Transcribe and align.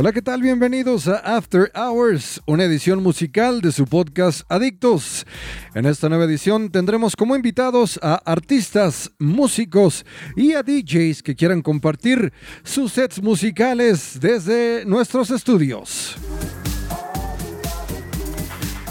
Hola, 0.00 0.12
¿qué 0.12 0.22
tal? 0.22 0.40
Bienvenidos 0.40 1.08
a 1.08 1.16
After 1.36 1.70
Hours, 1.74 2.40
una 2.46 2.64
edición 2.64 3.02
musical 3.02 3.60
de 3.60 3.70
su 3.70 3.84
podcast 3.84 4.50
Adictos. 4.50 5.26
En 5.74 5.84
esta 5.84 6.08
nueva 6.08 6.24
edición 6.24 6.70
tendremos 6.70 7.14
como 7.14 7.36
invitados 7.36 8.00
a 8.02 8.14
artistas, 8.14 9.10
músicos 9.18 10.06
y 10.36 10.54
a 10.54 10.62
DJs 10.62 11.22
que 11.22 11.36
quieran 11.36 11.60
compartir 11.60 12.32
sus 12.64 12.92
sets 12.92 13.22
musicales 13.22 14.18
desde 14.18 14.86
nuestros 14.86 15.30
estudios. 15.30 16.16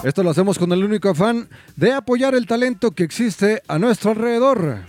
Esto 0.04 0.22
lo 0.22 0.30
hacemos 0.30 0.60
con 0.60 0.72
el 0.74 0.84
único 0.84 1.10
afán 1.10 1.50
de 1.76 1.92
apoyar 1.92 2.36
el 2.36 2.46
talento 2.46 2.92
que 2.92 3.04
existe 3.04 3.64
a 3.68 3.80
nuestro 3.80 4.12
alrededor. 4.12 4.84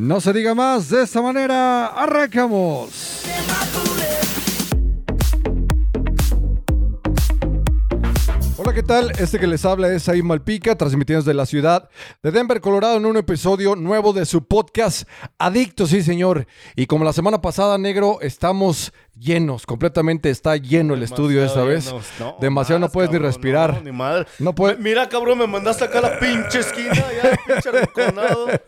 No 0.00 0.18
se 0.18 0.32
diga 0.32 0.54
más, 0.54 0.88
de 0.88 1.02
esta 1.02 1.20
manera 1.20 1.88
arrancamos. 1.88 3.20
Hola, 8.62 8.74
¿qué 8.74 8.82
tal? 8.82 9.10
Este 9.18 9.38
que 9.38 9.46
les 9.46 9.64
habla 9.64 9.88
es 9.90 10.06
Ahí 10.10 10.20
Malpica, 10.22 10.76
transmitiendo 10.76 11.22
desde 11.22 11.32
la 11.32 11.46
ciudad 11.46 11.88
de 12.22 12.30
Denver, 12.30 12.60
Colorado, 12.60 12.98
en 12.98 13.06
un 13.06 13.16
episodio 13.16 13.74
nuevo 13.74 14.12
de 14.12 14.26
su 14.26 14.44
podcast 14.46 15.08
Adicto, 15.38 15.86
sí, 15.86 16.02
señor. 16.02 16.46
Y 16.76 16.84
como 16.84 17.06
la 17.06 17.14
semana 17.14 17.40
pasada, 17.40 17.78
negro, 17.78 18.18
estamos 18.20 18.92
llenos, 19.18 19.64
completamente 19.64 20.28
está 20.28 20.58
lleno 20.58 20.92
el 20.92 21.02
estudio 21.02 21.42
esta 21.42 21.62
vez. 21.64 21.86
llenos. 21.86 22.06
No, 22.18 22.36
Demasiado, 22.38 22.80
no 22.80 22.86
más, 22.86 22.92
puedes 22.92 23.08
ni 23.10 23.14
cabrón, 23.16 23.32
respirar. 23.32 23.74
No, 23.76 23.80
ni 23.82 23.92
madre. 23.92 24.26
No 24.38 24.54
puede- 24.54 24.76
Mira, 24.76 25.08
cabrón, 25.08 25.38
me 25.38 25.46
mandaste 25.46 25.84
acá 25.84 26.00
a 26.00 26.02
la 26.02 26.18
pinche 26.18 26.58
esquina, 26.58 26.92
ya, 26.92 27.38
pinche 27.46 27.68
arrinconado. 27.70 28.46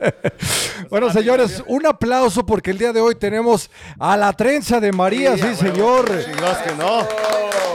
Bueno, 0.90 1.10
señores, 1.10 1.62
un 1.68 1.86
aplauso 1.86 2.44
porque 2.44 2.70
el 2.72 2.76
día 2.78 2.92
de 2.92 3.00
hoy 3.00 3.14
tenemos 3.14 3.70
a 3.98 4.16
la 4.16 4.32
trenza 4.34 4.78
de 4.80 4.92
María, 4.92 5.36
sí, 5.38 5.54
señor. 5.54 6.04
Chingados 6.24 6.58
que 6.58 6.74
no. 6.74 7.71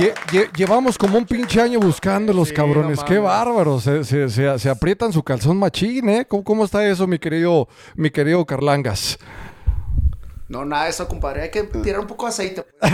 Lle- 0.00 0.14
lle- 0.32 0.50
llevamos 0.56 0.96
como 0.96 1.18
un 1.18 1.26
pinche 1.26 1.60
año 1.60 1.78
buscando 1.80 2.32
los 2.32 2.52
cabrones. 2.52 2.98
no 2.98 3.04
Qué 3.04 3.18
bárbaros. 3.18 3.82
Se, 3.84 4.02
se- 4.04 4.28
se- 4.30 4.58
se 4.58 4.68
aprietan 4.70 5.12
su 5.12 5.22
calzón 5.22 5.58
machín, 5.58 6.08
¿eh? 6.08 6.24
¿Cómo, 6.26 6.42
cómo 6.44 6.64
está 6.64 6.86
eso, 6.86 7.06
mi 7.06 7.18
querido, 7.18 7.68
mi 7.94 8.10
querido 8.10 8.44
Carlangas? 8.46 9.18
No, 10.48 10.64
nada 10.64 10.84
de 10.84 10.90
eso, 10.90 11.06
compadre. 11.06 11.42
Hay 11.42 11.50
que 11.50 11.62
tirar 11.64 12.00
un 12.00 12.06
poco 12.06 12.24
de 12.26 12.30
aceite. 12.30 12.62
pues. 12.80 12.92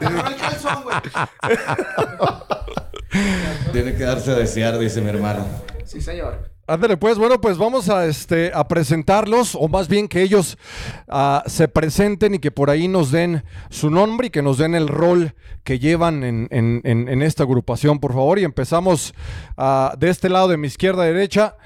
Agarró 0.00 0.28
el 0.28 0.36
calzón, 0.36 0.82
güey. 0.82 0.96
Tiene 3.72 3.94
que 3.94 4.04
darse 4.04 4.30
a 4.30 4.34
desear, 4.34 4.78
dice 4.78 5.00
mi 5.00 5.08
hermano. 5.08 5.46
Sí, 5.84 6.00
señor. 6.00 6.47
Ándale, 6.68 6.98
pues, 6.98 7.16
bueno, 7.16 7.40
pues 7.40 7.56
vamos 7.56 7.88
a, 7.88 8.04
este, 8.06 8.50
a 8.54 8.68
presentarlos, 8.68 9.54
o 9.54 9.68
más 9.68 9.88
bien 9.88 10.06
que 10.06 10.20
ellos 10.20 10.58
ah, 11.08 11.42
se 11.46 11.66
presenten 11.66 12.34
y 12.34 12.38
que 12.40 12.50
por 12.50 12.68
ahí 12.68 12.88
nos 12.88 13.10
den 13.10 13.42
su 13.70 13.88
nombre 13.88 14.26
y 14.26 14.30
que 14.30 14.42
nos 14.42 14.58
den 14.58 14.74
el 14.74 14.86
rol 14.86 15.32
que 15.64 15.78
llevan 15.78 16.22
en, 16.24 16.46
en- 16.50 16.82
en- 16.84 17.08
en 17.08 17.22
esta 17.22 17.44
agrupación, 17.44 18.00
por 18.00 18.12
favor. 18.12 18.38
Y 18.38 18.44
empezamos 18.44 19.14
ah, 19.56 19.94
de 19.98 20.10
este 20.10 20.28
lado 20.28 20.48
de 20.48 20.58
mi 20.58 20.66
izquierda 20.66 21.04
a 21.04 21.06
derecha. 21.06 21.56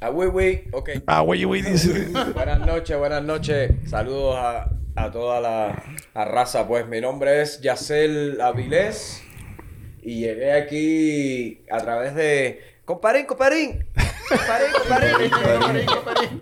Ah, 0.00 0.08
güey, 0.10 0.28
güey, 0.30 0.64
ok. 0.72 0.90
Ah, 1.06 1.20
güey, 1.22 1.42
güey, 1.42 1.62
dice. 1.62 2.08
Buenas 2.34 2.60
noches, 2.64 2.96
buenas 2.96 3.24
noches. 3.24 3.72
Saludos 3.90 4.36
a, 4.36 4.70
a 4.94 5.10
toda 5.10 5.40
la, 5.40 5.82
la 6.14 6.24
raza. 6.24 6.66
Pues 6.68 6.86
mi 6.88 7.00
nombre 7.00 7.42
es 7.42 7.60
Yacel 7.60 8.40
Avilés 8.40 9.20
y 10.00 10.20
llegué 10.20 10.52
aquí 10.52 11.60
a 11.70 11.78
través 11.78 12.14
de... 12.14 12.71
Comparín, 12.84 13.26
comparín. 13.26 13.86
Comparín, 14.28 14.72
comparín. 14.78 15.30
comparín, 15.30 15.86
comparín. 15.86 16.40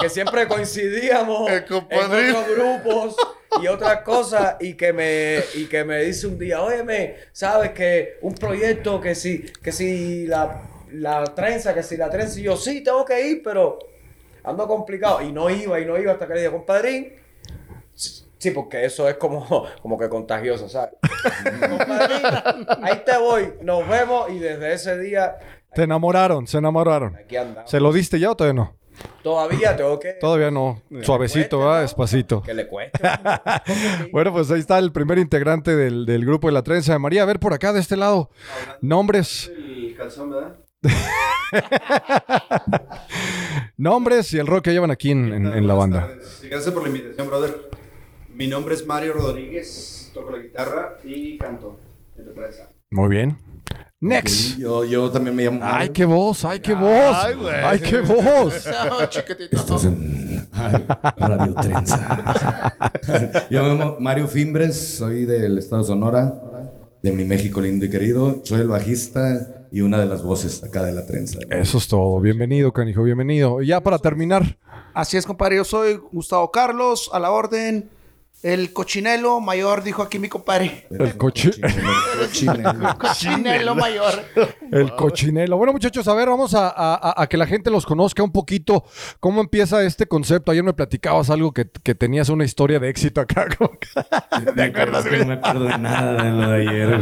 que 0.00 0.08
siempre 0.08 0.46
coincidíamos 0.46 1.50
en 1.50 1.64
otros 1.64 2.48
grupos 2.56 3.16
y 3.60 3.66
otras 3.66 4.02
cosas 4.02 4.56
y 4.60 4.74
que 4.74 4.92
me 4.92 5.42
y 5.54 5.66
que 5.66 5.84
me 5.84 6.02
dice 6.04 6.28
un 6.28 6.38
día, 6.38 6.62
óyeme, 6.62 7.16
sabes 7.32 7.70
que 7.72 8.18
un 8.22 8.34
proyecto 8.34 9.00
que 9.00 9.14
si 9.14 9.40
que 9.40 9.72
si 9.72 10.26
la, 10.26 10.62
la 10.92 11.24
trenza, 11.24 11.74
que 11.74 11.82
si 11.82 11.96
la 11.96 12.08
trenza 12.08 12.38
y 12.38 12.44
yo 12.44 12.56
sí 12.56 12.82
tengo 12.82 13.04
que 13.04 13.26
ir, 13.26 13.42
pero 13.42 13.78
ando 14.44 14.66
complicado 14.68 15.20
y 15.22 15.32
no 15.32 15.50
iba 15.50 15.80
y 15.80 15.84
no 15.84 15.98
iba 15.98 16.12
hasta 16.12 16.26
que 16.26 16.34
le 16.34 16.40
dije, 16.40 16.52
compadrín, 16.52 17.12
Sí, 18.40 18.50
porque 18.50 18.84
eso 18.84 19.08
es 19.08 19.14
como, 19.16 19.46
como 19.82 19.96
que 19.98 20.08
contagioso, 20.08 20.68
¿sabes? 20.68 20.94
Ahí 22.82 23.02
te 23.06 23.16
voy, 23.18 23.52
nos 23.62 23.86
vemos 23.88 24.30
y 24.30 24.38
desde 24.38 24.72
ese 24.72 24.98
día 24.98 25.36
Te 25.74 25.82
enamoraron, 25.84 26.46
se 26.48 26.58
enamoraron. 26.58 27.14
aquí 27.16 27.36
andamos. 27.36 27.70
¿Se 27.70 27.78
lo 27.78 27.92
diste 27.92 28.18
ya 28.18 28.30
o 28.32 28.34
todavía 28.36 28.54
no? 28.62 28.76
Todavía 29.22 29.76
tengo 29.76 29.98
que... 30.00 30.14
Todavía 30.14 30.50
no. 30.50 30.82
Suavecito, 31.02 31.56
cueste, 31.56 31.56
¿verdad? 31.58 31.74
¿no? 31.76 31.80
Despacito. 31.82 32.42
Que 32.42 32.52
le 32.54 32.66
cueste. 32.66 32.98
Bueno, 34.12 34.32
pues 34.32 34.50
ahí 34.50 34.60
está 34.60 34.78
el 34.78 34.92
primer 34.92 35.18
integrante 35.18 35.74
del, 35.76 36.04
del 36.06 36.24
grupo 36.26 36.48
de 36.48 36.52
la 36.52 36.62
trenza 36.62 36.92
de 36.94 36.98
María. 36.98 37.22
A 37.22 37.26
ver, 37.26 37.38
por 37.40 37.52
acá, 37.54 37.72
de 37.72 37.80
este 37.80 37.96
lado. 37.96 38.30
Nombres. 38.82 39.50
El 39.56 39.94
calzón, 39.96 40.30
¿verdad? 40.30 40.56
Nombres 43.76 44.32
y 44.34 44.38
el 44.38 44.46
rol 44.46 44.62
que 44.62 44.72
llevan 44.72 44.90
aquí 44.90 45.10
en, 45.12 45.32
en- 45.32 45.46
en 45.52 45.66
la 45.66 45.74
banda. 45.74 46.08
Gracias 46.42 46.72
por 46.74 46.82
la 46.82 46.88
invitación, 46.88 47.26
brother. 47.28 47.70
Mi 48.40 48.46
nombre 48.46 48.74
es 48.74 48.86
Mario 48.86 49.12
Rodríguez, 49.12 50.10
toco 50.14 50.30
la 50.30 50.38
guitarra 50.38 50.96
y 51.04 51.36
canto 51.36 51.78
en 52.16 52.26
la 52.26 52.32
prensa. 52.32 52.70
Muy 52.90 53.10
bien. 53.10 53.36
Next. 54.00 54.56
Yo, 54.56 54.82
yo 54.82 55.10
también 55.10 55.36
me 55.36 55.44
llamo. 55.44 55.60
Ay, 55.62 55.90
qué 55.90 56.06
voz, 56.06 56.42
ay, 56.46 56.58
qué 56.60 56.72
voz. 56.72 57.16
Ay, 57.22 57.34
güey. 57.34 57.54
Ay, 57.54 57.80
qué 57.80 58.00
voz. 58.00 58.66
No, 58.66 59.04
chiquitito. 59.10 59.54
Estás 59.54 59.84
en 59.84 60.48
Radio 61.18 61.52
Trenza. 61.52 62.74
yo 63.50 63.62
me 63.62 63.68
llamo 63.74 63.96
Mario 64.00 64.26
Fimbres, 64.26 64.96
soy 64.96 65.26
del 65.26 65.58
estado 65.58 65.82
de 65.82 65.88
Sonora, 65.88 66.32
de 67.02 67.12
mi 67.12 67.26
México 67.26 67.60
lindo 67.60 67.84
y 67.84 67.90
querido. 67.90 68.40
Soy 68.44 68.62
el 68.62 68.68
bajista 68.68 69.66
y 69.70 69.82
una 69.82 69.98
de 69.98 70.06
las 70.06 70.22
voces 70.22 70.64
acá 70.64 70.82
de 70.82 70.92
la 70.92 71.04
trenza. 71.04 71.40
Eso 71.50 71.76
es 71.76 71.88
todo. 71.88 72.18
Bienvenido, 72.20 72.72
canijo, 72.72 73.02
bienvenido. 73.02 73.60
Y 73.60 73.66
ya 73.66 73.82
para 73.82 73.98
terminar. 73.98 74.56
Así 74.94 75.18
es, 75.18 75.26
compadre. 75.26 75.56
Yo 75.56 75.64
soy 75.64 76.00
Gustavo 76.10 76.50
Carlos, 76.50 77.10
a 77.12 77.18
la 77.18 77.32
orden. 77.32 77.99
El 78.42 78.72
cochinelo 78.72 79.38
mayor, 79.40 79.82
dijo 79.82 80.00
aquí 80.02 80.18
mi 80.18 80.30
compadre. 80.30 80.86
El 80.90 81.14
coche. 81.18 81.50
Cochinelo. 82.18 82.98
Cochinelo 82.98 83.74
mayor. 83.74 84.14
El 84.72 84.94
cochinelo. 84.96 85.58
Bueno, 85.58 85.72
muchachos, 85.74 86.08
a 86.08 86.14
ver, 86.14 86.28
vamos 86.28 86.54
a, 86.54 86.68
a- 86.68 86.94
a- 86.94 87.22
a 87.22 87.26
que 87.26 87.36
la 87.36 87.46
gente 87.46 87.70
los 87.70 87.84
conozca 87.84 88.22
un 88.22 88.32
poquito. 88.32 88.84
¿Cómo 89.20 89.42
empieza 89.42 89.82
este 89.82 90.06
concepto? 90.06 90.52
Ayer 90.52 90.62
me 90.64 90.72
platicabas 90.72 91.28
algo 91.28 91.52
que, 91.52 91.68
que 91.82 91.94
tenías 91.94 92.30
una 92.30 92.44
historia 92.44 92.78
de 92.78 92.88
éxito 92.88 93.20
acá. 93.20 93.46
que- 93.46 93.58
¿Te 94.54 94.62
acuerdas? 94.62 95.04
No 95.04 95.26
me 95.26 95.34
acuerdo 95.34 95.64
de 95.64 95.78
nada 95.78 96.22
de 96.22 96.30
lo 96.30 96.50
de 96.50 96.68
ayer. 96.68 96.98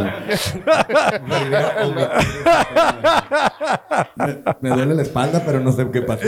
me, 4.17 4.39
me 4.61 4.71
duele 4.77 4.95
la 4.95 5.03
espalda, 5.03 5.43
pero 5.45 5.61
no 5.61 5.71
sé 5.73 5.89
qué 5.93 6.03
pasó. 6.03 6.27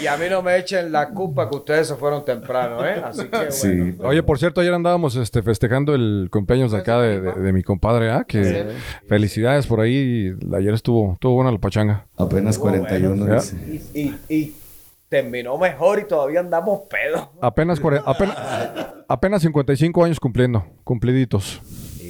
Y 0.00 0.06
a 0.06 0.16
mí 0.16 0.26
no 0.30 0.42
me 0.42 0.56
echen 0.56 0.90
la 0.92 1.10
culpa 1.10 1.48
que 1.48 1.56
ustedes 1.56 1.88
se 1.88 1.96
fueron 1.96 2.24
temprano, 2.24 2.84
¿eh? 2.86 3.01
Así 3.04 3.22
que 3.24 3.36
bueno. 3.36 3.50
Sí. 3.50 3.94
Oye, 4.00 4.22
por 4.22 4.38
cierto, 4.38 4.60
ayer 4.60 4.72
andábamos 4.74 5.16
este, 5.16 5.42
festejando 5.42 5.94
el 5.94 6.28
cumpleaños 6.30 6.72
de 6.72 6.78
acá 6.78 7.00
de, 7.00 7.20
de- 7.20 7.32
de 7.32 7.52
mi 7.52 7.62
compadre, 7.62 8.10
¿ah? 8.10 8.24
Que 8.26 8.66
felicidades 9.08 9.66
por 9.66 9.80
ahí. 9.80 10.32
Ayer 10.56 10.74
estuvo, 10.74 11.14
estuvo 11.14 11.34
buena 11.34 11.50
la 11.50 11.58
pachanga. 11.58 12.06
Apenas 12.16 12.58
41. 12.58 13.26
Ya. 13.26 13.34
dice. 13.34 13.56
Y, 13.94 14.00
y, 14.00 14.16
y 14.28 14.56
terminó 15.08 15.58
mejor 15.58 15.98
y 16.00 16.04
todavía 16.08 16.40
andamos 16.40 16.82
pedos. 16.88 17.28
Apenas, 17.40 17.80
apenas, 18.06 18.36
apenas 19.08 19.42
55 19.42 20.04
años 20.04 20.18
cumpliendo, 20.20 20.64
cumpliditos. 20.84 21.60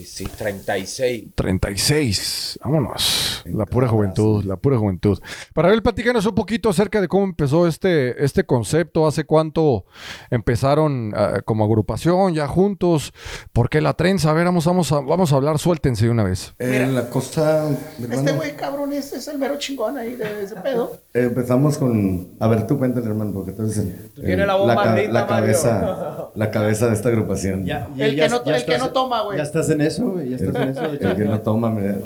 Y 0.03 0.05
sí, 0.05 0.25
36. 0.27 1.27
36. 1.37 2.59
Vámonos. 2.65 3.43
La 3.47 3.67
pura 3.67 3.87
juventud, 3.87 4.43
la 4.45 4.57
pura 4.57 4.77
juventud. 4.79 5.21
Para 5.55 5.69
ver, 5.69 5.81
platícanos 5.81 6.27
un 6.27 6.35
poquito 6.35 6.69
acerca 6.71 7.01
de 7.01 7.07
cómo 7.07 7.23
empezó 7.25 7.69
este, 7.69 8.25
este 8.25 8.43
concepto, 8.45 9.07
hace 9.07 9.25
cuánto 9.25 9.85
empezaron 10.31 11.13
ah, 11.17 11.41
como 11.45 11.65
agrupación, 11.65 12.35
ya 12.35 12.49
juntos, 12.49 13.13
por 13.53 13.69
qué 13.69 13.81
la 13.81 13.93
trenza. 13.95 14.31
A 14.31 14.33
ver, 14.33 14.45
vamos, 14.47 14.65
vamos, 14.65 14.91
a, 14.91 15.01
vamos 15.01 15.33
a 15.33 15.37
hablar, 15.37 15.59
suéltense 15.59 16.07
de 16.07 16.11
una 16.11 16.25
vez. 16.25 16.55
Eh, 16.59 16.89
la 16.93 17.09
hermano, 17.09 17.77
Este 18.11 18.33
güey, 18.33 18.57
cabrón, 18.57 18.93
este 18.93 19.19
es 19.19 19.29
el 19.29 19.39
mero 19.39 19.57
chingón 19.59 19.99
ahí 19.99 20.17
de 20.17 20.43
ese 20.43 20.57
pedo. 20.57 20.99
eh, 21.15 21.23
empezamos 21.33 21.79
con... 21.79 22.33
A 22.41 22.49
ver, 22.49 22.67
tú 22.67 22.77
cuéntale, 22.79 23.07
hermano, 23.07 23.33
porque 23.33 23.53
tú 23.53 23.63
eres 23.63 23.77
el- 23.79 24.11
tienes 24.15 24.39
el- 24.41 24.47
la 24.47 24.55
voz 24.57 24.69
ca- 24.69 24.75
maldita, 24.75 25.13
la 25.13 25.21
Mario. 25.21 25.37
cabeza, 25.37 26.31
la 26.35 26.51
cabeza 26.51 26.87
de 26.89 26.95
esta 26.95 27.09
agrupación. 27.09 27.65
Ya, 27.65 27.89
El 27.99 28.17
que 28.17 28.29
no- 28.29 28.43
el 28.45 28.65
que 28.65 28.79
no 28.79 28.91
toma, 28.91 29.23
güey. 29.23 29.37
Ya 29.39 29.45
estás 29.45 29.69
en 29.71 29.81
eso, 29.81 29.92
güey. 29.99 30.31
Ya 30.31 30.37
estás 30.37 30.55
en 30.57 30.69
eso. 30.69 30.85
El 30.85 31.17
que 31.17 31.25
no 31.25 31.41
toma, 31.41 31.71
mira. 31.71 31.99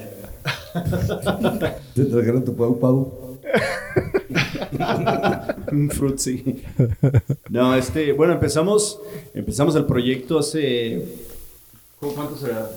Te 1.95 2.05
trajeron 2.05 2.45
tu 2.45 2.55
pau 2.55 2.79
pau. 2.79 3.39
Un 5.73 5.91
frutzi. 5.91 6.63
No, 7.51 7.75
este, 7.75 8.13
bueno, 8.13 8.35
empezamos, 8.35 9.01
empezamos 9.35 9.75
el 9.77 9.85
proyecto 9.87 10.39
hace, 10.39 11.05
¿cómo- 11.99 12.13
¿cuánto 12.15 12.37
será? 12.37 12.71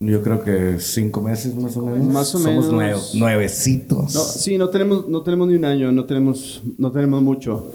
Yo 0.00 0.20
creo 0.20 0.42
que 0.42 0.80
cinco 0.80 1.20
meses 1.22 1.54
más 1.54 1.76
o 1.76 1.82
menos. 1.86 2.06
Más 2.08 2.34
o 2.34 2.38
Somos 2.38 2.64
menos. 2.66 2.72
nuevos, 2.72 3.14
nuevecitos. 3.14 4.14
No, 4.14 4.20
sí, 4.20 4.58
no 4.58 4.68
tenemos, 4.68 5.08
no 5.08 5.22
tenemos 5.22 5.46
ni 5.48 5.54
un 5.54 5.64
año, 5.64 5.92
no 5.92 6.04
tenemos, 6.04 6.60
no 6.76 6.90
tenemos 6.90 7.22
mucho. 7.22 7.70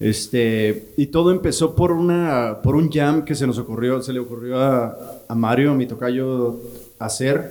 Este, 0.00 0.88
y 0.96 1.06
todo 1.06 1.30
empezó 1.30 1.74
por, 1.74 1.92
una, 1.92 2.58
por 2.62 2.74
un 2.76 2.90
jam 2.90 3.24
que 3.24 3.34
se 3.34 3.46
nos 3.46 3.58
ocurrió, 3.58 4.02
se 4.02 4.12
le 4.12 4.18
ocurrió 4.20 4.58
a, 4.60 5.22
a 5.28 5.34
Mario, 5.34 5.70
a 5.70 5.74
mi 5.74 5.86
tocayo, 5.86 6.60
hacer 6.98 7.50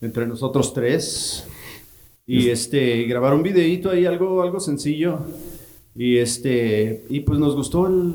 entre 0.00 0.26
nosotros 0.26 0.72
tres. 0.74 1.44
Y 2.26 2.48
este, 2.50 3.04
grabar 3.04 3.34
un 3.34 3.42
videíto 3.42 3.90
ahí, 3.90 4.06
algo, 4.06 4.42
algo 4.42 4.60
sencillo. 4.60 5.18
Y 5.96 6.18
este, 6.18 7.04
y 7.08 7.20
pues 7.20 7.40
nos 7.40 7.56
gustó 7.56 7.88
el, 7.88 8.12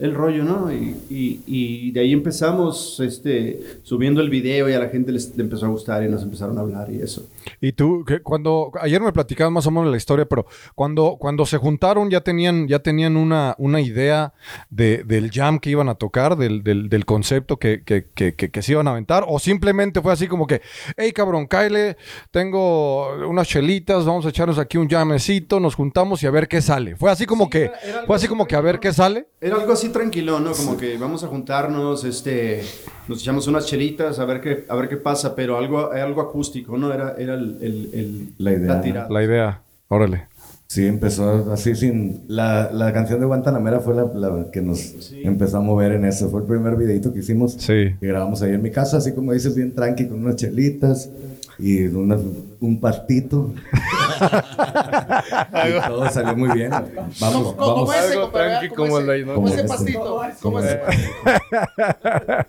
el 0.00 0.14
rollo, 0.14 0.42
¿no? 0.42 0.72
Y, 0.72 0.96
y- 1.08 1.40
y 1.46 1.90
de 1.92 2.00
ahí 2.00 2.12
empezamos 2.12 2.98
este, 2.98 3.62
subiendo 3.84 4.20
el 4.20 4.30
video 4.30 4.68
y 4.68 4.72
a 4.72 4.80
la 4.80 4.88
gente 4.88 5.12
les, 5.12 5.36
le 5.36 5.44
empezó 5.44 5.66
a 5.66 5.68
gustar 5.68 6.02
y 6.02 6.08
nos 6.08 6.22
empezaron 6.24 6.58
a 6.58 6.62
hablar 6.62 6.90
y 6.92 7.00
eso. 7.00 7.26
Y 7.60 7.72
tú, 7.72 8.04
que 8.04 8.20
cuando, 8.20 8.70
ayer 8.80 9.00
me 9.00 9.12
platicabas 9.12 9.52
más 9.52 9.66
o 9.66 9.70
menos 9.70 9.90
la 9.90 9.96
historia, 9.96 10.26
pero 10.26 10.46
cuando, 10.74 11.16
cuando 11.18 11.46
se 11.46 11.58
juntaron 11.58 12.10
ya 12.10 12.20
tenían, 12.20 12.68
ya 12.68 12.78
tenían 12.80 13.16
una, 13.16 13.54
una 13.58 13.80
idea 13.80 14.32
de, 14.70 15.04
del 15.04 15.30
jam 15.30 15.58
que 15.58 15.70
iban 15.70 15.88
a 15.88 15.94
tocar, 15.96 16.36
del, 16.36 16.62
del, 16.62 16.88
del 16.88 17.04
concepto 17.04 17.58
que, 17.58 17.82
que, 17.84 18.06
que, 18.14 18.34
que- 18.34 18.50
que 18.50 18.62
se 18.62 18.72
iban 18.72 18.86
a 18.88 18.92
aventar, 18.92 19.24
o 19.26 19.38
simplemente 19.38 20.00
fue 20.00 20.12
así 20.12 20.28
como 20.28 20.46
que, 20.46 20.60
hey 20.96 21.12
cabrón, 21.12 21.46
Kyle, 21.48 21.96
tengo 22.30 23.14
unas 23.28 23.48
chelitas, 23.48 24.04
vamos 24.04 24.26
a 24.26 24.28
echarnos 24.28 24.58
aquí 24.58 24.76
un 24.78 24.88
jamecito, 24.88 25.60
nos 25.60 25.74
juntamos 25.74 26.22
y 26.22 26.26
a 26.26 26.30
ver 26.30 26.48
qué 26.48 26.60
sale. 26.60 26.96
Fue 26.96 27.10
así 27.10 27.26
como 27.26 27.48
que, 27.48 27.70
fue 28.06 28.16
así 28.16 28.28
como 28.28 28.46
que 28.46 28.56
a 28.56 28.60
ver 28.60 28.80
qué 28.80 28.92
sale. 28.92 29.28
Era 29.40 29.56
algo 29.56 29.72
así 29.72 29.88
tranquilo, 29.90 30.40
¿no? 30.40 30.52
Como 30.52 30.76
que 30.76 30.96
vamos 30.98 31.22
a 31.24 31.28
juntarnos, 31.28 32.04
este, 32.04 32.62
nos 33.08 33.20
echamos 33.20 33.46
unas 33.46 33.66
chelitas 33.66 34.18
a 34.18 34.24
ver 34.24 34.40
qué, 34.40 34.64
a 34.68 34.74
ver 34.76 34.88
qué 34.88 34.96
pasa, 34.96 35.34
pero 35.34 35.56
algo, 35.58 35.90
algo 35.92 36.20
acústico, 36.20 36.76
¿no? 36.78 36.92
Era, 36.92 37.14
era 37.18 37.34
el, 37.34 37.58
el- 37.60 37.90
el- 37.92 38.28
La 38.38 38.52
idea. 38.52 38.80
tirada. 38.80 39.08
La 39.10 39.22
idea, 39.24 39.62
órale. 39.88 40.26
Sí, 40.66 40.86
empezó 40.86 41.52
así 41.52 41.76
sin... 41.76 42.22
La, 42.26 42.70
la 42.72 42.92
canción 42.92 43.20
de 43.20 43.26
Guantanamera 43.26 43.78
fue 43.80 43.94
la, 43.94 44.04
la 44.14 44.50
que 44.50 44.60
nos 44.62 45.12
empezó 45.22 45.58
a 45.58 45.60
mover 45.60 45.92
en 45.92 46.04
eso. 46.04 46.30
Fue 46.30 46.40
el 46.40 46.46
primer 46.46 46.74
videito 46.76 47.12
que 47.12 47.20
hicimos. 47.20 47.52
Sí. 47.52 47.94
Que 48.00 48.06
grabamos 48.08 48.42
ahí 48.42 48.52
en 48.54 48.62
mi 48.62 48.70
casa, 48.70 48.96
así 48.96 49.12
como 49.12 49.32
dices, 49.32 49.54
bien 49.54 49.72
tranqui, 49.74 50.08
con 50.08 50.24
unas 50.24 50.36
chelitas 50.36 51.10
y 51.58 51.84
unas- 51.84 52.20
un 52.60 52.80
pastito. 52.80 53.52
y 55.68 55.88
todo 55.88 56.08
salió 56.10 56.36
muy 56.36 56.50
bien. 56.50 56.70
Vamos, 56.70 56.90
¿Cómo, 57.20 57.56
cómo 57.56 57.74
vamos. 57.86 57.94
ese, 57.96 58.18
tranqui 58.32 58.68
¿Cómo 58.68 58.88
como 58.88 59.00
ese- 59.00 59.24
¿no? 59.24 59.34
¿Cómo 59.34 59.48
ese 59.48 59.56
Como 59.58 59.68
pastito? 59.68 60.24
ese. 60.24 60.38
¿Cómo 60.40 60.60
ese 60.60 60.80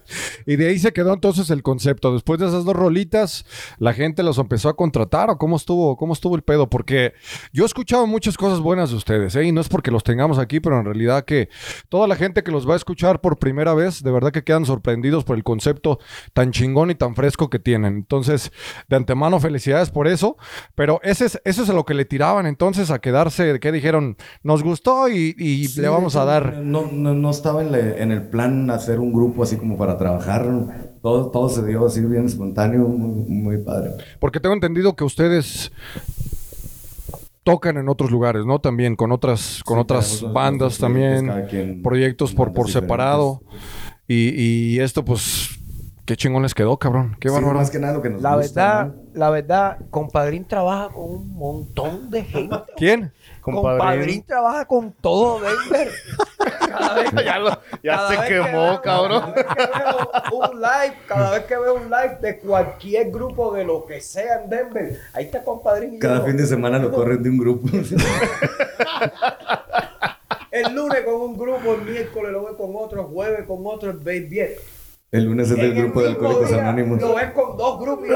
Y 0.45 0.56
de 0.56 0.67
ahí 0.69 0.79
se 0.79 0.94
quedó 0.94 1.13
entonces 1.13 1.50
el 1.50 1.63
concepto. 1.63 2.13
Después 2.13 2.39
de 2.39 2.47
esas 2.47 2.65
dos 2.65 2.75
rolitas, 2.75 3.45
la 3.79 3.94
gente 3.94 4.23
los 4.23 4.38
empezó 4.38 4.69
a 4.69 4.75
contratar 4.75 5.29
o 5.29 5.38
cómo 5.38 5.56
estuvo, 5.57 5.97
cómo 5.97 6.13
estuvo 6.13 6.35
el 6.35 6.44
pedo, 6.44 6.69
porque 6.69 7.13
yo 7.51 7.63
he 7.63 7.67
escuchado 7.67 8.07
muchas 8.07 8.38
cosas 8.38 8.59
buenas 8.59 8.91
de 8.91 8.97
ustedes, 8.97 9.35
¿eh? 9.35 9.44
y 9.45 9.51
no 9.51 9.62
es 9.62 9.69
porque 9.69 9.91
los 9.91 10.03
tengamos 10.03 10.38
aquí, 10.39 10.59
pero 10.59 10.79
en 10.79 10.85
realidad 10.85 11.25
que 11.25 11.50
toda 11.89 12.07
la 12.07 12.15
gente 12.15 12.44
que 12.44 12.51
los 12.51 12.67
va 12.69 12.73
a 12.73 12.77
escuchar 12.77 13.21
por 13.21 13.38
primera 13.38 13.73
vez, 13.73 14.03
de 14.03 14.12
verdad 14.12 14.31
que 14.31 14.44
quedan 14.44 14.65
sorprendidos 14.65 15.23
por 15.23 15.35
el 15.35 15.44
concepto 15.44 16.00
tan 16.33 16.51
chingón 16.51 16.91
y 16.91 16.95
tan 16.95 17.15
fresco 17.15 17.50
que 17.50 17.59
tienen. 17.59 17.95
Entonces, 17.95 18.51
de 18.88 18.95
antemano 18.95 19.39
felicidades 19.39 19.89
por 19.91 20.07
eso, 20.07 20.38
pero 20.75 21.00
ese 21.03 21.25
es, 21.25 21.41
eso 21.55 21.63
es 21.63 21.69
a 21.69 21.73
lo 21.73 21.85
que 21.85 21.93
le 21.93 22.03
tiraban 22.03 22.45
entonces 22.45 22.91
a 22.91 22.99
quedarse, 22.99 23.59
que 23.61 23.71
dijeron, 23.71 24.17
nos 24.43 24.61
gustó 24.61 25.07
y, 25.07 25.33
y 25.37 25.67
Sí, 25.67 25.79
le 25.79 25.87
vamos 25.87 26.17
a 26.17 26.25
dar. 26.25 26.57
No, 26.57 26.89
no, 26.91 27.13
no 27.13 27.29
estaba 27.29 27.63
en, 27.63 28.11
el 28.11 28.23
plan 28.23 28.69
hacer 28.69 28.99
un 28.99 29.13
grupo 29.13 29.43
así 29.43 29.55
como 29.55 29.77
para 29.77 29.97
trabajar. 29.97 30.45
Todo, 31.01 31.31
todo 31.31 31.47
se 31.47 31.65
dio 31.65 31.85
así 31.85 32.01
bien 32.01 32.25
espontáneo, 32.25 32.87
muy, 32.89 33.23
muy 33.29 33.57
padre. 33.59 33.91
Porque 34.19 34.41
tengo 34.41 34.53
entendido 34.53 34.95
que 34.97 35.05
ustedes 35.05 35.71
tocan 37.43 37.77
en 37.77 37.87
otros 37.87 38.11
lugares, 38.11 38.45
¿no? 38.45 38.59
También 38.59 38.97
con 38.97 39.13
otras, 39.13 39.61
con 39.63 39.77
Sí, 39.77 39.81
otras 39.83 40.33
bandas 40.33 40.77
también, 40.77 41.81
proyectos, 41.81 42.33
por, 42.33 42.53
por 42.53 42.69
separado. 42.69 43.41
Y, 44.07 44.75
y 44.75 44.79
esto, 44.81 45.05
pues, 45.05 45.54
qué 46.05 46.15
chingón 46.15 46.43
les 46.43 46.53
quedó, 46.53 46.77
cabrón. 46.77 47.17
Qué 47.19 47.29
Sí, 47.29 47.33
bárbaro. 47.35 47.57
más 47.57 47.69
que 47.71 47.79
nada 47.79 47.93
lo 47.93 48.01
que 48.01 48.09
nos 48.09 48.21
La 48.21 48.35
gusta, 48.35 48.83
verdad, 48.83 48.85
¿no? 48.95 49.03
la 49.19 49.29
verdad, 49.29 49.77
Compadrín 49.89 50.45
trabaja 50.45 50.89
con 50.93 51.03
un 51.05 51.33
montón 51.35 52.09
de 52.11 52.23
gente. 52.23 52.55
¿Quién? 52.77 53.11
Compadrín. 53.41 53.79
Compadrín 53.79 54.23
trabaja 54.23 54.65
con 54.65 54.91
todo 54.93 55.39
Denver. 55.41 55.89
Cada 56.69 56.93
vez, 56.95 57.11
Ya, 57.25 57.39
lo- 57.39 57.49
ya 57.83 57.95
cada 57.95 58.09
se 58.09 58.17
vez 58.17 58.25
que 58.27 58.33
quemó, 58.35 58.61
veo- 58.63 58.81
cabrón. 58.81 59.33
Cada 59.33 60.13
vez 60.15 60.21
que 60.23 60.29
veo 60.29 60.49
un 60.51 60.61
live, 60.61 60.95
cada 61.07 61.31
vez 61.31 61.43
que 61.45 61.57
veo 61.57 61.73
un 61.75 61.83
live 61.89 62.17
de 62.21 62.39
cualquier 62.39 63.11
grupo 63.11 63.53
de 63.53 63.63
lo 63.65 63.85
que 63.85 64.01
sea 64.01 64.41
en 64.43 64.49
Denver, 64.49 64.99
ahí 65.13 65.25
está 65.25 65.43
Compadrín. 65.43 65.95
y 65.95 65.99
Cada 65.99 66.19
yo, 66.19 66.25
fin 66.25 66.37
de 66.37 66.45
semana 66.45 66.77
lo 66.79 66.91
corren 66.91 67.21
de 67.23 67.29
un 67.29 67.37
grupo. 67.37 67.67
El 70.51 70.73
lunes 70.73 71.01
con 71.03 71.15
un 71.15 71.37
grupo, 71.37 71.73
el 71.73 71.81
miércoles 71.81 72.31
lo 72.31 72.45
veo 72.45 72.55
con 72.57 72.71
otro, 72.75 73.01
el 73.01 73.07
jueves 73.07 73.45
con 73.45 73.57
otro, 73.65 73.91
el 73.91 73.97
baby 73.97 74.21
bien. 74.21 74.49
El 75.15 75.23
lunes 75.25 75.50
es 75.50 75.57
del 75.57 75.73
grupo 75.73 76.01
de 76.01 76.09
Alcohólicos 76.09 76.50
día 76.50 76.62
Anónimos. 76.62 77.00
Lo 77.00 77.15
ves 77.15 77.31
con 77.31 77.56
dos 77.57 77.79
grupos 77.79 78.07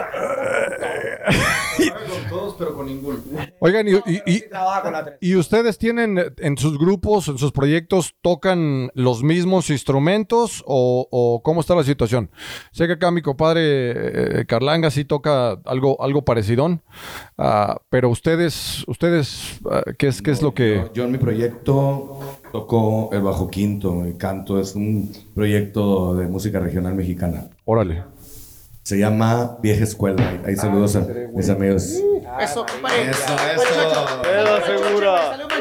con 2.09 2.29
todos, 2.29 2.55
pero 2.57 2.75
con 2.75 2.85
ninguno. 2.87 3.19
Oigan, 3.59 3.87
y, 3.87 3.91
y- 3.91 4.21
y- 4.25 4.39
Sí 4.39 4.49
trabaja 4.49 4.81
con 4.81 4.93
la 4.93 5.05
tres. 5.05 5.17
¿y 5.21 5.35
ustedes 5.35 5.77
tienen 5.77 6.19
en 6.37 6.57
sus 6.57 6.77
grupos, 6.77 7.27
en 7.27 7.37
sus 7.37 7.51
proyectos, 7.51 8.15
tocan 8.21 8.89
los 8.93 9.23
mismos 9.23 9.69
instrumentos 9.69 10.63
o, 10.65 11.07
o 11.09 11.41
cómo 11.43 11.61
está 11.61 11.75
la 11.75 11.83
situación? 11.83 12.31
Sé 12.71 12.87
que 12.87 12.93
acá 12.93 13.11
mi 13.11 13.21
compadre 13.21 13.61
eh, 14.41 14.45
Carlanga 14.47 14.91
sí 14.91 15.05
toca 15.05 15.51
algo, 15.65 16.01
algo 16.03 16.23
parecidón, 16.25 16.83
ah, 17.37 17.77
pero 17.89 18.09
ustedes, 18.09 18.83
ustedes, 18.87 19.59
ah, 19.69 19.83
¿qué 19.97 20.07
es, 20.07 20.21
qué 20.21 20.31
es 20.31 20.41
lo 20.41 20.53
que...? 20.53 20.75
Yo, 20.87 20.93
yo 20.93 21.03
en 21.05 21.11
mi 21.11 21.17
proyecto 21.17 22.19
toco 22.51 23.09
el 23.11 23.21
bajo 23.21 23.49
quinto, 23.49 24.03
el 24.03 24.17
canto. 24.17 24.59
Es 24.59 24.75
un 24.75 25.11
proyecto 25.33 26.15
de 26.15 26.27
música 26.27 26.59
regional 26.59 26.95
mexicana. 26.95 27.49
Órale. 27.65 28.03
Se 28.83 28.97
llama 28.97 29.57
Vieja 29.61 29.83
Escuela. 29.83 30.27
Ahí, 30.27 30.41
ahí 30.47 30.55
saludos 30.55 30.95
a 30.95 31.05
mis 31.33 31.49
amigos. 31.49 31.83
Eso, 32.39 32.65
compadre. 32.65 33.11
Eso, 33.11 33.35
eso. 33.53 33.63
chocho. 33.75 34.05
Es 34.29 34.43
la 34.43 34.65
segura. 34.65 35.31
Salió 35.31 35.45
un 35.45 35.51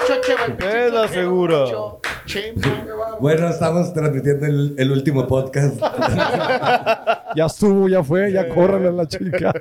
Bueno, 3.20 3.48
estamos 3.48 3.92
transmitiendo 3.92 4.46
el, 4.46 4.74
el 4.78 4.92
último 4.92 5.26
podcast. 5.26 5.80
Ya 7.36 7.44
estuvo, 7.44 7.88
ya 7.90 8.02
fue, 8.02 8.32
ya 8.32 8.48
córrele 8.48 8.88
a 8.88 8.92
la 8.92 9.06
chica. 9.06 9.52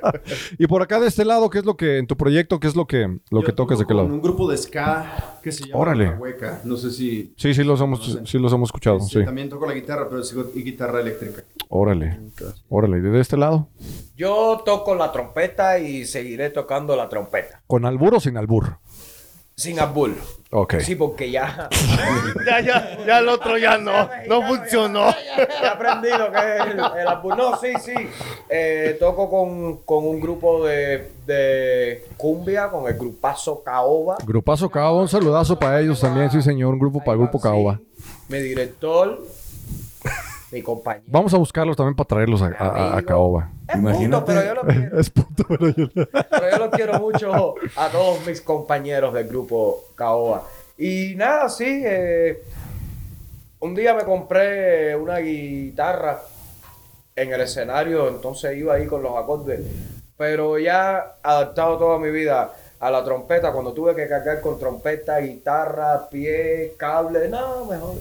y 0.58 0.66
por 0.66 0.80
acá 0.80 0.98
de 0.98 1.06
este 1.06 1.22
lado, 1.24 1.50
¿qué 1.50 1.58
es 1.58 1.66
lo 1.66 1.76
que, 1.76 1.98
en 1.98 2.06
tu 2.06 2.16
proyecto, 2.16 2.58
qué 2.58 2.66
es 2.66 2.74
lo 2.74 2.86
que, 2.86 3.18
lo 3.30 3.42
que 3.42 3.52
tocas 3.52 3.78
de 3.78 3.84
qué 3.86 3.92
lado? 3.92 4.06
un 4.06 4.22
grupo 4.22 4.50
de 4.50 4.56
ska 4.56 5.38
que 5.42 5.52
se 5.52 5.64
llama 5.66 5.78
Órale. 5.80 6.06
La 6.06 6.14
Hueca. 6.14 6.60
No 6.64 6.76
sé 6.76 6.90
si... 6.90 7.34
Sí, 7.36 7.52
sí 7.52 7.62
los 7.64 7.78
hemos, 7.82 8.20
sí 8.24 8.38
los 8.38 8.52
hemos 8.54 8.68
escuchado, 8.68 9.00
sí. 9.00 9.22
También 9.22 9.50
toco 9.50 9.66
la 9.66 9.74
guitarra, 9.74 10.08
pero 10.08 10.22
es 10.22 10.34
gu- 10.34 10.50
y 10.54 10.62
guitarra 10.62 11.02
eléctrica. 11.02 11.42
Órale, 11.68 12.18
órale. 12.70 12.98
¿Y 12.98 13.00
de 13.02 13.20
este 13.20 13.36
lado? 13.36 13.68
Yo 14.16 14.62
toco 14.64 14.94
la 14.94 15.12
trompeta 15.12 15.78
y 15.78 16.06
seguiré 16.06 16.48
tocando 16.50 16.96
la 16.96 17.08
trompeta. 17.10 17.62
¿Con 17.66 17.84
albur 17.84 18.14
o 18.14 18.20
sin 18.20 18.38
albur? 18.38 18.78
Sin 19.58 19.80
albur. 19.80 20.12
Ok. 20.52 20.76
Sí, 20.78 20.94
porque 20.94 21.32
ya, 21.32 21.68
Ya, 22.46 22.60
ya, 22.60 23.04
ya 23.04 23.18
el 23.18 23.28
otro 23.28 23.58
ya 23.58 23.76
no. 23.76 24.08
No 24.28 24.40
funcionó. 24.46 25.10
ya 25.36 25.64
he 25.64 25.66
aprendido 25.66 26.30
que 26.30 26.38
es 26.38 26.60
el, 26.66 26.78
el. 26.78 27.36
No, 27.36 27.56
sí, 27.60 27.72
sí. 27.84 27.92
Eh, 28.48 28.96
toco 29.00 29.28
con, 29.28 29.78
con 29.78 30.06
un 30.06 30.20
grupo 30.20 30.64
de, 30.64 31.10
de 31.26 32.06
cumbia, 32.16 32.70
con 32.70 32.86
el 32.86 32.96
grupazo 32.96 33.60
Caoba. 33.64 34.18
Grupazo 34.24 34.70
Caoba, 34.70 35.02
un 35.02 35.08
saludazo 35.08 35.58
para 35.58 35.80
ellos 35.80 36.00
también, 36.00 36.30
sí 36.30 36.40
señor, 36.40 36.72
un 36.72 36.78
grupo 36.78 37.00
para 37.00 37.14
el 37.14 37.18
grupo 37.18 37.40
Caoba. 37.40 37.80
Mi 38.28 38.38
director, 38.38 39.20
mi 40.50 40.62
compañero. 40.62 41.04
Vamos 41.08 41.34
a 41.34 41.36
buscarlos 41.38 41.76
también 41.76 41.94
para 41.94 42.08
traerlos 42.08 42.40
a, 42.42 42.96
a- 42.96 43.02
Caoba. 43.02 43.50
Es 43.68 43.80
punto, 43.80 44.24
pero 44.24 44.44
yo 44.44 44.54
lo 44.54 44.62
quiero. 44.62 44.98
Es 45.00 45.10
punto, 45.10 45.44
pero 45.48 45.68
yo... 45.68 45.88
Pero 45.94 46.50
yo 46.50 46.58
los 46.58 46.70
quiero 46.70 46.98
mucho 47.00 47.54
a 47.76 47.88
todos 47.88 48.26
mis 48.26 48.40
compañeros 48.40 49.12
del 49.12 49.28
grupo 49.28 49.84
Caoba. 49.94 50.42
Y 50.78 51.14
nada, 51.16 51.48
sí. 51.48 51.82
eh, 51.84 52.42
un 53.60 53.74
día 53.74 53.92
me 53.94 54.04
compré 54.04 54.94
una 54.96 55.18
guitarra 55.18 56.20
en 57.16 57.32
el 57.32 57.40
escenario, 57.42 58.08
entonces 58.08 58.56
iba 58.56 58.74
ahí 58.74 58.86
con 58.86 59.02
los 59.02 59.16
acordes. 59.16 59.60
Pero 60.16 60.58
ya 60.58 61.16
adaptado 61.22 61.76
toda 61.78 61.98
mi 61.98 62.10
vida 62.10 62.52
a 62.80 62.90
la 62.90 63.04
trompeta, 63.04 63.52
cuando 63.52 63.72
tuve 63.72 63.94
que 63.94 64.08
cargar 64.08 64.40
con 64.40 64.58
trompeta, 64.58 65.18
guitarra, 65.18 66.08
pie, 66.08 66.74
cable, 66.76 67.28
no, 67.28 67.64
mejor 67.66 67.94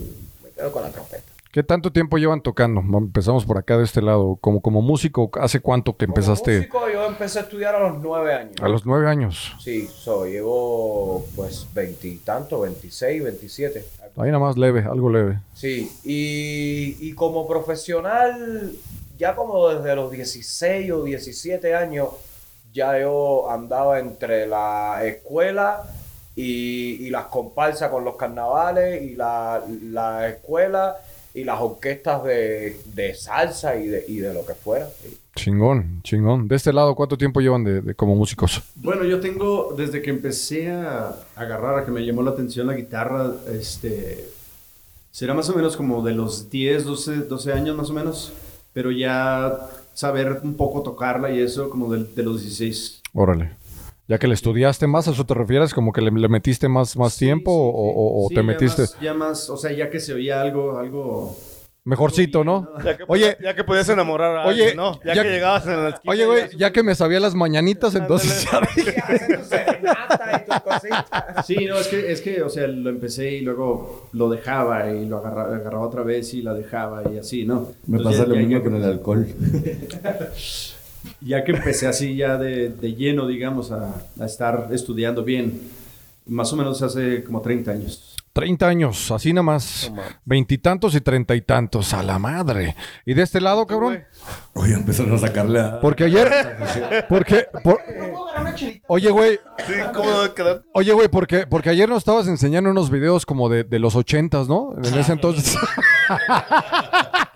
me 0.44 0.50
quedo 0.52 0.72
con 0.72 0.84
la 0.84 0.90
trompeta. 0.90 1.24
¿Qué 1.58 1.64
tanto 1.64 1.92
tiempo 1.92 2.20
llevan 2.20 2.42
tocando? 2.42 2.82
Empezamos 3.00 3.44
por 3.44 3.58
acá 3.58 3.80
de 3.80 3.84
este 3.84 4.00
lado. 4.00 4.38
Como, 4.40 4.62
como 4.62 4.84
músico, 4.84 5.32
¿hace 5.42 5.60
cuánto 5.60 5.98
que 5.98 6.06
Como 6.06 6.16
empezaste? 6.16 6.58
músico, 6.58 6.88
yo 6.88 7.08
empecé 7.08 7.40
a 7.40 7.42
estudiar 7.42 7.74
a 7.74 7.80
los 7.80 7.98
nueve 8.00 8.32
años. 8.32 8.54
A 8.62 8.68
los 8.68 8.86
nueve 8.86 9.10
años. 9.10 9.56
Sí, 9.60 9.88
so, 9.88 10.28
llevo 10.28 11.26
pues 11.36 11.66
veintitantos, 11.74 12.62
26, 12.62 13.24
27. 13.24 13.86
Ahí 14.18 14.28
nada 14.28 14.38
más 14.38 14.56
leve, 14.56 14.84
algo 14.84 15.10
leve. 15.10 15.40
Sí, 15.56 15.92
y, 16.04 16.96
y 17.00 17.14
como 17.14 17.48
profesional, 17.48 18.74
ya 19.18 19.36
como 19.36 19.70
desde 19.70 19.96
los 19.96 20.12
16 20.12 20.92
o 20.92 21.04
17 21.06 21.74
años, 21.74 22.10
ya 22.72 23.00
yo 23.00 23.50
andaba 23.50 23.98
entre 23.98 24.46
la 24.46 25.00
escuela 25.04 25.82
y, 26.36 27.08
y 27.08 27.10
las 27.10 27.26
comparsas 27.26 27.90
con 27.90 28.06
los 28.06 28.16
carnavales 28.16 29.02
y 29.02 29.16
la, 29.16 29.64
la 29.82 30.28
escuela 30.30 30.98
y 31.38 31.44
las 31.44 31.62
orquestas 31.62 32.24
de, 32.24 32.80
de 32.96 33.14
salsa 33.14 33.76
y 33.76 33.88
de, 33.88 34.06
y 34.08 34.18
de 34.18 34.34
lo 34.34 34.44
que 34.44 34.56
fuera. 34.56 34.90
Chingón, 35.36 36.02
chingón. 36.02 36.48
De 36.48 36.56
este 36.56 36.74
lado, 36.74 36.96
¿cuánto 36.96 37.16
tiempo 37.16 37.42
llevan 37.42 37.64
de, 37.64 37.82
de 37.82 37.94
como 37.94 38.16
músicos? 38.16 38.64
Bueno, 38.74 39.04
yo 39.04 39.20
tengo, 39.20 39.76
desde 39.78 40.02
que 40.02 40.10
empecé 40.10 40.72
a 40.72 41.16
agarrar, 41.36 41.78
a 41.78 41.86
que 41.86 41.92
me 41.92 42.04
llamó 42.04 42.24
la 42.24 42.32
atención 42.32 42.66
la 42.66 42.74
guitarra, 42.74 43.34
este, 43.52 44.28
será 45.12 45.36
más 45.36 45.48
o 45.52 45.56
menos 45.56 45.78
como 45.78 46.02
de 46.02 46.16
los 46.16 46.50
10, 46.50 46.86
12, 46.86 47.16
12 47.18 47.54
años 47.54 47.78
más 47.78 47.92
o 47.92 47.94
menos, 47.94 48.34
pero 48.74 48.90
ya 48.90 49.60
saber 49.94 50.40
un 50.44 50.56
poco 50.56 50.82
tocarla 50.82 51.30
y 51.30 51.40
eso 51.40 51.70
como 51.70 51.94
de, 51.94 52.04
de 52.04 52.24
los 52.24 52.42
16. 52.42 53.04
Órale. 53.14 53.52
Ya 54.08 54.18
que 54.20 54.28
le 54.28 54.34
estudiaste 54.36 54.88
más, 54.88 55.08
¿a 55.08 55.12
eso 55.12 55.26
te 55.26 55.34
refieres? 55.34 55.74
¿Como 55.74 55.92
que 55.92 56.00
le, 56.02 56.12
le 56.12 56.30
metiste 56.30 56.70
más, 56.70 56.96
más 56.96 57.18
tiempo 57.18 57.52
o, 57.52 57.70
o- 57.70 58.26
o 58.26 58.30
Sí, 58.30 58.36
te 58.36 58.40
ya 58.42 58.44
metiste 58.44 58.82
más- 58.84 59.00
ya 59.02 59.14
más, 59.14 59.50
o 59.50 59.58
sea, 59.58 59.72
ya 59.74 59.90
que 59.90 60.00
se 60.00 60.14
oía 60.14 60.40
algo, 60.42 60.78
algo... 60.80 61.36
mejorcito, 61.84 62.44
no? 62.46 62.70
Ya 62.86 62.96
que, 62.98 63.04
Oye, 63.08 63.38
ya 63.42 63.54
que 63.54 63.64
podías 63.66 63.88
enamorar 63.90 64.38
a 64.38 64.46
oye, 64.48 64.62
alguien, 64.62 64.78
¿no? 64.78 65.00
Ya, 65.04 65.14
ya- 65.16 65.24
que 65.24 65.30
llegabas 65.30 65.66
en 65.68 65.84
la 65.84 65.90
esquina. 65.90 66.12
Oye, 66.14 66.26
güey, 66.26 66.58
ya 66.58 66.72
que 66.72 66.84
me 66.84 66.96
sabía 66.96 67.20
las 67.20 67.36
mañanitas, 67.36 67.96
entonces. 67.96 68.48
Sí, 71.46 71.66
no, 71.66 71.78
es 71.78 71.88
que, 71.88 72.12
es 72.12 72.22
que, 72.22 72.42
o 72.42 72.50
sea, 72.50 72.68
lo 72.68 72.90
empecé 72.90 73.32
y 73.34 73.42
luego 73.42 74.08
lo 74.14 74.30
dejaba 74.30 74.90
y 74.92 75.06
lo 75.06 75.18
agarraba, 75.18 75.56
agarraba 75.56 75.86
otra 75.86 76.04
vez 76.04 76.34
y 76.34 76.42
la 76.42 76.54
dejaba 76.54 77.04
y 77.14 77.18
así, 77.18 77.46
¿no? 77.46 77.70
Me 77.88 77.98
Entonces, 77.98 78.22
pasa 78.22 78.24
ya- 78.24 78.30
lo 78.30 78.36
ya- 78.36 78.42
mismo 78.42 78.58
ya- 78.58 78.64
con 78.64 78.76
el 78.76 78.84
alcohol. 78.84 79.28
Ya 81.22 81.44
que 81.44 81.52
empecé 81.54 81.88
así 81.88 82.16
ya 82.16 82.38
de, 82.38 82.70
de 82.70 82.94
lleno, 82.96 83.28
digamos, 83.28 83.72
a, 83.72 83.94
a 84.20 84.26
estar 84.26 84.68
estudiando 84.72 85.24
bien, 85.24 85.62
más 86.26 86.52
o 86.54 86.56
menos 86.56 86.82
hace 86.82 87.24
como 87.24 87.42
30 87.42 87.72
años. 87.72 88.14
30 88.34 88.68
años, 88.68 89.10
así 89.10 89.34
nada 89.34 89.42
más. 89.42 89.92
Veintitantos 90.24 90.94
y 90.94 91.02
treinta 91.02 91.34
y 91.34 91.42
tantos, 91.42 91.92
a 91.96 92.04
la 92.04 92.20
madre. 92.20 92.76
¿Y 93.04 93.16
de 93.16 93.24
este 93.24 93.42
lado, 93.42 93.66
cabrón? 93.66 94.04
Oye, 94.54 94.76
empezaron 94.76 95.16
a 95.16 95.18
sacarle 95.18 95.60
a... 95.60 95.80
Porque 95.82 96.04
ayer... 96.04 96.30
Porque... 97.10 97.48
por- 97.64 97.82
Oye, 98.88 99.10
güey, 99.10 99.40
Sí, 99.66 99.74
¿cómo 99.92 100.34
quedar? 100.36 100.62
Oye, 100.74 100.94
güey, 100.94 101.08
porque, 101.08 101.48
porque 101.48 101.72
ayer 101.72 101.90
nos 101.90 101.98
estabas 102.00 102.28
enseñando 102.28 102.70
unos 102.70 102.92
videos 102.92 103.26
como 103.26 103.50
de, 103.50 103.64
de 103.64 103.80
los 103.80 103.96
ochentas, 103.96 104.48
¿no? 104.48 104.76
En 104.84 104.94
ese 104.94 105.14
entonces. 105.14 105.58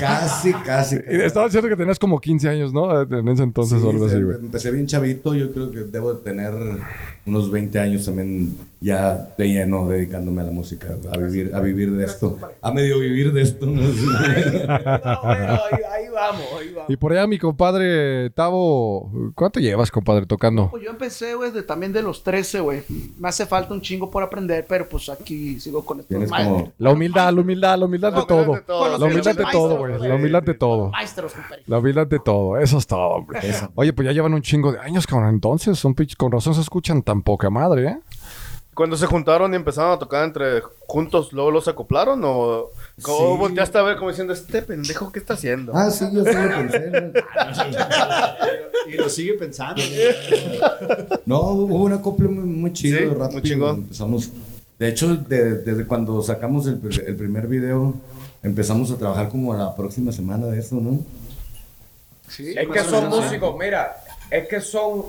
Casi, 0.00 0.52
casi. 0.64 0.96
Y 0.96 1.20
Estaba 1.22 1.46
diciendo 1.46 1.68
que 1.68 1.76
tenías 1.76 1.98
como 1.98 2.20
15 2.20 2.48
años, 2.48 2.72
¿no? 2.72 3.02
En 3.02 3.28
ese 3.28 3.42
entonces 3.42 3.82
o 3.82 3.90
algo 3.90 4.06
así, 4.06 4.20
güey. 4.22 4.36
Empecé 4.36 4.70
bien 4.70 4.86
chavito, 4.86 5.34
yo 5.34 5.52
creo 5.52 5.70
que 5.70 5.80
debo 5.80 6.14
de 6.14 6.22
tener 6.22 6.52
unos 7.26 7.50
20 7.50 7.78
años 7.80 8.04
también 8.04 8.56
ya 8.80 9.34
de 9.36 9.48
lleno 9.48 9.88
dedicándome 9.88 10.42
a 10.42 10.44
la 10.44 10.52
música, 10.52 10.88
a 11.12 11.16
vivir, 11.18 11.50
a 11.54 11.60
vivir 11.60 11.90
de 11.92 12.04
esto, 12.04 12.38
a 12.62 12.70
medio 12.72 13.00
vivir 13.00 13.32
de 13.32 13.42
esto. 13.42 13.66
¿no? 13.66 13.82
No, 13.86 15.20
bueno, 15.22 15.52
ahí, 15.52 15.80
ahí 15.92 16.08
vamos, 16.12 16.42
ahí 16.60 16.72
vamos. 16.72 16.90
Y 16.90 16.96
por 16.96 17.12
allá 17.12 17.26
mi 17.26 17.38
compadre 17.38 18.30
Tavo, 18.30 19.10
¿cuánto 19.34 19.60
llevas, 19.60 19.90
compadre, 19.90 20.26
tocando? 20.26 20.68
Pues 20.70 20.82
yo 20.84 20.90
empecé, 20.90 21.34
güey, 21.34 21.50
de- 21.50 21.62
también 21.62 21.92
de 21.92 22.02
los 22.02 22.22
13, 22.22 22.60
güey. 22.60 22.82
Me 23.18 23.28
hace 23.28 23.46
falta 23.46 23.72
un 23.74 23.80
chingo 23.80 24.10
por 24.10 24.22
aprender, 24.22 24.64
pero 24.68 24.88
pues 24.88 25.08
aquí 25.08 25.58
sigo 25.60 25.84
con 25.84 25.98
maestros. 25.98 26.30
como... 26.30 26.72
La 26.78 26.90
humildad, 26.90 27.25
la 27.32 27.40
humildad, 27.40 27.78
la 27.78 27.84
humildad 27.86 28.12
de 28.12 28.24
todo. 28.26 28.62
La 28.98 29.04
humildad 29.06 29.34
de 29.36 29.44
todo, 29.52 29.78
güey. 29.78 29.98
La 30.08 30.14
humildad 30.14 30.42
de 30.42 30.54
todo. 30.54 30.92
La 31.66 31.78
humildad 31.78 32.06
de 32.06 32.18
todo. 32.18 32.58
Eso 32.58 32.78
es 32.78 32.86
todo, 32.86 33.08
hombre. 33.08 33.40
Oye, 33.74 33.92
pues 33.92 34.06
ya 34.06 34.12
llevan 34.12 34.34
un 34.34 34.42
chingo 34.42 34.72
de 34.72 34.78
años, 34.80 35.06
cabrón. 35.06 35.30
Entonces, 35.30 35.78
son 35.78 35.94
pinches- 35.94 36.16
con 36.16 36.32
razón 36.32 36.54
se 36.54 36.60
escuchan 36.60 37.02
tan 37.02 37.22
poca 37.22 37.50
madre, 37.50 37.86
¿eh? 37.86 37.98
Cuando 38.74 38.94
se 38.98 39.06
juntaron 39.06 39.54
y 39.54 39.56
empezaron 39.56 39.92
a 39.92 39.98
tocar 39.98 40.22
entre 40.24 40.60
juntos, 40.86 41.32
¿luego 41.32 41.50
los 41.50 41.66
acoplaron 41.66 42.20
o 42.24 42.66
cómo 43.00 43.32
Sí. 43.32 43.38
volteaste 43.38 43.78
a 43.78 43.82
ver 43.82 43.96
como 43.96 44.10
diciendo, 44.10 44.34
este 44.34 44.60
pendejo, 44.60 45.10
¿qué 45.10 45.18
está 45.18 45.32
haciendo? 45.32 45.72
Ah, 45.74 45.90
sí, 45.90 46.04
yo 46.12 46.22
sí 46.22 46.30
lo 46.34 46.48
pensé. 46.50 46.90
¿no? 46.90 47.12
Y 48.92 48.92
lo 48.98 49.08
sigue 49.08 49.32
pensando. 49.34 49.82
No, 51.24 51.40
hubo 51.40 51.84
un 51.84 51.92
acople 51.94 52.28
muy, 52.28 52.44
muy 52.44 52.72
chido, 52.72 52.98
Sí, 52.98 53.04
muy 53.06 53.14
rápido. 53.14 53.40
chingón. 53.40 53.76
Empezamos, 53.76 54.30
de 54.78 54.88
hecho, 54.88 55.16
de- 55.16 55.58
desde 55.58 55.86
cuando 55.86 56.22
sacamos 56.22 56.66
el, 56.66 56.80
pr- 56.82 57.04
el 57.06 57.16
primer 57.16 57.46
video, 57.46 57.94
empezamos 58.42 58.90
a 58.90 58.96
trabajar 58.96 59.28
como 59.28 59.52
a 59.52 59.56
la 59.56 59.74
próxima 59.74 60.12
semana 60.12 60.46
de 60.46 60.58
eso, 60.58 60.76
¿no? 60.76 61.00
Es 62.48 62.68
que 62.68 62.80
son 62.90 63.04
músicos, 63.22 63.56
mira, 63.58 63.96
es 64.30 64.48
que 64.48 64.60
son, 64.60 65.04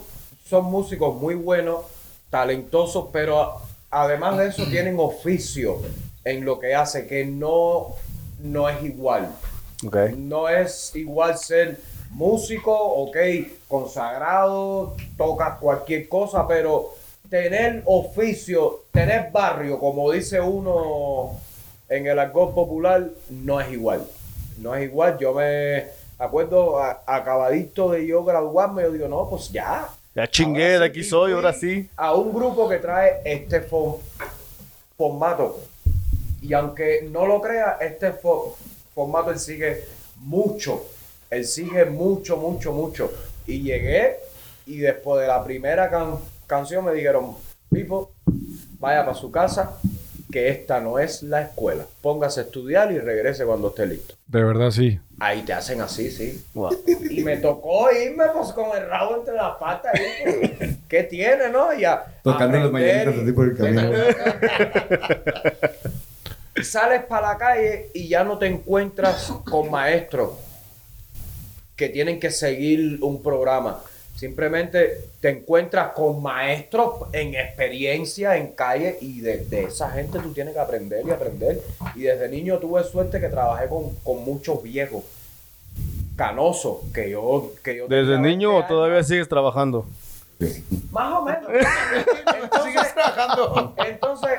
son 0.47 0.65
músicos 0.65 1.19
muy 1.19 1.35
buenos, 1.35 1.81
talentosos, 2.29 3.07
pero 3.11 3.53
además 3.89 4.37
de 4.37 4.47
eso 4.47 4.65
tienen 4.65 4.97
oficio 4.99 5.77
en 6.23 6.45
lo 6.45 6.59
que 6.59 6.75
hace, 6.75 7.07
que 7.07 7.25
no, 7.25 7.87
no 8.43 8.69
es 8.69 8.83
igual. 8.83 9.29
Ok. 9.85 9.95
No 10.15 10.47
es 10.49 10.91
igual 10.95 11.37
ser 11.37 11.79
músico, 12.11 12.73
ok, 12.75 13.17
consagrado, 13.67 14.95
tocas 15.17 15.57
cualquier 15.59 16.07
cosa, 16.09 16.47
pero 16.47 16.93
tener 17.29 17.81
oficio, 17.85 18.83
tener 18.91 19.31
barrio, 19.31 19.79
como 19.79 20.11
dice 20.11 20.39
uno 20.41 21.39
en 21.89 22.07
el 22.07 22.19
argot 22.19 22.53
popular, 22.53 23.05
no 23.29 23.59
es 23.61 23.71
igual. 23.71 24.05
No 24.59 24.75
es 24.75 24.83
igual. 24.85 25.17
Yo 25.19 25.33
me 25.33 25.85
acuerdo, 26.17 26.79
a- 26.79 27.01
acabadito 27.05 27.91
de 27.91 28.05
yo 28.07 28.23
graduarme, 28.23 28.83
yo 28.83 28.91
digo, 28.91 29.07
no, 29.07 29.29
pues 29.29 29.49
ya. 29.51 29.87
Ya 30.15 30.27
chingué, 30.27 30.73
Ahora 30.75 30.79
de 30.79 30.85
sí, 30.85 30.99
aquí 30.99 31.03
soy, 31.03 31.31
ahora 31.33 31.53
sí. 31.53 31.89
A 31.95 32.13
un 32.15 32.33
grupo 32.33 32.67
que 32.67 32.77
trae 32.77 33.21
este 33.23 33.61
fo- 33.69 33.99
formato. 34.97 35.59
Y 36.41 36.53
aunque 36.53 37.07
no 37.11 37.25
lo 37.27 37.39
crea, 37.41 37.77
este 37.81 38.11
fo- 38.13 38.53
formato 38.95 39.31
él 39.31 39.39
sigue 39.39 39.83
mucho. 40.17 40.83
Él 41.29 41.45
sigue 41.45 41.85
mucho, 41.85 42.37
mucho, 42.37 42.71
mucho. 42.71 43.11
Y 43.45 43.61
llegué 43.61 44.17
y 44.65 44.77
después 44.79 45.21
de 45.21 45.27
la 45.27 45.43
primera 45.43 45.89
can- 45.89 46.17
canción 46.47 46.85
me 46.85 46.93
dijeron, 46.93 47.35
Pipo, 47.69 48.11
vaya 48.79 49.05
para 49.05 49.13
su 49.17 49.29
casa, 49.29 49.77
que 50.31 50.49
esta 50.49 50.79
no 50.79 50.99
es 50.99 51.23
la 51.23 51.41
escuela. 51.41 51.85
Póngase 52.01 52.39
a 52.41 52.43
estudiar 52.43 52.91
y 52.91 52.99
regrese 52.99 53.45
cuando 53.45 53.69
esté 53.69 53.85
listo. 53.85 54.15
De 54.25 54.43
verdad, 54.43 54.71
sí. 54.71 54.99
Ahí 55.19 55.43
te 55.43 55.53
hacen 55.53 55.81
así, 55.81 56.11
sí. 56.11 56.43
Y 57.09 57.23
me 57.23 57.37
tocó 57.37 57.91
irme 57.91 58.25
pues 58.33 58.51
con 58.53 58.75
el 58.77 58.87
rabo 58.87 59.17
entre 59.17 59.35
las 59.35 59.57
patas. 59.57 59.93
ahí, 59.93 60.55
pues. 60.57 60.75
¿Qué 60.87 61.03
tiene, 61.03 61.49
no? 61.49 61.73
Ya. 61.73 62.05
Tocando 62.23 62.57
aprender 62.57 62.71
mañanitas 62.71 63.23
así 63.23 63.31
por 63.31 63.47
el 63.47 63.57
camino. 63.57 63.91
Sales 66.61 67.03
para 67.05 67.33
la 67.33 67.37
calle 67.37 67.89
y 67.93 68.07
ya 68.07 68.23
no 68.23 68.37
te 68.37 68.47
encuentras 68.47 69.31
con 69.49 69.69
maestros 69.69 70.31
que 71.75 71.89
tienen 71.89 72.19
que 72.19 72.31
seguir 72.31 72.97
un 73.01 73.21
programa. 73.21 73.79
Simplemente 74.17 75.09
te 75.19 75.29
encuentras 75.29 75.91
con 75.91 76.23
maestros 76.23 77.03
en 77.13 77.35
experiencia, 77.35 78.35
en 78.35 78.47
calle, 78.53 78.97
y 78.99 79.21
de, 79.21 79.45
de 79.45 79.65
esa 79.65 79.91
gente 79.91 80.17
tú 80.17 80.33
tienes 80.33 80.55
que 80.55 80.59
aprender 80.59 81.05
y 81.05 81.11
aprender. 81.11 81.61
Y 81.93 82.01
desde 82.01 82.27
niño 82.27 82.57
tuve 82.57 82.83
suerte 82.83 83.19
que 83.19 83.29
trabajé 83.29 83.67
con, 83.67 83.93
con 84.03 84.25
muchos 84.25 84.63
viejos, 84.63 85.03
canosos, 86.15 86.79
que 86.91 87.11
yo... 87.11 87.53
Que 87.63 87.77
yo 87.77 87.87
¿Desde 87.87 88.17
niño 88.17 88.53
20 88.53 88.65
o 88.65 88.67
todavía 88.67 89.03
sigues 89.03 89.29
trabajando? 89.29 89.85
Más 90.91 91.13
o 91.13 91.23
menos. 91.23 91.51
Entonces, 92.43 92.77
entonces, 93.87 94.31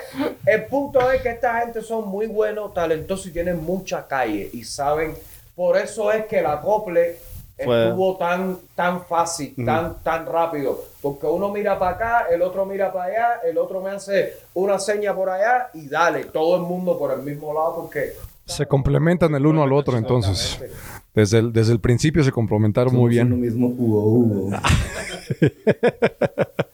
el 0.47 0.65
punto 0.67 1.11
es 1.11 1.23
que 1.23 1.31
esta 1.31 1.61
gente 1.61 1.83
son 1.83 2.09
muy 2.09 2.27
buenos, 2.27 2.75
talentosos 2.75 3.27
y 3.27 3.33
tienen 3.33 3.63
mucha 3.63 4.07
calle 4.07 4.51
y 4.53 4.65
saben. 4.65 5.15
Por 5.55 5.77
eso 5.77 6.13
es 6.13 6.27
que 6.27 6.39
el 6.39 6.47
acople 6.47 7.17
Fue- 7.65 7.89
estuvo 7.89 8.17
tan, 8.17 8.59
tan 8.75 9.05
fácil, 9.05 9.55
tan, 9.65 10.03
tan 10.03 10.27
rápido. 10.27 10.85
Porque 11.03 11.27
uno 11.27 11.51
mira 11.51 11.79
para 11.79 11.93
acá, 11.93 12.27
el 12.31 12.43
otro 12.43 12.65
mira 12.67 12.93
para 12.93 13.05
allá, 13.07 13.41
el 13.45 13.59
otro 13.59 13.81
me 13.81 13.91
hace 13.91 14.35
una 14.55 14.79
seña 14.79 15.15
por 15.15 15.29
allá 15.31 15.69
y 15.75 15.89
dale, 15.89 16.25
todo 16.27 16.57
el 16.57 16.63
mundo 16.63 16.99
por 16.99 17.13
el 17.13 17.23
mismo 17.23 17.53
lado 17.53 17.77
porque... 17.77 18.13
Se 18.45 18.67
complementan 18.67 19.35
el 19.35 19.45
uno 19.45 19.63
al 19.63 19.73
otro, 19.75 19.99
entonces. 19.99 20.59
Desde 21.15 21.39
el, 21.39 21.53
desde 21.53 21.73
el 21.73 21.81
principio 21.81 22.25
se 22.25 22.33
complementaron 22.33 22.95
muy 22.95 23.11
bien. 23.11 23.39
mismo, 23.39 23.67
hubo, 23.67 24.03
hubo. 24.05 24.51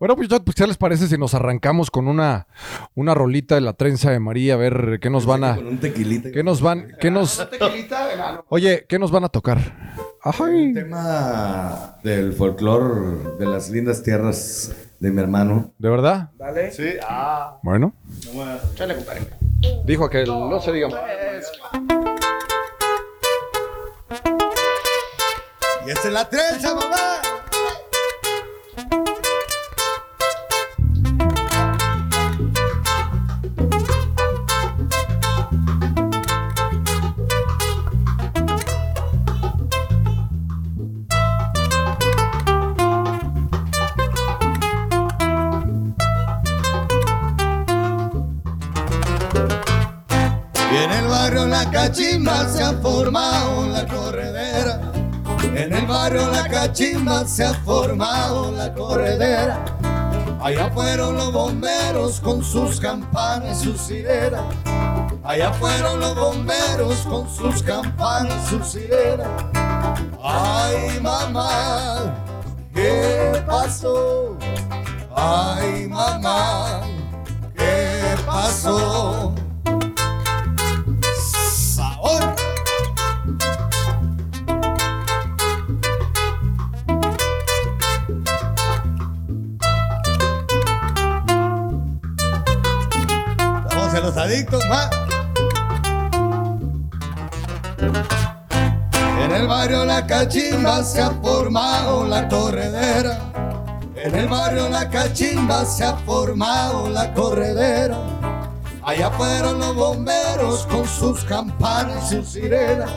Bueno, 0.00 0.16
pues, 0.16 0.28
ya- 0.28 0.40
pues, 0.40 0.56
¿qué 0.56 0.66
les 0.66 0.78
parece 0.78 1.06
si 1.08 1.18
nos 1.18 1.34
arrancamos 1.34 1.90
con 1.90 2.08
una, 2.08 2.46
una 2.94 3.14
rolita 3.14 3.54
de 3.54 3.60
la 3.60 3.74
trenza 3.74 4.10
de 4.10 4.18
María? 4.18 4.54
A 4.54 4.56
ver 4.56 4.98
qué 5.00 5.10
nos 5.10 5.26
van 5.26 5.44
a. 5.44 5.56
Con 5.56 5.66
un 5.66 5.78
tequilita. 5.78 6.30
¿Qué 6.32 6.42
nos 6.42 6.62
van? 6.62 6.96
¿Qué 6.98 7.10
nos. 7.10 7.46
Oye, 8.48 8.86
¿qué 8.88 8.98
nos 8.98 9.10
van 9.10 9.24
a 9.24 9.28
tocar? 9.28 9.58
Un 10.24 10.32
Ay. 10.48 10.72
tema 10.72 11.96
del 12.02 12.32
folclore 12.32 13.36
de 13.38 13.44
las 13.46 13.68
lindas 13.68 14.02
tierras 14.02 14.74
de 14.98 15.10
mi 15.10 15.20
hermano. 15.20 15.72
¿De 15.78 15.90
verdad? 15.90 16.30
Dale. 16.38 16.72
Sí, 16.72 16.88
ah. 17.06 17.58
Bueno. 17.62 17.92
Chale, 18.74 18.96
compadre. 18.96 19.20
Dijo 19.84 20.06
aquel, 20.06 20.26
no 20.28 20.58
se 20.60 20.72
diga. 20.72 20.88
Y 25.86 25.90
esta 25.90 26.08
es 26.08 26.14
la 26.14 26.28
trenza, 26.28 26.74
mamá. 26.74 26.96
Barrio 51.10 51.46
La 51.46 51.68
Cachimba 51.70 52.48
se 52.48 52.62
ha 52.62 52.72
formado 52.74 53.66
la 53.66 53.84
corredera. 53.86 54.80
En 55.42 55.74
el 55.74 55.86
barrio 55.86 56.30
La 56.30 56.48
Cachimba 56.48 57.26
se 57.26 57.44
ha 57.44 57.52
formado 57.52 58.52
la 58.52 58.72
corredera. 58.72 59.64
Allá 60.40 60.70
fueron 60.70 61.16
los 61.16 61.32
bomberos 61.32 62.20
con 62.20 62.42
sus 62.44 62.80
campanas 62.80 63.60
y 63.60 63.64
sus 63.64 63.80
sirenas. 63.80 64.44
Allá 65.24 65.52
fueron 65.54 66.00
los 66.00 66.14
bomberos 66.14 66.98
con 67.00 67.28
sus 67.28 67.62
campanas 67.62 68.34
y 68.44 68.50
sus 68.50 68.68
sirenas. 68.68 69.28
Ay, 70.22 71.00
mamá, 71.00 72.14
¿qué 72.72 73.42
pasó? 73.46 74.38
Ay, 75.14 75.88
mamá, 75.88 76.82
¿qué 77.56 78.14
pasó? 78.24 79.34
Vamos 93.92 94.04
a 94.04 94.06
los 94.06 94.16
adictos, 94.18 94.64
más. 94.68 94.88
En 99.20 99.32
el 99.32 99.48
barrio 99.48 99.84
La 99.84 100.06
Cachimba 100.06 100.84
se 100.84 101.00
ha 101.00 101.10
formado 101.10 102.06
la 102.06 102.28
corredera. 102.28 103.18
En 103.96 104.14
el 104.14 104.28
barrio 104.28 104.68
La 104.68 104.88
Cachimba 104.88 105.64
se 105.64 105.84
ha 105.84 105.96
formado 105.96 106.88
la 106.88 107.12
corredera. 107.14 107.98
Allá 108.84 109.10
fueron 109.10 109.58
los 109.58 109.74
bomberos 109.74 110.66
con 110.66 110.86
sus 110.86 111.24
campanas 111.24 112.12
y 112.12 112.16
sus 112.16 112.28
sirenas. 112.28 112.92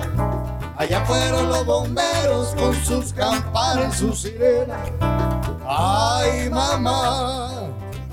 Allá 0.78 1.04
fueron 1.06 1.50
los 1.50 1.66
bomberos 1.66 2.50
con 2.56 2.76
sus 2.86 3.14
campanas 3.14 3.96
y 3.96 3.98
sus 3.98 4.22
sirenas. 4.22 4.92
Ay, 5.68 6.52
mamá, 6.52 7.50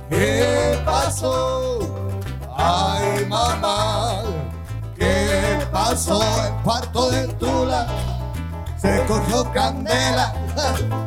¿qué 0.09 0.81
pasó? 0.87 1.90
Ay, 2.63 3.25
mamá, 3.25 4.23
¿qué 4.95 5.67
pasó? 5.73 6.21
El 6.45 6.53
cuarto 6.63 7.11
de 7.11 7.27
Tula 7.35 7.87
se 8.77 9.03
cogió 9.07 9.51
candela, 9.53 10.35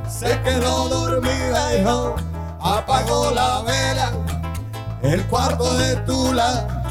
se 0.10 0.42
quedó 0.42 0.90
dormida 0.90 1.78
y 1.78 1.82
no 1.82 2.16
apagó 2.60 3.30
la 3.32 3.62
vela. 3.62 4.12
El 5.04 5.24
cuarto 5.28 5.78
de 5.78 5.96
Tula 5.98 6.84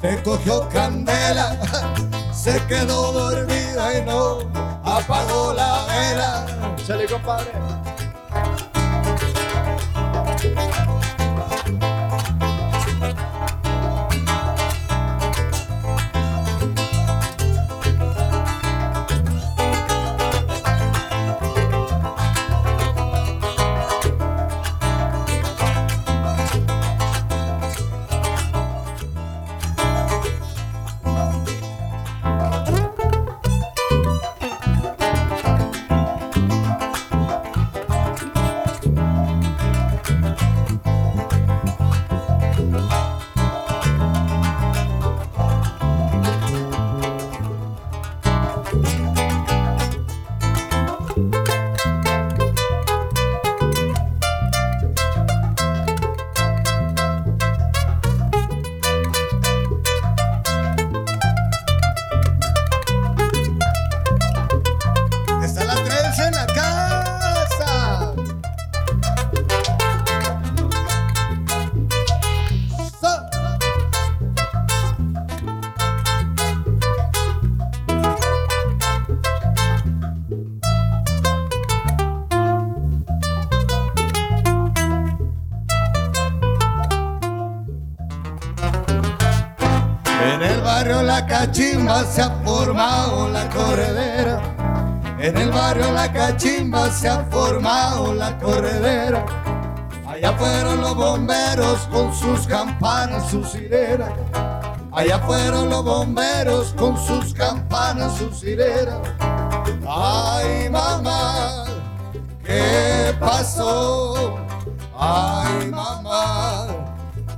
se 0.00 0.20
cogió 0.24 0.68
candela, 0.70 1.56
se 2.32 2.60
quedó 2.66 3.12
dormida 3.12 3.96
y 3.96 4.02
no 4.02 4.38
apagó 4.84 5.52
la 5.52 5.84
vela. 5.86 6.46
Chale, 6.84 7.06
compadre. 7.06 7.52
Se 91.90 92.22
ha 92.22 92.30
formado 92.44 93.28
la 93.30 93.48
corredera. 93.50 94.40
En 95.18 95.36
el 95.36 95.50
barrio 95.50 95.92
La 95.92 96.10
Cachimba 96.10 96.88
se 96.90 97.08
ha 97.08 97.24
formado 97.24 98.14
la 98.14 98.38
corredera. 98.38 99.26
Allá 100.06 100.32
fueron 100.32 100.80
los 100.80 100.94
bomberos 100.94 101.80
con 101.90 102.14
sus 102.14 102.46
campanas, 102.46 103.28
sus 103.30 103.50
sirenas. 103.50 104.10
Allá 104.92 105.18
fueron 105.18 105.68
los 105.68 105.84
bomberos 105.84 106.72
con 106.78 106.96
sus 106.96 107.34
campanas, 107.34 108.16
sus 108.16 108.38
sirenas. 108.38 108.98
Ay, 109.86 110.70
mamá, 110.70 111.64
¿qué 112.44 113.14
pasó? 113.18 114.38
Ay, 114.96 115.66
mamá, 115.66 116.66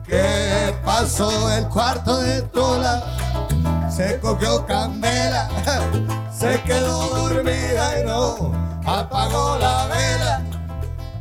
¿qué 0.06 0.74
pasó? 0.84 1.50
El 1.50 1.66
cuarto 1.68 2.18
de 2.18 2.42
Tula 2.42 3.11
se 4.02 4.18
cogió 4.18 4.66
candela, 4.66 5.48
se 6.36 6.60
quedó 6.62 7.08
dormida 7.14 8.00
y 8.00 8.04
no 8.04 8.52
apagó 8.84 9.56
la 9.58 9.86
vela. 9.86 10.42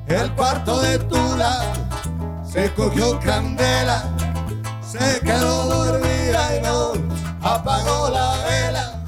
El 0.08 0.34
cuarto 0.34 0.82
de 0.82 0.98
Tula 0.98 1.62
se 2.44 2.74
cogió 2.74 3.20
candela, 3.20 4.04
se 4.82 5.20
quedó 5.22 5.66
dormida 5.66 6.58
y 6.58 6.62
no 6.62 6.94
apagó 7.44 8.10
la 8.10 8.38
vela. 8.46 9.04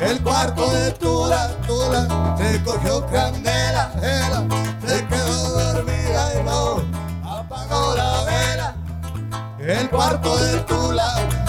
El 0.00 0.22
cuarto 0.22 0.70
de 0.70 0.92
Tula, 0.92 1.50
Tula, 1.66 2.34
se 2.38 2.62
cogió 2.62 3.06
candela, 3.08 3.92
vela, 4.00 4.44
se 4.86 5.06
quedó 5.06 5.48
dormida 5.50 6.40
y 6.40 6.44
no 6.44 6.82
apagó 7.30 7.94
la 7.94 8.24
vela. 8.24 8.74
El 9.58 9.90
cuarto 9.90 10.36
de 10.38 10.60
Tula 10.60 11.45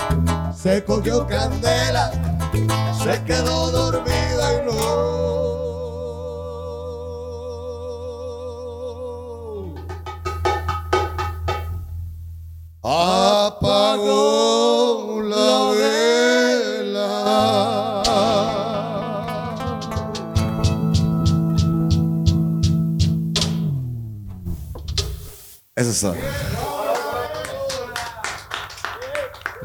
se 0.67 0.83
cogió 0.83 1.25
candela, 1.25 2.11
se 3.01 3.23
quedó 3.23 3.71
dormida 3.71 4.53
y 4.53 4.57
no. 4.65 4.73
Apagó 13.47 14.11
la 15.23 15.71
vela. 15.71 17.13
Eso 25.77 25.91
es 25.91 26.01
todo. 26.01 26.26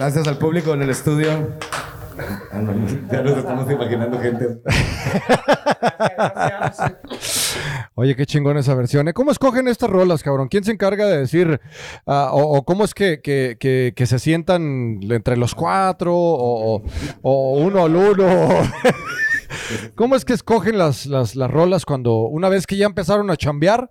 Gracias 0.03 0.27
al 0.27 0.37
público 0.37 0.75
en 0.75 0.83
el 0.83 0.91
estudio. 0.91 1.31
Ya 3.12 3.23
nos 3.23 3.38
estamos 3.38 3.71
imaginando 3.71 4.19
gente. 4.19 4.49
Oye, 7.95 8.17
qué 8.17 8.27
chingón 8.27 8.57
esa 8.57 8.75
versión. 8.75 9.07
¿eh? 9.07 9.12
¿Cómo 9.12 9.31
escogen 9.31 9.69
estas 9.69 9.88
rolas, 9.88 10.25
cabrón? 10.25 10.49
¿Quién 10.49 10.65
se 10.65 10.73
encarga 10.73 11.07
de 11.07 11.19
decir, 11.19 11.61
ah, 12.05 12.31
o, 12.33 12.41
o 12.59 12.65
cómo 12.65 12.83
es 12.85 12.95
que, 12.95 13.21
que- 13.23 13.57
que- 13.61 13.93
que 13.95 14.07
se 14.07 14.19
sientan 14.19 14.99
entre 15.09 15.37
los 15.37 15.55
cuatro, 15.55 16.12
o, 16.17 16.79
o- 16.79 16.83
o 17.23 17.59
uno 17.59 17.85
al 17.85 17.95
uno? 17.95 18.27
¿Cómo 19.95 20.17
es 20.17 20.25
que 20.25 20.33
escogen 20.33 20.79
las, 20.79 21.07
las, 21.07 21.37
las 21.37 21.51
rolas 21.51 21.85
cuando, 21.85 22.17
una 22.23 22.49
vez 22.49 22.67
que 22.67 22.77
ya 22.77 22.87
empezaron 22.87 23.31
a 23.31 23.37
chambear, 23.37 23.91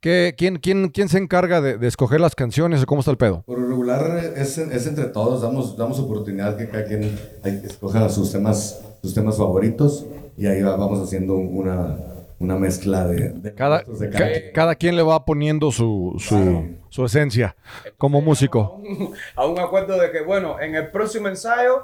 ¿qué- 0.00 0.34
quién, 0.36 0.56
quién, 0.56 0.88
quién 0.90 1.08
se 1.08 1.18
encarga 1.18 1.60
de, 1.60 1.78
de 1.78 1.86
escoger 1.88 2.20
las 2.20 2.34
canciones 2.34 2.82
o 2.82 2.86
cómo 2.86 3.00
está 3.00 3.10
el 3.10 3.16
pedo? 3.16 3.42
Por 3.46 3.58
lo 3.58 3.68
regular 3.68 4.32
es, 4.36 4.58
es 4.58 4.86
entre 4.86 5.06
todos, 5.06 5.42
damos, 5.42 5.76
damos 5.76 5.98
oportunidad 5.98 6.56
que 6.56 6.68
cada 6.68 6.84
quien 6.84 7.18
escoja 7.44 8.08
sus 8.08 8.32
temas, 8.32 8.80
sus 9.02 9.14
temas 9.14 9.36
favoritos 9.36 10.06
y 10.36 10.46
ahí 10.46 10.62
va- 10.62 10.76
vamos 10.76 11.00
haciendo 11.00 11.34
una, 11.34 11.96
una 12.38 12.56
mezcla 12.56 13.06
de, 13.06 13.30
de 13.30 13.54
Cada, 13.54 13.82
de 13.82 14.10
ca- 14.10 14.18
cada 14.18 14.30
quien. 14.32 14.52
cada 14.54 14.74
quien 14.74 14.96
le 14.96 15.02
va 15.02 15.24
poniendo 15.24 15.70
su, 15.70 16.14
su, 16.18 16.76
su 16.88 17.04
esencia 17.04 17.54
como 17.98 18.20
músico. 18.20 18.80
a 19.36 19.46
un 19.46 19.58
acuerdo 19.58 19.98
de 20.00 20.10
que, 20.10 20.22
bueno, 20.22 20.60
en 20.60 20.74
el 20.74 20.90
próximo 20.90 21.28
ensayo 21.28 21.82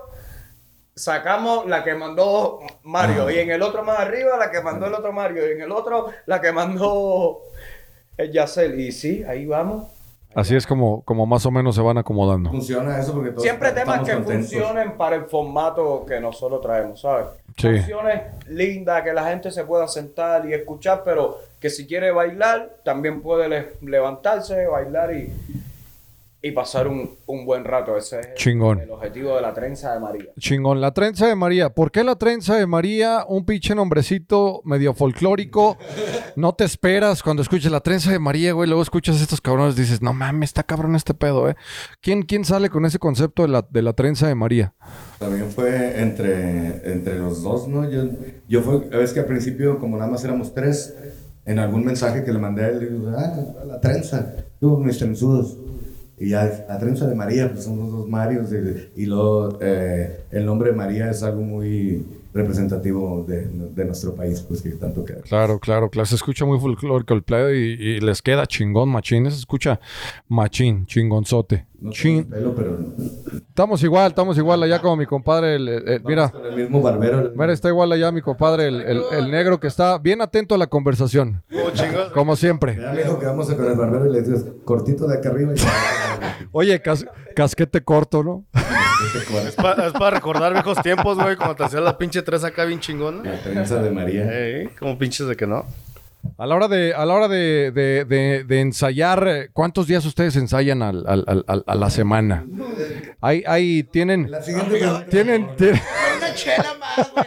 sacamos 0.99 1.67
la 1.67 1.83
que 1.85 1.95
mandó 1.95 2.61
Mario 2.83 3.31
y 3.31 3.39
en 3.39 3.51
el 3.51 3.63
otro 3.63 3.83
más 3.85 4.01
arriba 4.01 4.37
la 4.37 4.51
que 4.51 4.61
mandó 4.61 4.87
el 4.87 4.95
otro 4.95 5.13
Mario 5.13 5.49
y 5.49 5.53
en 5.53 5.63
el 5.63 5.73
otro 5.73 6.09
la 6.27 6.41
que 6.41 6.53
mandó 6.53 7.41
el 8.17 8.33
Yacel. 8.33 8.79
Y 8.81 8.93
sí, 8.93 9.25
ahí 9.27 9.47
vamos. 9.47 9.87
Así 10.35 10.55
es 10.55 10.67
como, 10.67 11.03
como 11.05 11.25
más 11.27 11.47
o 11.47 11.51
menos 11.51 11.75
se 11.75 11.81
van 11.81 11.99
acomodando. 11.99 12.51
Funciona 12.51 12.99
eso 13.01 13.15
porque 13.15 13.31
todos 13.31 13.43
Siempre 13.43 13.71
temas 13.73 14.01
estamos 14.03 14.09
que 14.09 14.15
contentos. 14.15 14.51
funcionen 14.53 14.97
para 14.97 15.17
el 15.17 15.25
formato 15.25 16.05
que 16.07 16.21
nosotros 16.21 16.61
traemos, 16.61 17.01
¿sabes? 17.01 17.27
Sí. 17.57 17.69
Canciones 17.75 18.23
lindas 18.47 19.03
que 19.03 19.13
la 19.13 19.25
gente 19.29 19.51
se 19.51 19.65
pueda 19.65 19.89
sentar 19.89 20.47
y 20.47 20.53
escuchar, 20.53 21.03
pero 21.05 21.39
que 21.59 21.71
si 21.71 21.87
quiere 21.87 22.11
bailar, 22.13 22.77
también 22.85 23.21
puede 23.23 23.49
le- 23.49 23.73
levantarse, 23.83 24.67
bailar 24.67 25.13
y, 25.15 25.33
y 26.41 26.53
pasar 26.53 26.87
un, 26.87 27.17
un 27.27 27.45
buen 27.45 27.65
rato. 27.65 27.97
Ese 27.97 28.21
es 28.21 28.27
el- 28.29 28.35
Chingón. 28.35 28.81
el 28.81 28.91
objetivo 28.93 29.35
de 29.35 29.43
la 29.43 29.53
trenza 29.53 29.93
de 29.95 29.99
María. 30.01 30.25
Chingón, 30.39 30.81
la 30.81 30.93
trenza 30.95 31.27
de 31.27 31.35
María. 31.35 31.71
¿Por 31.71 31.91
qué 31.91 32.05
la 32.05 32.15
trenza 32.17 32.55
de 32.55 32.67
María? 32.67 33.25
Un 33.29 33.45
pinche 33.45 33.75
nombrecito 33.75 34.61
medio 34.65 34.95
folclórico. 34.95 35.77
No 36.37 36.55
te 36.55 36.63
esperas 36.65 37.23
cuando 37.25 37.43
escuches 37.43 37.73
la 37.73 37.81
trenza 37.81 38.13
de 38.13 38.21
María, 38.21 38.53
güey. 38.53 38.69
Luego 38.69 38.83
escuchas 38.83 39.19
a 39.19 39.23
estos 39.23 39.41
cabrones 39.41 39.77
y 39.77 39.81
dices, 39.81 40.01
no 40.01 40.13
mames, 40.13 40.51
está 40.51 40.63
cabrón 40.63 40.95
este 40.95 41.13
pedo, 41.13 41.49
¿eh? 41.51 41.57
¿Quién, 42.01 42.23
quién 42.23 42.45
sale 42.45 42.71
con 42.71 42.85
ese 42.85 43.01
concepto 43.01 43.43
de 43.43 43.49
la, 43.49 43.67
de 43.69 43.83
la 43.83 43.93
trenza 43.95 44.29
de 44.29 44.37
María? 44.37 44.75
También 45.19 45.51
fue 45.51 46.01
entre, 46.01 46.93
entre 46.93 47.19
los 47.19 47.43
dos, 47.43 47.67
¿no? 47.67 47.91
Yo, 47.91 48.05
yo 48.49 48.63
fue, 48.63 48.89
es 49.03 49.13
que 49.13 49.19
al 49.21 49.27
principio, 49.27 49.81
como 49.81 49.97
nada 49.97 50.09
más 50.09 50.23
éramos 50.25 50.55
tres, 50.55 50.95
en 51.45 51.59
algún 51.59 51.85
mensaje 51.85 52.23
que 52.23 52.33
le 52.33 52.39
mandé 52.39 52.65
a 52.65 52.69
él, 52.69 52.79
le 52.79 52.87
digo, 52.91 53.11
ah, 53.17 53.35
la, 53.59 53.65
la 53.65 53.81
trenza, 53.81 54.35
tú, 54.61 54.79
mis 54.79 54.99
trenzudos. 54.99 55.57
Y 56.21 56.31
ya, 56.31 56.67
la 56.69 56.79
trenza 56.79 57.07
de 57.07 57.15
María, 57.15 57.51
pues 57.51 57.65
somos 57.65 57.93
dos 57.93 58.09
Marios. 58.09 58.51
Y, 58.53 59.03
y 59.03 59.07
luego, 59.07 59.59
eh, 59.61 60.21
el 60.31 60.45
nombre 60.47 60.71
de 60.71 60.77
María 60.77 61.11
es 61.11 61.23
algo 61.23 61.43
muy 61.43 62.05
representativo 62.35 63.25
de, 63.27 63.47
de 63.49 63.85
nuestro 63.85 64.15
país, 64.15 64.41
pues 64.47 64.63
que 64.63 64.71
tanto 64.71 65.05
queda. 65.05 65.23
Claro, 65.23 65.59
claro, 65.59 65.89
claro. 65.91 66.07
Se 66.07 66.15
escucha 66.15 66.45
muy 66.45 66.59
folclórico 66.61 67.15
el 67.15 67.23
pedo 67.23 67.53
y, 67.53 67.59
y 67.79 68.01
les 68.01 68.23
queda 68.23 68.47
chingón, 68.47 68.89
machín. 68.91 69.31
Se 69.31 69.37
escucha 69.39 69.81
machín, 70.29 70.87
chingonzote. 70.87 71.67
No 71.81 71.91
Chin- 71.93 72.25
pelo, 72.29 72.55
pero 72.57 72.77
Estamos 73.49 73.83
igual, 73.85 74.09
estamos 74.09 74.37
igual 74.37 74.63
allá 74.65 74.81
como 74.81 74.97
mi 74.97 75.07
compadre. 75.07 75.55
el- 75.57 75.69
el- 75.69 75.89
el- 75.89 76.03
mira, 76.05 76.29
con 76.31 76.45
el 76.45 76.57
mismo 76.57 76.83
barbero. 76.83 77.31
mira, 77.37 77.53
está 77.53 77.69
igual 77.69 77.93
allá 77.93 78.11
mi 78.11 78.21
compadre, 78.21 78.67
el, 78.69 78.81
el- 78.83 79.03
el 79.13 79.31
negro 79.31 79.61
que 79.61 79.69
está 79.69 79.97
bien 79.99 80.21
atento 80.21 80.55
a 80.57 80.59
la 80.59 80.67
conversación. 80.67 81.43
Como 81.51 81.71
chingos. 81.71 82.11
Como 82.13 82.35
siempre. 82.37 82.77
Ya 82.81 82.93
me 82.93 83.03
dijo 83.05 83.19
que 83.21 83.27
vamos 83.27 83.49
a 83.51 83.57
con 83.57 83.67
el 83.67 83.77
barbero 83.77 84.07
y 84.07 84.13
le 84.13 84.23
dices, 84.23 84.45
cortito 84.65 85.07
de 85.07 85.19
acá 85.19 85.29
arriba. 85.31 85.53
Y 85.55 85.57
Oye, 86.53 86.83
cas- 86.83 87.07
casquete 87.37 87.83
corto, 87.83 88.23
¿no? 88.25 88.45
Es 89.47 89.93
para 89.93 90.11
recordar 90.11 90.53
viejos 90.53 90.81
tiempos, 90.83 91.17
güey, 91.19 91.37
cuando 91.37 91.55
te 91.57 91.65
hacías 91.65 91.83
la 91.83 91.97
pinche 91.97 92.23
tres 92.23 92.45
acá 92.45 92.65
bien 92.65 92.81
chingona. 92.81 93.23
la 93.31 93.39
trenza 93.43 93.81
de 93.83 93.91
María. 93.91 94.71
Como 94.79 94.99
pinches 94.99 95.27
de 95.29 95.37
que 95.37 95.47
no. 95.47 95.65
A 96.37 96.47
la 96.47 96.57
hora 96.57 96.67
de, 96.69 96.93
a 96.95 97.07
la 97.07 97.15
hora 97.15 97.29
de, 97.29 97.71
de- 97.71 98.05
de- 98.05 98.43
de 98.45 98.61
ensayar, 98.61 99.25
eh, 99.29 99.51
¿cuántos 99.53 99.87
días 99.87 100.05
ustedes 100.05 100.35
ensayan 100.37 100.83
al- 100.83 101.05
al- 101.07 101.65
a 101.67 101.75
la 101.77 101.91
semana? 101.91 102.45
Ahí, 103.21 103.45
ahí 103.47 103.85
tienen, 103.85 104.29
La 104.31 104.43
siguiente 104.43 104.81
tienen- 105.11 105.49
Una 105.49 106.35
chela 106.35 106.75
más, 106.81 107.13
güey. 107.13 107.27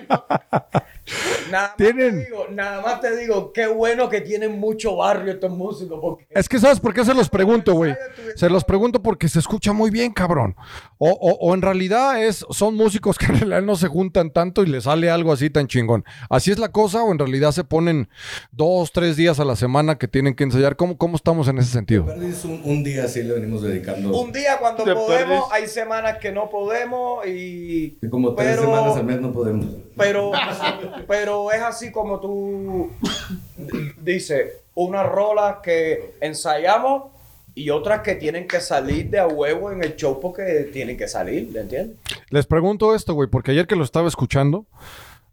Nada 1.52 1.68
más, 1.70 1.76
Tienen- 1.78 2.16
te 2.20 2.26
digo, 2.26 2.46
nada 2.52 2.82
más 2.82 3.02
te 3.02 3.16
digo, 3.18 3.52
qué 3.54 3.68
bueno 3.68 4.10
que 4.10 4.22
tienen 4.22 4.60
mucho 4.60 4.96
barrio 4.96 5.34
estos 5.34 5.52
músicos, 5.52 6.00
porque 6.02 6.26
Es 6.30 6.48
que 6.48 6.60
¿sabes 6.60 6.80
por 6.80 6.94
qué 6.94 7.04
se 7.06 7.14
los 7.14 7.30
pregunto, 7.30 7.74
güey? 7.74 7.94
Se 8.36 8.50
los 8.50 8.64
pregunto 8.64 9.02
porque 9.02 9.28
se 9.28 9.40
escucha 9.40 9.74
muy 9.74 9.90
bien, 9.92 10.12
cabrón. 10.14 10.56
O, 10.98 11.10
o- 11.10 11.38
o 11.50 11.54
en 11.54 11.62
realidad 11.62 12.24
es, 12.24 12.46
son 12.52 12.76
músicos 12.76 13.18
que 13.20 13.26
en 13.26 13.40
realidad 13.40 13.62
no 13.62 13.76
se 13.76 13.88
juntan 13.88 14.32
tanto 14.32 14.64
y 14.64 14.68
les 14.68 14.84
sale 14.86 15.10
algo 15.10 15.32
así 15.34 15.50
tan 15.50 15.68
chingón. 15.68 16.06
¿Así 16.30 16.52
es 16.52 16.60
la 16.60 16.72
cosa 16.72 17.04
o 17.04 17.12
en 17.12 17.20
realidad 17.20 17.52
se 17.52 17.64
ponen 17.64 18.08
dos, 18.52 18.92
tres 18.92 19.18
días 19.18 19.40
a 19.40 19.46
la 19.46 19.56
semana 19.56 19.98
que 19.98 20.08
tienen 20.08 20.36
que 20.36 20.44
ensayar? 20.44 20.76
¿Cómo, 20.76 20.98
cómo 20.98 21.16
estamos 21.16 21.48
en 21.48 21.58
ese 21.58 21.72
sentido? 21.72 22.06
Un, 22.06 22.62
un 22.64 22.84
día 22.84 23.08
sí 23.08 23.24
le 23.24 23.34
venimos 23.34 23.62
dedicando. 23.62 24.18
un 24.18 24.32
día 24.32 24.58
cuando 24.60 24.84
podemos, 24.84 25.08
perdés. 25.08 25.42
hay 25.52 25.68
semanas 25.68 26.18
que 26.20 26.32
no 26.32 26.50
podemos 26.50 27.26
y... 27.28 27.98
como 28.10 28.34
tres 28.36 28.58
pero- 28.58 28.62
semanas 28.64 28.96
al 28.98 29.04
mes 29.06 29.22
no 29.22 29.32
podemos. 29.32 29.66
Pero, 29.98 30.32
pero 31.08 31.52
es 31.52 31.62
así 31.62 31.92
como 31.92 32.20
tú 32.20 32.92
dices, 34.02 34.54
una 34.76 35.04
rola 35.04 35.60
que 35.62 36.14
ensayamos 36.22 37.12
y 37.54 37.70
otras 37.70 38.02
que 38.02 38.16
tienen 38.16 38.48
que 38.48 38.62
salir 38.62 39.10
de 39.10 39.20
a 39.20 39.28
huevo 39.28 39.72
en 39.72 39.84
el 39.84 39.96
show 39.96 40.20
porque 40.22 40.70
tienen 40.72 40.96
que 40.98 41.08
salir, 41.08 41.50
¿le 41.52 41.62
entiendes? 41.62 41.98
Les 42.30 42.46
pregunto 42.46 42.96
esto, 42.96 43.14
güey, 43.14 43.30
porque 43.30 43.52
ayer 43.52 43.68
que 43.68 43.76
lo 43.76 43.84
estaba 43.84 44.08
escuchando, 44.08 44.66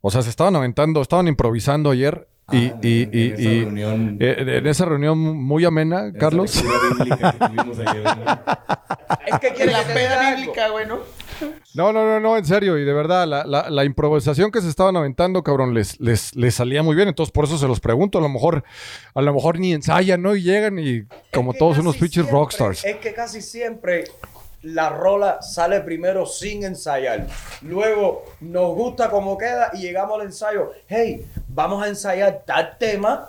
o 0.01 0.11
sea, 0.11 0.23
se 0.23 0.31
estaban 0.31 0.57
aventando, 0.57 1.01
estaban 1.01 1.29
improvisando 1.29 1.90
ayer 1.90 2.27
y, 2.51 2.68
Ah, 2.71 2.79
y- 2.83 3.03
en- 3.03 3.11
y- 3.12 3.27
en 3.27 3.35
esa 3.35 3.42
y- 3.51 3.61
reunión. 3.64 4.16
eh, 4.21 4.37
en 4.59 4.66
esa 4.66 4.85
reunión 4.87 5.18
muy 5.18 5.64
amena, 5.64 6.12
Carlos. 6.18 6.57
lectura 6.57 6.79
bíblica 6.99 7.33
que 7.33 7.38
tuvimos 7.47 7.79
ayer, 7.79 8.03
¿no? 8.05 8.38
Es 9.27 9.38
que 9.38 9.51
quiere 9.55 9.73
La 9.73 9.83
peda 9.85 10.35
bíblica, 10.35 10.68
güey, 10.71 10.87
¿no? 10.87 10.99
No, 11.74 11.92
no, 11.92 12.05
no, 12.05 12.20
no, 12.20 12.37
en 12.37 12.44
serio, 12.44 12.79
y 12.79 12.85
de 12.85 12.92
verdad, 12.92 13.27
la, 13.27 13.44
la- 13.44 13.70
la 13.70 13.85
improvisación 13.85 14.51
que 14.51 14.61
se 14.61 14.68
estaban 14.68 14.96
aventando, 14.96 15.42
cabrón, 15.42 15.74
les, 15.74 16.01
les, 16.01 16.35
les 16.35 16.55
salía 16.55 16.83
muy 16.83 16.96
bien, 16.96 17.09
entonces 17.09 17.33
por 17.33 17.44
eso 17.44 17.59
se 17.59 17.68
los 17.68 17.81
pregunto, 17.81 18.18
a 18.18 18.20
lo 18.20 18.29
mejor, 18.29 18.64
a 19.14 19.22
lo 19.22 19.33
mejor 19.35 19.59
ni 19.59 19.72
ensayan, 19.72 20.22
¿no? 20.22 20.35
Y 20.35 20.42
llegan 20.42 20.79
y 20.79 21.03
como 21.33 21.51
Es 21.51 21.55
que 21.55 21.59
todos 21.61 21.79
unos 21.79 21.96
pitchers 21.96 22.31
rockstars. 22.31 22.85
Es 22.85 22.96
que 22.96 23.12
casi 23.14 23.40
siempre 23.42 24.05
la 24.62 24.88
rola 24.90 25.40
sale 25.40 25.81
primero 25.81 26.27
sin 26.27 26.64
ensayar. 26.64 27.27
Luego 27.62 28.24
nos 28.40 28.74
gusta 28.74 29.09
cómo 29.11 29.38
queda 29.38 29.70
y 29.74 29.79
llegamos 29.83 30.18
al 30.20 30.27
ensayo. 30.27 30.72
Hey, 30.88 31.24
vamos 31.48 31.83
a 31.85 31.88
ensayar 31.88 32.42
tal 32.44 32.77
tema 32.79 33.29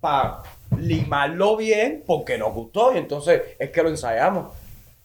para 0.00 0.42
limarlo 0.78 1.56
bien 1.56 2.02
porque 2.06 2.38
nos 2.38 2.54
gustó 2.54 2.94
y 2.94 2.98
entonces 2.98 3.42
es 3.58 3.70
que 3.70 3.82
lo 3.82 3.90
ensayamos. 3.90 4.52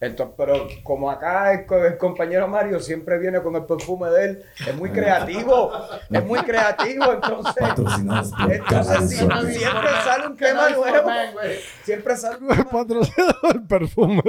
Entonces, 0.06 0.36
pero 0.38 0.68
como 0.84 1.10
acá 1.12 1.52
el, 1.54 1.66
co- 1.66 1.84
el 1.84 1.98
compañero 1.98 2.48
Mario 2.48 2.80
siempre 2.80 3.18
viene 3.20 3.42
con 3.42 3.56
el 3.56 3.66
perfume 3.66 4.10
de 4.10 4.26
él, 4.26 4.44
es 4.68 4.76
muy 4.76 4.90
creativo, 4.92 5.72
es 6.10 6.24
muy 6.26 6.40
creativo, 6.40 7.12
entonces, 7.14 7.64
entonces 8.50 9.10
siempre, 9.10 9.90
sale 10.04 10.28
un 10.28 10.38
tema 10.38 10.70
nuevo, 10.70 11.10
siempre 11.84 12.16
sale 12.18 12.38
un 12.38 12.48
tema 12.50 12.66
Patrocinado 12.70 13.34
el 13.54 13.62
perfume. 13.64 14.22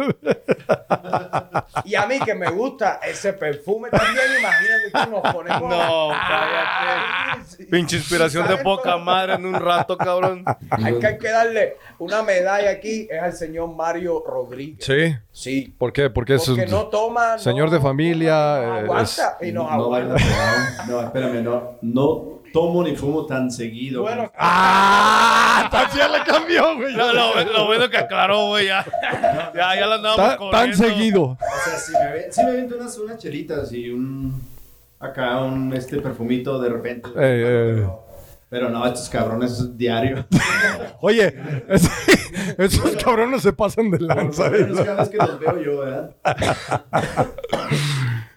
Y 1.84 1.94
a 1.94 2.06
mí 2.06 2.18
que 2.20 2.34
me 2.34 2.50
gusta 2.50 3.00
ese 3.06 3.32
perfume 3.32 3.90
también, 3.90 4.24
imagínate 4.38 4.90
tú 5.04 5.10
nos 5.10 5.32
ponemos. 5.32 5.62
No, 5.62 6.08
cállate. 6.10 7.64
Pinche 7.66 7.96
inspiración 7.96 8.46
de 8.48 8.56
poca 8.58 8.96
madre 8.96 9.34
en 9.34 9.46
un 9.46 9.54
rato, 9.54 9.96
cabrón. 9.96 10.44
Hay 10.70 10.98
que, 10.98 11.06
hay 11.06 11.18
que 11.18 11.28
darle 11.30 11.76
una 11.98 12.22
medalla 12.22 12.70
aquí, 12.70 13.06
es 13.10 13.22
al 13.22 13.32
señor 13.32 13.74
Mario 13.74 14.22
Rodríguez. 14.26 14.84
Sí. 14.84 15.16
Sí. 15.32 15.65
¿Por 15.78 15.92
qué? 15.92 16.10
Porque 16.10 16.34
es 16.34 16.44
Porque 16.46 16.64
un 16.64 16.70
no 16.70 16.86
toma. 16.86 17.38
señor 17.38 17.66
no- 17.68 17.74
de 17.74 17.80
familia. 17.80 18.32
no 18.34 18.76
eh, 18.76 18.80
aguanta 18.80 19.38
y 19.42 19.52
nos 19.52 19.64
No 19.64 19.70
aguanta. 19.70 20.16
No, 20.88 21.00
espérame, 21.02 21.42
no, 21.42 21.78
no 21.82 22.36
tomo 22.52 22.82
ni 22.82 22.96
fumo 22.96 23.26
tan 23.26 23.50
seguido. 23.50 24.02
Bueno, 24.02 24.30
¡Ah! 24.38 25.68
También 25.70 26.12
le 26.12 26.20
cambió, 26.24 26.76
güey. 26.76 26.94
No, 26.94 27.12
lo, 27.12 27.44
lo 27.52 27.66
bueno 27.66 27.88
que 27.90 27.98
aclaró, 27.98 28.46
güey, 28.48 28.66
ya. 28.66 28.84
Ya, 29.54 29.74
ya 29.74 29.86
la 29.86 29.94
andábamos 29.96 30.16
Ta- 30.30 30.36
corriendo. 30.36 30.58
tan 30.58 30.74
seguido. 30.76 31.22
O 31.24 31.38
sea, 31.64 31.78
si 31.78 31.92
me, 31.92 32.12
ve- 32.12 32.28
sí 32.30 32.42
me 32.44 32.50
aviento 32.50 32.76
unas, 32.76 32.96
unas 32.98 33.18
chelitas 33.18 33.72
y 33.72 33.90
un... 33.90 34.40
Acá 34.98 35.40
un 35.42 35.74
este 35.74 36.00
perfumito 36.00 36.58
de 36.58 36.70
repente. 36.70 37.10
Eh, 37.16 37.82
eh. 37.84 37.88
Pero, 38.58 38.70
no, 38.70 38.86
estos 38.86 39.10
cabrones 39.10 39.52
es 39.52 39.76
diario. 39.76 40.24
Oye, 41.02 41.34
es- 41.68 41.90
esos 42.58 42.96
cabrones 42.96 43.42
se 43.42 43.52
pasan 43.52 43.90
de 43.90 44.00
lanza. 44.00 44.44
Por 44.48 44.60
lo 44.60 44.66
menos 44.68 44.80
cada 44.80 45.00
vez 45.00 45.08
que 45.10 45.16
los 45.18 45.38
veo 45.38 45.62
yo, 45.62 45.78
¿verdad? 45.80 46.10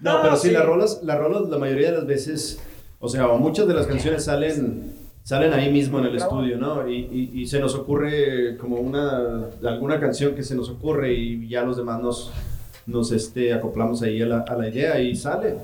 No, 0.02 0.14
No, 0.16 0.22
pero 0.22 0.36
sí, 0.36 0.48
sí. 0.50 0.54
las 0.54 0.66
rolas, 0.66 1.00
las 1.04 1.18
rolas 1.18 1.50
la 1.50 1.58
mayoría 1.58 1.92
de 1.92 1.98
las 2.00 2.06
veces, 2.06 2.60
o 3.00 3.08
sea, 3.08 3.28
o 3.28 3.38
muchas 3.38 3.66
de 3.68 3.74
las 3.74 3.88
canciones 3.88 4.26
salen 4.26 4.94
salen 5.24 5.54
ahí 5.54 5.72
mismo 5.72 6.00
en 6.00 6.06
el 6.06 6.16
estudio, 6.16 6.58
¿no? 6.58 6.88
Y, 6.90 6.96
y- 7.12 7.42
y 7.42 7.48
se 7.48 7.60
nos 7.60 7.76
ocurre 7.76 8.58
como 8.58 8.78
una, 8.78 9.46
alguna 9.64 10.00
canción 10.00 10.34
que 10.36 10.44
se 10.44 10.56
nos 10.56 10.70
ocurre 10.70 11.14
y 11.14 11.48
ya 11.48 11.62
los 11.64 11.78
demás 11.78 12.02
nos, 12.02 12.32
nos 12.88 13.12
este, 13.12 13.54
acoplamos 13.54 14.02
ahí 14.02 14.22
a 14.22 14.26
la, 14.26 14.40
a 14.40 14.56
la 14.56 14.68
idea 14.70 15.00
y 15.00 15.16
sale. 15.16 15.56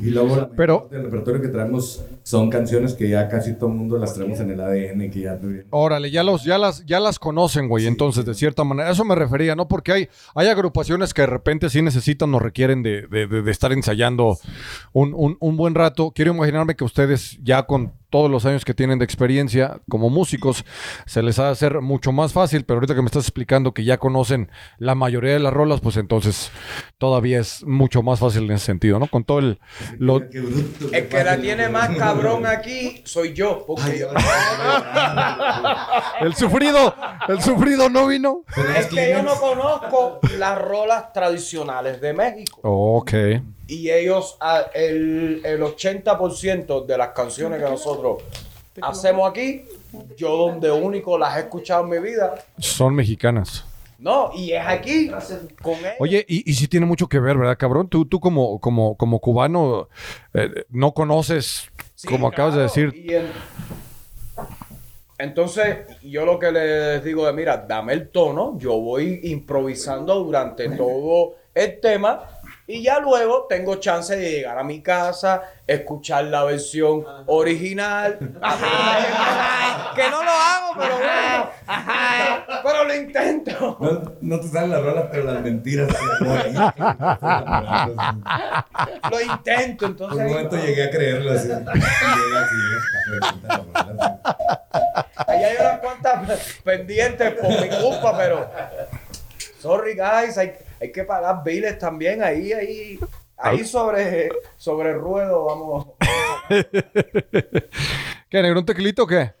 Y 0.00 0.10
luego 0.10 0.50
Pero- 0.56 0.88
del 0.90 1.04
repertorio 1.04 1.40
que 1.40 1.48
traemos 1.48 2.02
son 2.24 2.48
canciones 2.50 2.94
que 2.94 3.08
ya 3.08 3.28
casi 3.28 3.52
todo 3.54 3.68
el 3.68 3.76
mundo 3.76 3.98
las 3.98 4.14
traemos 4.14 4.40
en 4.40 4.50
el 4.50 4.58
ADN, 4.60 5.10
que 5.10 5.20
ya 5.20 5.38
tuvieron. 5.38 5.66
Órale, 5.70 6.10
ya, 6.10 6.22
los, 6.24 6.42
ya, 6.42 6.56
las, 6.58 6.84
ya 6.86 6.98
las 6.98 7.18
conocen, 7.18 7.68
güey. 7.68 7.86
Entonces, 7.86 8.24
de 8.24 8.32
cierta 8.34 8.64
manera, 8.64 8.88
a 8.88 8.92
eso 8.92 9.04
me 9.04 9.14
refería, 9.14 9.54
¿no? 9.54 9.68
Porque 9.68 9.92
hay, 9.92 10.08
hay 10.34 10.48
agrupaciones 10.48 11.12
que 11.14 11.20
de 11.22 11.26
repente 11.26 11.68
sí 11.70 11.82
necesitan 11.82 12.34
o 12.34 12.38
requieren 12.38 12.82
de, 12.82 13.02
de- 13.08 13.26
de- 13.26 13.42
de 13.42 13.50
estar 13.50 13.72
ensayando 13.72 14.38
un, 14.92 15.12
un- 15.14 15.36
un 15.38 15.56
buen 15.58 15.74
rato. 15.74 16.12
Quiero 16.14 16.32
imaginarme 16.32 16.74
que 16.76 16.84
ustedes, 16.84 17.38
ya 17.42 17.64
con 17.64 17.92
todos 18.08 18.30
los 18.30 18.46
años 18.46 18.64
que 18.64 18.74
tienen 18.74 19.00
de 19.00 19.04
experiencia 19.04 19.80
como 19.90 20.08
músicos, 20.08 20.64
se 21.04 21.20
les 21.22 21.38
ha 21.40 21.46
de 21.46 21.50
hacer 21.50 21.80
mucho 21.82 22.10
más 22.12 22.32
fácil. 22.32 22.64
Pero 22.64 22.76
ahorita 22.78 22.94
que 22.94 23.02
me 23.02 23.06
estás 23.06 23.24
explicando 23.24 23.74
que 23.74 23.84
ya 23.84 23.98
conocen 23.98 24.50
la 24.78 24.94
mayoría 24.94 25.32
de 25.34 25.40
las 25.40 25.52
rolas, 25.52 25.80
pues 25.80 25.96
entonces 25.98 26.50
todavía 26.96 27.40
es 27.40 27.64
mucho 27.66 28.02
más 28.02 28.20
fácil 28.20 28.44
en 28.44 28.52
ese 28.52 28.66
sentido, 28.66 28.98
¿no? 28.98 29.08
Con 29.08 29.24
todo 29.24 29.40
el. 29.40 29.58
lo- 29.98 30.30
Qué 30.30 30.40
bruto, 30.40 30.90
qué 30.90 30.98
El 30.98 31.08
que 31.08 31.24
la 31.24 31.36
tiene 31.40 31.68
más 31.68 31.88
cabrón 31.96 32.13
aquí 32.46 33.02
soy 33.04 33.32
yo. 33.32 33.64
Porque 33.66 33.98
yo, 33.98 34.08
el 36.20 36.34
sufrido, 36.34 36.94
el 37.28 37.40
sufrido 37.42 37.88
no 37.88 38.06
vino. 38.06 38.42
es 38.76 38.86
que 38.86 39.10
yo 39.10 39.22
no 39.22 39.34
conozco 39.36 40.20
las 40.38 40.60
rolas 40.60 41.12
tradicionales 41.12 42.00
de 42.00 42.12
México. 42.12 42.60
Ok. 42.62 43.12
Y 43.66 43.90
ellos, 43.90 44.36
el, 44.74 45.40
el 45.44 45.62
80% 45.62 46.84
de 46.86 46.98
las 46.98 47.08
canciones 47.08 47.62
que 47.62 47.68
nosotros 47.68 48.22
hacemos 48.82 49.30
aquí, 49.30 49.64
yo 50.16 50.36
donde 50.36 50.70
único 50.70 51.16
las 51.18 51.36
he 51.36 51.40
escuchado 51.40 51.84
en 51.84 51.90
mi 51.90 51.98
vida, 51.98 52.34
Son 52.58 52.94
mexicanas. 52.94 53.64
no, 53.98 54.32
y 54.34 54.52
es 54.52 54.66
aquí, 54.66 55.10
con. 55.62 55.76
Oye, 55.98 56.24
y, 56.28 56.50
y 56.50 56.54
sí 56.54 56.68
tiene 56.68 56.84
mucho 56.84 57.08
que 57.08 57.20
ver, 57.20 57.38
¿verdad, 57.38 57.56
cabrón? 57.56 57.88
Tú, 57.88 58.04
tú 58.04 58.20
como, 58.20 58.58
como, 58.60 58.96
como 58.96 59.18
cubano 59.20 59.88
eh, 60.34 60.64
no 60.68 60.92
conoces, 60.92 61.70
Sí, 62.04 62.10
como 62.10 62.28
acabas 62.28 62.54
de 62.54 62.62
decir, 62.62 62.92
y 62.94 63.14
Entonces, 65.16 65.86
yo 66.02 66.26
lo 66.26 66.38
que 66.38 66.52
les 66.52 67.02
digo 67.02 67.26
es, 67.26 67.34
mira, 67.34 67.56
dame 67.56 67.94
el 67.94 68.10
tono, 68.10 68.58
yo 68.58 68.78
voy 68.78 69.20
improvisando 69.24 70.22
durante 70.22 70.68
todo 70.68 71.36
el 71.54 71.80
tema 71.80 72.28
y 72.66 72.82
ya 72.82 72.98
luego 72.98 73.46
tengo 73.46 73.76
chance 73.76 74.16
de 74.16 74.30
llegar 74.30 74.58
a 74.58 74.64
mi 74.64 74.80
casa, 74.80 75.42
escuchar 75.66 76.24
la 76.24 76.44
versión 76.44 77.04
original. 77.26 78.18
Ajá, 78.42 79.92
que 79.94 80.08
no 80.08 80.24
lo 80.24 80.30
hago, 80.30 80.74
pero 80.78 80.96
bueno, 80.96 81.50
pero 82.62 82.84
lo 82.84 82.94
intento. 82.94 83.76
No, 83.80 84.02
no 84.20 84.40
te 84.40 84.48
salen 84.48 84.70
las 84.70 84.82
rolas, 84.82 85.04
pero 85.10 85.24
las 85.24 85.42
mentiras. 85.42 85.88
Lo 89.10 89.20
intento, 89.20 89.86
entonces... 89.86 90.18
un 90.18 90.26
momento 90.26 90.56
llegué 90.56 90.84
a 90.84 90.90
creerlo 90.90 91.32
así. 91.32 91.48
Llegas 91.48 91.70
y 91.74 92.56
llegas 92.56 93.34
a 93.44 93.58
las 93.58 93.86
rolas. 93.86 94.12
Ahí 95.26 95.44
hay 95.44 95.56
unas 95.60 95.78
cuantas 95.80 96.60
pendientes 96.64 97.32
por 97.32 97.48
mi 97.48 97.68
culpa, 97.68 98.16
pero. 98.16 98.50
Sorry, 99.60 99.94
guys. 99.94 100.36
Hay, 100.38 100.52
hay 100.80 100.92
que 100.92 101.04
pagar 101.04 101.42
biles 101.44 101.78
también. 101.78 102.22
Ahí, 102.22 102.52
ahí. 102.52 102.98
Ahí 103.36 103.64
sobre, 103.64 104.30
sobre 104.56 104.90
el 104.90 105.00
ruedo, 105.00 105.44
vamos. 105.44 105.86
¿qué, 108.30 108.42
negro, 108.42 108.60
un 108.60 108.66
tequilito 108.66 109.02
o 109.02 109.06
qué? 109.06 109.32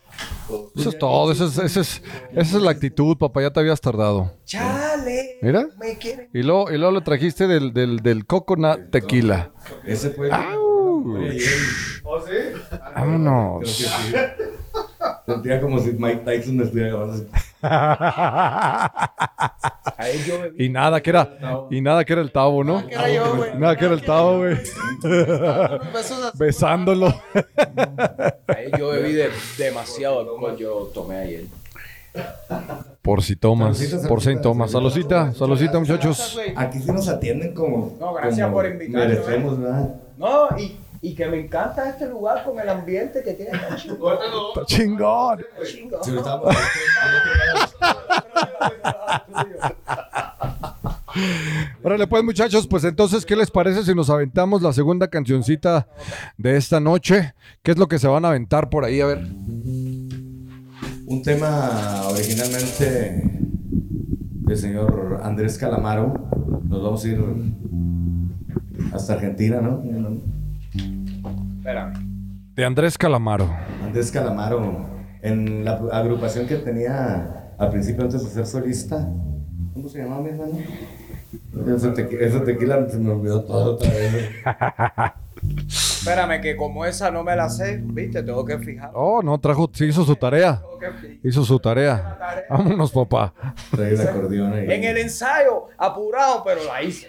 Eso 0.76 0.90
es 0.90 0.98
todo, 0.98 1.32
esa 1.32 1.44
es, 1.46 1.58
esa 1.58 1.80
es, 1.80 2.02
esa 2.32 2.56
es 2.56 2.62
la 2.62 2.70
actitud, 2.70 3.16
papá, 3.16 3.42
ya 3.42 3.50
te 3.50 3.60
habías 3.60 3.80
tardado. 3.80 4.32
Chale. 4.44 5.38
Mira. 5.40 5.66
Me 5.78 5.96
quieren. 5.96 6.28
Y 6.32 6.42
luego, 6.42 6.70
y 6.70 6.76
luego 6.76 6.92
lo 6.92 7.02
trajiste 7.02 7.46
del, 7.46 7.72
del, 7.72 8.00
del 8.00 8.26
coconut 8.26 8.90
tequila. 8.90 9.52
Ese 9.84 10.10
fue. 10.10 10.30
Au. 10.30 11.16
¿Oh, 12.04 12.20
sí? 12.20 12.32
Vámonos. 12.94 13.60
Creo 13.60 13.70
que 13.70 13.74
sí. 13.76 14.14
Sentía 15.26 15.60
como 15.60 15.78
si 15.78 15.92
Mike 15.92 16.22
Tyson 16.24 16.56
me 16.56 16.64
estuviera 16.64 16.90
grabando 16.90 17.26
Y 20.58 20.68
nada 20.68 21.00
que 21.00 21.10
era, 21.10 21.66
y 21.70 21.80
nada 21.80 22.04
que 22.04 22.12
era 22.12 22.22
el 22.22 22.30
tabo, 22.32 22.62
¿no? 22.64 22.80
era 22.88 23.08
yo, 23.08 23.36
güey. 23.36 23.54
Nada 23.56 23.76
que 23.76 23.84
era 23.84 23.94
el 23.94 24.02
tabo, 24.02 24.38
güey. 24.38 24.56
Besándolo. 26.34 27.14
Ahí 28.48 28.70
yo 28.78 28.90
bebí 28.90 29.12
de, 29.12 29.30
demasiado 29.58 30.20
alcohol. 30.20 30.56
Yo 30.56 30.90
tomé 30.94 31.16
ayer. 31.18 31.44
Por 33.02 33.22
si 33.22 33.36
tomas, 33.36 33.78
por 34.08 34.22
si 34.22 34.40
tomas. 34.40 34.70
Saludcita, 34.70 35.34
saludcita, 35.34 35.78
muchachos. 35.78 36.38
Aquí 36.56 36.78
sí 36.80 36.92
nos 36.92 37.08
atienden 37.08 37.52
como. 37.54 37.96
No, 37.98 38.14
gracias 38.14 38.46
como 38.46 38.56
por 38.56 38.66
invitarme, 38.66 39.14
Merecemos, 39.14 39.58
¿verdad? 39.60 39.94
No, 40.16 40.58
y, 40.58 40.76
y 41.04 41.14
que 41.14 41.26
me 41.26 41.38
encanta 41.38 41.86
este 41.90 42.06
lugar 42.08 42.42
con 42.44 42.58
el 42.58 42.66
ambiente 42.66 43.22
que 43.22 43.34
tiene. 43.34 43.52
chingón. 43.76 44.16
Está 44.54 44.64
chingón. 44.64 45.44
Chingón. 45.66 46.02
Si 46.02 46.10
lo 46.12 46.20
estamos- 46.20 46.56
Órale, 51.82 52.06
pues, 52.06 52.24
muchachos, 52.24 52.66
pues 52.66 52.84
entonces, 52.84 53.26
¿qué 53.26 53.36
les 53.36 53.50
parece 53.50 53.84
si 53.84 53.94
nos 53.94 54.08
aventamos 54.08 54.62
la 54.62 54.72
segunda 54.72 55.08
cancioncita 55.08 55.86
de 56.38 56.56
esta 56.56 56.80
noche? 56.80 57.34
¿Qué 57.62 57.72
es 57.72 57.76
lo 57.78 57.86
que 57.86 57.98
se 57.98 58.08
van 58.08 58.24
a 58.24 58.28
aventar 58.28 58.70
por 58.70 58.86
ahí? 58.86 59.02
A 59.02 59.06
ver. 59.06 59.18
Un 61.06 61.20
tema 61.22 62.02
originalmente 62.08 63.22
del 64.46 64.56
señor 64.56 65.20
Andrés 65.22 65.58
Calamaro. 65.58 66.14
Nos 66.64 66.82
vamos 66.82 67.04
a 67.04 67.08
ir 67.08 67.22
hasta 68.94 69.12
Argentina, 69.12 69.60
¿no? 69.60 69.82
Espérame. 71.64 71.94
De 72.54 72.62
Andrés 72.62 72.98
Calamaro. 72.98 73.48
Andrés 73.82 74.12
Calamaro, 74.12 74.84
en 75.22 75.64
la 75.64 75.72
agrupación 75.92 76.46
que 76.46 76.56
tenía 76.56 77.54
al 77.58 77.70
principio 77.70 78.04
antes 78.04 78.22
de 78.22 78.28
ser 78.28 78.44
solista. 78.46 79.08
¿Cómo 79.72 79.88
se 79.88 80.02
llamaba 80.02 80.20
mi 80.20 80.28
hermano? 80.28 80.52
Ese, 81.74 81.88
tequi- 81.94 82.20
ese 82.20 82.40
tequila 82.40 82.86
se 82.90 82.98
me 82.98 83.12
olvidó 83.12 83.44
todo 83.44 83.76
otra 83.76 83.88
vez. 83.88 84.30
Espérame, 85.66 86.40
que 86.42 86.54
como 86.54 86.84
esa 86.84 87.10
no 87.10 87.24
me 87.24 87.34
la 87.34 87.48
sé, 87.48 87.80
viste, 87.82 88.22
tengo 88.22 88.44
que 88.44 88.58
fijar. 88.58 88.90
Oh, 88.94 89.22
no, 89.22 89.38
trajo, 89.40 89.70
sí 89.72 89.86
hizo 89.86 90.04
su 90.04 90.14
tarea. 90.16 90.60
Tengo 90.60 90.78
que 90.78 90.90
fi- 90.92 91.20
Hizo 91.28 91.44
su 91.44 91.58
tarea. 91.58 92.18
Vámonos, 92.50 92.92
papá. 92.92 93.32
Trae 93.70 93.94
el 93.94 94.00
acordeón 94.06 94.52
ahí. 94.52 94.70
En 94.70 94.84
el 94.84 94.98
ensayo, 94.98 95.68
apurado, 95.78 96.42
pero 96.44 96.62
la 96.64 96.82
hice. 96.82 97.08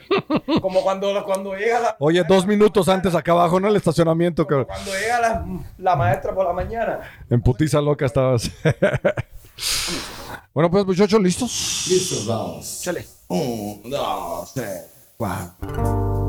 Como 0.61 0.81
cuando, 0.81 1.25
cuando 1.25 1.53
llega 1.55 1.79
la. 1.81 1.95
Oye, 1.99 2.23
dos 2.23 2.47
minutos 2.47 2.87
antes 2.87 3.13
acá 3.13 3.33
abajo, 3.33 3.59
¿no? 3.59 3.67
El 3.67 3.75
estacionamiento, 3.75 4.47
que 4.47 4.63
Cuando 4.63 4.91
llega 4.93 5.19
la, 5.19 5.45
la 5.77 5.95
maestra 5.97 6.33
por 6.33 6.45
la 6.45 6.53
mañana. 6.53 6.99
en 7.29 7.41
putiza 7.41 7.81
loca 7.81 8.05
estabas. 8.05 8.49
bueno, 10.53 10.71
pues, 10.71 10.85
muchachos, 10.85 11.21
¿listos? 11.21 11.85
Listos, 11.89 12.25
vamos. 12.25 12.81
Chale. 12.81 13.05
Un, 13.27 13.81
dos, 13.89 14.53
tres, 14.53 14.85
cuatro. 15.17 16.24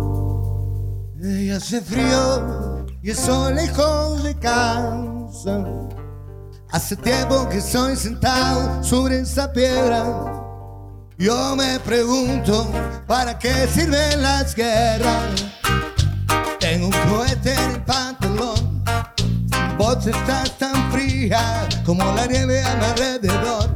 Y 1.19 1.49
hace 1.51 1.81
frío 1.81 2.85
y 3.03 3.11
estoy 3.11 3.55
lejos 3.55 4.23
de 4.23 4.35
casa. 4.39 5.65
Hace 6.71 6.95
tiempo 6.97 7.49
que 7.49 7.59
estoy 7.59 7.97
sentado 7.97 8.85
sobre 8.85 9.21
esa 9.21 9.51
piedra. 9.51 10.05
Yo 11.17 11.57
me 11.57 11.81
pregunto, 11.81 12.71
¿para 13.07 13.39
qué 13.39 13.67
sirven 13.67 14.23
las 14.23 14.55
guerras? 14.55 15.47
Tengo 16.61 16.89
un 16.89 16.93
cohete 17.09 17.55
en 17.55 17.71
el 17.71 17.85
pantalón. 17.85 18.85
Vos 19.79 20.07
estás 20.07 20.59
tan 20.59 20.93
fría 20.93 21.67
como 21.87 22.05
la 22.13 22.27
nieve 22.27 22.63
a 22.63 22.77
mi 22.77 22.85
alrededor. 22.85 23.71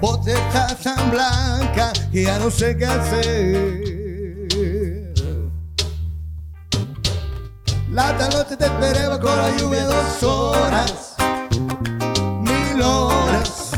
Vos 0.00 0.26
estás 0.26 0.80
tan 0.82 1.12
blanca 1.12 1.92
que 2.10 2.24
ya 2.24 2.40
no 2.40 2.50
sé 2.50 2.76
qué 2.76 2.86
hacer. 2.86 3.83
La 7.94 8.12
noche 8.12 8.56
te 8.56 8.64
esperé 8.64 9.06
bajo 9.06 9.36
la 9.36 9.56
lluvia 9.56 9.84
dos 9.84 10.22
horas, 10.24 11.14
mil 12.40 12.82
horas, 12.82 13.70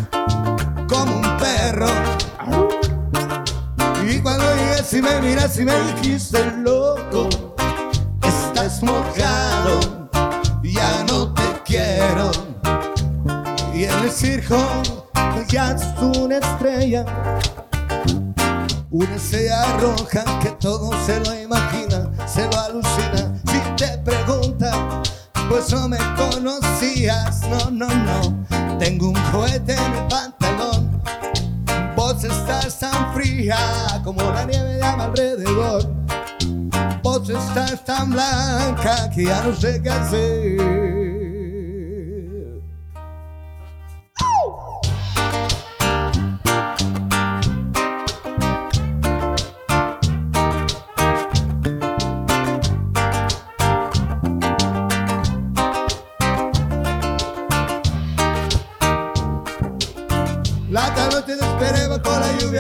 como 0.88 1.16
un 1.16 1.37
perro. 1.37 1.87
Y 4.09 4.18
cuando 4.20 4.44
llegues 4.57 4.90
y 4.94 5.02
me 5.02 5.20
miras 5.20 5.59
y 5.59 5.66
me 5.66 5.74
dijiste 5.92 6.50
loco, 6.62 7.29
estás 8.22 8.83
mojado, 8.83 10.09
ya 10.62 11.05
no 11.11 11.35
te 11.35 11.42
quiero. 11.66 12.31
Y 13.74 13.85
en 13.85 13.98
el 14.02 14.11
circo 14.11 14.57
ya 15.46 15.72
es 15.72 15.85
una 16.16 16.38
estrella, 16.38 17.05
una 18.97 19.17
estrella 19.17 19.77
roja 19.79 20.25
que 20.41 20.51
todo 20.53 20.91
se 21.05 21.21
lo 21.21 21.39
imagina, 21.39 22.11
se 22.27 22.47
lo 22.47 22.59
alucina. 22.59 23.35
Si 23.45 23.59
te 23.77 23.99
pregunta 23.99 25.03
pues 25.49 25.71
no 25.71 25.89
me 25.89 25.99
conocías, 26.17 27.43
no, 27.43 27.71
no, 27.71 27.89
no. 27.89 28.79
Tengo 28.79 29.09
un 29.11 29.21
cohete 29.33 29.75
en 29.75 29.93
el 29.93 30.09
pantalón. 30.09 31.03
Vos 31.95 32.25
estás 32.25 32.79
tan 32.79 33.15
fría 33.15 33.57
como 34.03 34.23
la 34.23 34.45
nieve 34.45 34.75
de 34.75 34.83
alrededor. 34.83 35.87
Vos 37.03 37.29
estás 37.29 37.85
tan 37.85 38.11
blanca 38.13 39.11
que 39.15 39.25
ya 39.25 39.43
no 39.43 39.55
sé 39.55 39.81
qué 39.83 39.91
hacer. 39.91 40.86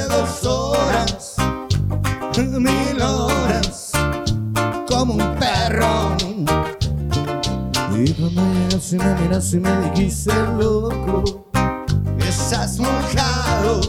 Dos 0.04 0.44
horas, 0.44 1.36
mil 2.36 3.02
horas, 3.02 3.92
como 4.88 5.14
un 5.14 5.34
perro. 5.36 6.16
Y 7.96 8.12
cuando 8.12 8.42
llegas 8.52 8.92
y 8.92 8.98
me 8.98 9.14
miras 9.14 9.52
y 9.54 9.58
me 9.58 9.90
dijiste 9.90 10.34
loco, 10.58 11.48
estás 12.18 12.78
mojado, 12.78 13.80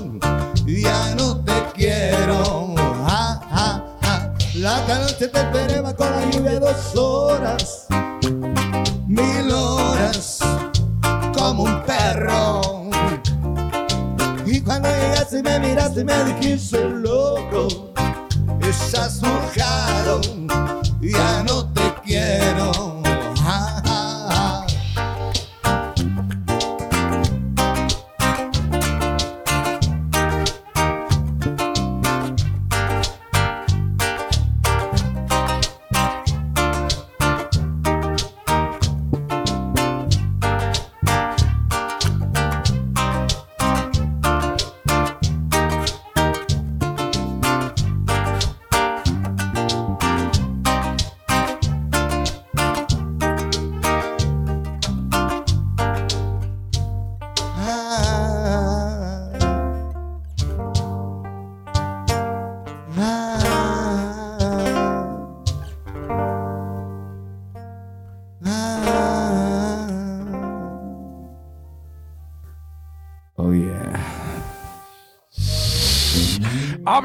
ya 0.65 1.15
no 1.15 1.43
te 1.43 1.53
quiero. 1.75 2.73
Ah, 3.05 3.41
ah, 3.51 3.83
ah. 4.03 4.33
La 4.55 4.85
tarde 4.85 5.13
te 5.13 5.25
esperé 5.25 5.81
bajo 5.81 6.05
la 6.05 6.29
lluvia 6.31 6.59
dos 6.59 6.95
horas, 6.95 7.87
mil 9.07 9.51
horas, 9.51 10.39
como 11.35 11.63
un 11.63 11.83
perro. 11.83 12.76
Llegaste 15.07 15.39
y 15.39 15.43
me 15.43 15.59
miraste 15.59 16.01
y 16.01 16.03
me 16.03 16.23
dijiste 16.25 16.83
loco, 16.83 17.93
estás 18.59 19.21
mojado, 19.21 20.19
ya 20.99 21.43
no 21.43 21.65
te 21.71 21.93
quiero. 22.03 22.86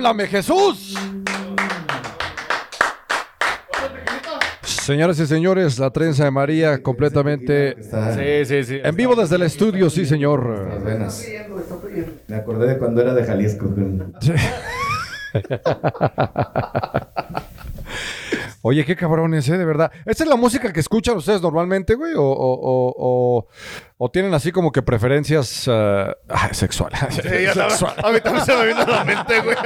¡Háblame, 0.02 0.26
Jesús! 0.26 0.96
Señoras 4.64 5.16
y 5.20 5.28
señores, 5.28 5.78
la 5.78 5.90
trenza 5.90 6.24
de 6.24 6.32
María 6.32 6.82
completamente 6.82 7.76
Sí, 7.80 8.44
sí, 8.44 8.64
sí. 8.64 8.80
en 8.82 8.96
vivo 8.96 9.14
desde 9.14 9.36
el 9.36 9.42
estudio, 9.42 9.88
sí, 9.90 10.04
señor. 10.04 10.80
Me 12.26 12.34
acordé 12.34 12.66
de 12.66 12.78
cuando 12.78 13.00
era 13.00 13.14
de 13.14 13.22
Jalisco. 13.22 13.72
Oye, 18.62 18.84
qué 18.84 18.94
cabrones, 18.96 19.48
¿eh? 19.48 19.58
De 19.58 19.64
verdad. 19.64 19.90
¿Esta 20.06 20.22
es 20.24 20.28
la 20.30 20.36
música 20.36 20.72
que 20.72 20.78
escuchan 20.80 21.16
ustedes 21.16 21.42
normalmente, 21.42 21.94
güey? 21.96 22.14
¿O, 22.14 22.22
o, 22.22 22.52
o, 22.54 22.94
o- 22.96 23.46
o 23.98 24.10
tienen 24.10 24.32
así 24.34 24.50
como 24.52 24.70
que 24.72 24.82
preferencias 24.82 25.66
ah, 25.68 26.14
sexuales? 26.52 27.00
Sí, 27.10 27.20
sabes. 27.54 27.82
A 28.04 28.10
mí 28.12 28.20
también 28.20 28.44
se 28.46 28.56
me 28.56 28.66
vino 28.66 28.80
a 28.82 28.86
la 28.86 29.04
mente, 29.04 29.40
güey. 29.40 29.56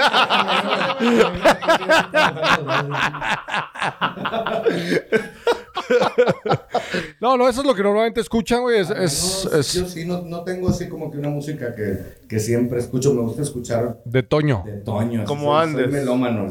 No, 7.21 7.37
no, 7.37 7.49
eso 7.49 7.61
es 7.61 7.67
lo 7.67 7.75
que 7.75 7.83
normalmente 7.83 8.21
escuchan, 8.21 8.63
güey. 8.63 8.81
Es, 8.81 8.91
es- 8.91 9.49
No, 9.51 9.59
es 9.59 9.73
Yo 9.75 9.87
sí 9.87 10.05
no, 10.05 10.23
no 10.23 10.43
tengo 10.43 10.69
así 10.69 10.89
como 10.89 11.11
que 11.11 11.19
una 11.19 11.29
música 11.29 11.75
que, 11.75 11.99
que 12.29 12.41
siempre 12.41 12.79
escucho. 12.81 13.13
Me 13.15 13.23
gusta 13.23 13.43
escuchar 13.43 13.99
de 14.05 14.23
Toño. 14.23 14.63
de 14.67 14.79
Toño. 14.79 15.21
así 15.23 15.29
Como 15.29 15.53
soy- 15.53 15.63
Andes. 15.65 15.85
Soy 15.85 15.93
melómano. 15.93 16.47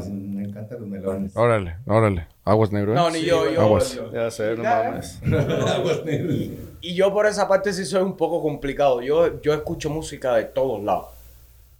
Encantan 0.56 0.80
los 0.80 0.88
melones. 0.88 1.36
Órale, 1.36 1.76
órale. 1.86 2.26
Aguas 2.44 2.72
negro, 2.72 2.92
¿eh? 2.92 2.94
No, 2.94 3.10
ni 3.10 3.22
yo, 3.22 3.50
yo. 3.50 3.60
Aguas. 3.60 3.94
yo- 3.94 4.12
Ya 4.12 4.30
sé, 4.30 4.56
no 4.56 4.62
mames. 4.62 5.20
Aguas 5.24 6.04
negras. 6.04 6.36
Y 6.80 6.94
yo 6.94 7.12
por 7.12 7.26
esa 7.26 7.46
parte 7.48 7.72
sí 7.72 7.84
soy 7.84 8.02
un 8.02 8.16
poco 8.16 8.40
complicado. 8.42 9.02
Yo, 9.02 9.40
yo 9.42 9.52
escucho 9.54 9.90
música 9.90 10.34
de 10.36 10.44
todos 10.44 10.82
lados. 10.82 11.06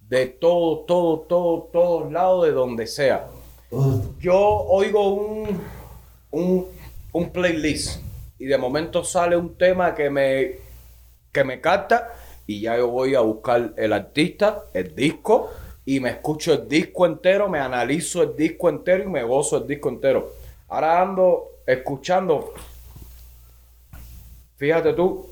De 0.09 0.27
todo, 0.27 0.79
todo, 0.81 1.19
todo, 1.21 1.69
todos 1.71 2.11
lados, 2.11 2.45
de 2.45 2.51
donde 2.51 2.87
sea. 2.87 3.27
Yo 4.19 4.37
oigo 4.39 5.13
un, 5.13 5.61
un, 6.31 6.67
un 7.11 7.29
playlist 7.31 8.01
y 8.39 8.45
de 8.45 8.57
momento 8.57 9.03
sale 9.03 9.35
un 9.35 9.55
tema 9.57 9.93
que 9.95 10.09
me, 10.09 10.55
que 11.33 11.43
me 11.43 11.59
capta 11.59 12.13
y 12.45 12.61
ya 12.61 12.77
yo 12.77 12.87
voy 12.89 13.15
a 13.15 13.19
buscar 13.19 13.73
el 13.75 13.91
artista, 13.91 14.63
el 14.73 14.95
disco 14.95 15.49
y 15.87 16.01
me 16.01 16.09
escucho 16.09 16.53
el 16.53 16.67
disco 16.67 17.05
entero, 17.05 17.47
me 17.47 17.59
analizo 17.59 18.21
el 18.21 18.35
disco 18.35 18.67
entero 18.67 19.05
y 19.05 19.07
me 19.07 19.23
gozo 19.23 19.57
el 19.57 19.67
disco 19.67 19.87
entero. 19.87 20.33
Ahora 20.67 21.01
ando 21.01 21.45
escuchando 21.65 22.53
Fíjate 24.57 24.93
tú, 24.93 25.27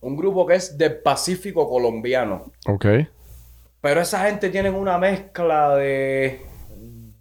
un 0.00 0.16
grupo 0.16 0.46
que 0.46 0.54
es 0.54 0.78
del 0.78 0.98
Pacífico 0.98 1.68
colombiano. 1.68 2.52
Ok. 2.66 2.86
Pero 3.80 4.00
esa 4.00 4.24
gente 4.24 4.48
tiene 4.50 4.70
una 4.70 4.96
mezcla 4.96 5.76
de, 5.76 6.40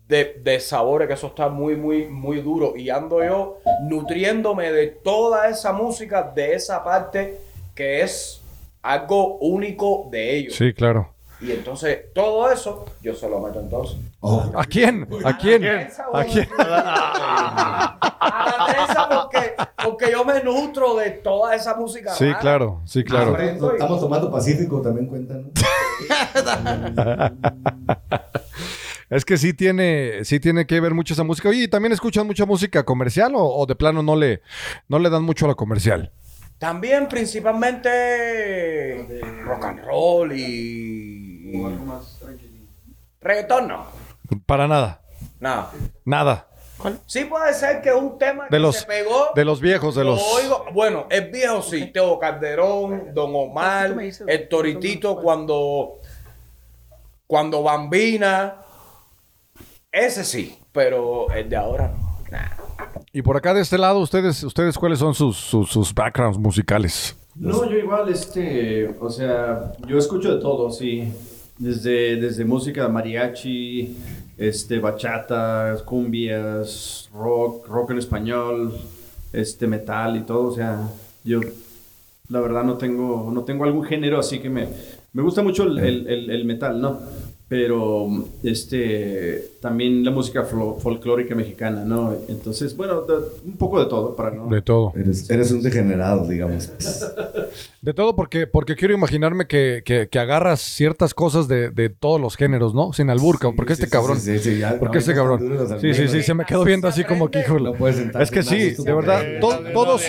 de, 0.08 0.40
de 0.42 0.60
sabores 0.60 1.08
que 1.08 1.16
eso 1.16 1.28
está 1.28 1.50
muy, 1.50 1.76
muy, 1.76 2.06
muy 2.06 2.42
duro. 2.42 2.78
Y 2.78 2.90
ando 2.90 3.24
yo 3.24 3.58
nutriéndome 3.82 4.72
de 4.72 4.88
toda 4.88 5.50
esa 5.50 5.74
música, 5.74 6.24
de 6.24 6.54
esa 6.54 6.84
parte 6.84 7.40
que 7.76 8.02
es 8.02 8.42
algo 8.84 9.40
único 9.40 10.08
de 10.12 10.38
ellos. 10.38 10.56
Sí, 10.56 10.74
claro. 10.74 11.17
Y 11.40 11.52
entonces 11.52 12.06
todo 12.16 12.52
eso 12.52 12.86
yo 13.02 13.14
se 13.14 13.30
lo 13.30 13.40
meto 13.40 13.60
entonces. 13.60 13.98
¿A 14.56 14.64
quién? 14.66 15.08
¿A 15.24 15.38
quién? 15.38 15.64
¿A 16.14 16.24
quién? 16.24 16.48
A 16.60 18.56
la 18.58 18.66
trenza 18.74 19.08
porque, 19.10 19.54
porque 19.84 20.12
yo 20.12 20.26
me 20.26 20.42
nutro 20.44 20.96
de 20.96 21.12
toda 21.12 21.54
esa 21.56 21.76
música. 21.76 22.14
Sí, 22.16 22.26
rara. 22.26 22.40
claro, 22.40 22.82
sí, 22.86 23.04
claro. 23.04 23.32
Aprendo 23.32 23.70
y- 23.72 23.74
Estamos 23.74 24.00
tomando 24.00 24.32
Pacífico, 24.32 24.82
también 24.82 25.06
cuentan. 25.08 25.44
¿no? 25.44 25.50
Es 29.10 29.24
que 29.24 29.38
sí 29.38 29.54
tiene, 29.54 30.26
sí 30.26 30.38
tiene 30.42 30.68
que 30.68 30.82
ver 30.82 30.94
mucho 30.94 31.14
esa 31.14 31.24
música. 31.24 31.48
Oye, 31.48 31.64
¿y 31.64 31.68
también 31.70 31.94
escuchan 31.94 32.28
mucha 32.28 32.46
música 32.46 32.84
comercial 32.84 33.36
o, 33.36 33.42
o 33.56 33.66
de 33.66 33.74
plano 33.74 34.04
no 34.04 34.18
le, 34.18 34.42
no 34.90 35.00
le 35.00 35.10
dan 35.10 35.24
mucho 35.24 35.46
a 35.46 35.48
la 35.48 35.56
comercial? 35.56 36.12
También 36.58 37.08
principalmente 37.08 39.08
rock 39.46 39.64
and 39.64 39.80
roll 39.86 40.34
y... 40.34 41.27
Reggaetón 43.22 43.68
no. 43.68 43.86
Para 44.46 44.68
nada. 44.68 45.02
Nada. 45.40 45.72
Nada. 46.06 46.48
Sí 47.08 47.26
puede 47.26 47.54
ser 47.56 47.82
que 47.82 47.92
un 47.92 48.20
tema 48.20 48.44
De 48.44 48.50
que 48.52 48.60
los, 48.60 48.76
se 48.76 48.86
pegó... 48.86 49.30
de 49.34 49.44
los 49.46 49.60
viejos, 49.60 49.96
de 49.96 50.04
lo 50.04 50.12
los. 50.12 50.22
oigo- 50.22 50.66
bueno, 50.74 51.08
es 51.10 51.32
viejo 51.32 51.62
sí. 51.64 51.88
Teo 51.92 52.20
Calderón, 52.20 53.14
Don 53.14 53.32
Omar, 53.36 53.96
el 54.28 54.48
Toritito 54.50 55.16
cuando... 55.22 55.94
Cuando 57.26 57.64
Bambina. 57.64 58.58
Ese 59.92 60.24
sí. 60.24 60.58
Pero 60.72 61.32
el 61.32 61.50
de 61.50 61.56
ahora 61.56 61.88
no. 61.98 62.20
Nah. 62.30 62.50
Y 63.12 63.22
por 63.24 63.36
acá 63.36 63.54
de 63.54 63.62
este 63.62 63.78
lado, 63.78 64.00
ustedes, 64.00 64.44
ustedes 64.44 64.78
¿cuáles 64.78 65.00
son 65.00 65.16
sus, 65.16 65.36
sus, 65.36 65.70
sus 65.70 65.94
backgrounds 65.94 66.38
musicales? 66.38 67.18
No, 67.36 67.66
yo 67.70 67.78
igual, 67.78 68.10
este, 68.10 68.88
o 69.00 69.10
sea, 69.10 69.72
yo 69.88 69.98
escucho 69.98 70.36
de 70.36 70.42
todo, 70.42 70.70
sí. 70.72 71.12
Desde, 71.58 72.18
desde 72.18 72.46
música 72.46 72.88
mariachi, 72.88 73.96
este, 74.38 74.78
bachata, 74.80 75.76
cumbias, 75.86 77.10
rock, 77.14 77.68
rock 77.68 77.92
en 77.92 77.98
español, 77.98 78.74
este 79.34 79.66
metal 79.66 80.18
y 80.18 80.20
todo, 80.22 80.50
o 80.50 80.56
sea, 80.56 80.88
yo 81.24 81.40
la 82.30 82.42
verdad 82.42 82.64
no 82.64 82.78
tengo, 82.78 83.32
no 83.34 83.44
tengo 83.44 83.64
algún 83.64 83.84
género 83.84 84.20
así 84.20 84.38
que 84.40 84.50
me, 84.52 84.68
me 85.14 85.24
gusta 85.24 85.42
mucho 85.42 85.64
el, 85.64 85.80
el- 85.80 86.08
el- 86.08 86.30
el 86.30 86.46
metal, 86.46 86.80
¿no? 86.80 87.00
Pero 87.50 88.08
este 88.44 89.54
también 89.68 90.04
la 90.06 90.12
música 90.12 90.46
flo- 90.46 90.80
folclórica 90.80 91.36
mexicana, 91.36 91.84
¿no? 91.84 92.14
Entonces, 92.30 92.76
bueno, 92.78 93.02
de- 93.02 93.16
un 93.46 93.58
poco 93.58 93.80
de 93.80 93.88
todo 93.88 94.16
para 94.16 94.32
no. 94.32 94.48
De 94.48 94.62
todo. 94.62 94.94
Eres, 94.96 95.30
eres 95.30 95.52
un 95.52 95.62
degenerado, 95.62 96.26
digamos. 96.28 96.70
De 97.82 97.94
todo 97.94 98.16
porque, 98.16 98.48
porque 98.48 98.76
quiero 98.76 98.94
imaginarme 98.94 99.46
que, 99.48 99.82
que- 99.86 100.08
que 100.10 100.20
agarras 100.20 100.62
ciertas 100.62 101.14
cosas 101.14 101.48
de, 101.48 101.70
de 101.70 101.90
todos 101.90 102.20
los 102.20 102.36
géneros, 102.38 102.74
¿no? 102.74 102.94
Sin 102.94 103.10
albur, 103.10 103.38
porque 103.56 103.74
este 103.74 103.86
sí, 103.86 103.92
cabrón. 103.92 104.20
sí, 104.20 104.38
sí, 104.40 104.52
sí, 104.54 104.60
ya, 104.60 104.80
¿Por 104.80 104.90
qué 104.92 104.98
este 105.00 105.12
ahorita 105.12 105.46
cabrón? 105.46 105.80
Sí, 105.82 105.94
sí, 105.94 106.08
sí, 106.08 106.24
se 106.24 106.34
me 106.34 106.46
quedó 106.46 106.64
viendo 106.64 106.88
así 106.88 107.04
como 107.04 107.30
que, 107.30 107.40
híjole. 107.42 107.74
No 107.78 107.88
Es 107.88 108.32
que 108.32 108.44
sí, 108.44 108.72
de 108.72 108.94
verdad, 108.94 109.22
to- 109.42 109.60
todos, 109.74 110.02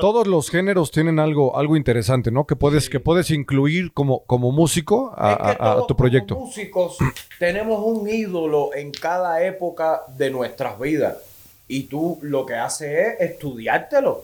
todos 0.00 0.26
los 0.26 0.50
géneros 0.50 0.90
tienen 0.90 1.18
algo, 1.18 1.56
algo 1.56 1.76
interesante, 1.76 2.30
¿no? 2.30 2.46
Que 2.46 2.56
puedes, 2.56 2.88
que 2.90 3.00
puedes 3.00 3.30
incluir 3.30 3.92
como, 3.92 4.24
como 4.24 4.52
músico 4.52 5.12
a, 5.16 5.32
Es 5.32 5.56
que 5.56 5.62
a- 5.62 5.86
tu 5.88 5.96
proyecto. 5.96 6.34
Como 6.34 6.46
músicos 6.46 6.96
tenemos 7.38 7.82
un 7.84 8.08
ídolo 8.08 8.33
en 8.74 8.90
cada 8.92 9.42
época 9.44 10.02
de 10.08 10.30
nuestras 10.30 10.78
vidas. 10.78 11.16
Y 11.68 11.84
tú 11.84 12.18
lo 12.22 12.44
que 12.44 12.54
haces 12.54 12.90
es 13.18 13.30
estudiártelo 13.30 14.22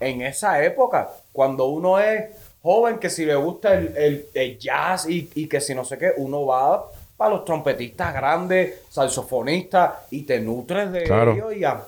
en 0.00 0.22
esa 0.22 0.62
época. 0.64 1.10
Cuando 1.32 1.66
uno 1.66 1.98
es 1.98 2.24
joven, 2.62 2.98
que 2.98 3.08
si 3.10 3.24
le 3.24 3.34
gusta 3.34 3.74
el, 3.74 3.96
el- 3.96 4.26
el 4.34 4.58
jazz 4.58 5.08
y, 5.08 5.30
y 5.34 5.46
que 5.48 5.60
si 5.60 5.74
no 5.74 5.84
sé 5.84 5.96
qué, 5.98 6.12
uno 6.16 6.44
va 6.46 6.86
para 7.16 7.30
los 7.34 7.44
trompetistas 7.44 8.12
grandes, 8.14 8.80
saxofonistas, 8.90 9.92
y 10.10 10.22
te 10.22 10.40
nutres 10.40 10.90
de 10.92 11.04
Claro. 11.04 11.32
ellos 11.32 11.56
y 11.56 11.64
a- 11.64 11.82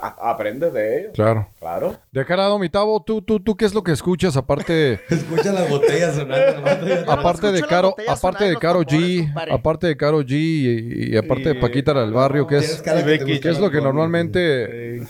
aprendes 0.00 0.72
de 0.72 1.00
ellos. 1.00 1.12
Claro. 1.14 1.48
Claro. 1.58 1.96
De 2.12 2.20
acá 2.20 2.36
lado, 2.36 2.58
mi 2.58 2.68
¿tú, 3.00 3.22
tú, 3.22 3.40
¿tú 3.40 3.56
qué 3.56 3.64
es 3.64 3.74
lo 3.74 3.82
que 3.82 3.92
escuchas 3.92 4.36
aparte, 4.36 5.00
Escucha 5.08 5.52
las 5.52 5.68
botellas 5.68 6.14
sonando. 6.16 6.70
aparte 7.10 7.52
de 7.52 7.62
Caro, 7.62 7.94
aparte 8.08 8.44
de 8.44 8.56
Caro 8.56 8.82
G, 8.82 9.32
aparte 9.50 9.86
de 9.86 9.96
Caro 9.96 10.20
G 10.22 10.32
y, 10.32 11.12
y 11.14 11.16
aparte 11.16 11.50
de 11.50 11.58
Y- 11.58 11.60
Paquita 11.60 11.94
la 11.94 12.02
del 12.02 12.12
barrio, 12.12 12.46
¿qué 12.46 12.58
Tienes 12.58 12.76
es? 12.76 12.82
que 12.82 12.90
te 12.90 13.02
Becky, 13.02 13.24
gusta 13.32 13.40
¿Qué 13.42 13.48
es 13.50 13.60
lo 13.60 13.70
que 13.70 13.80
normalmente 13.80 15.02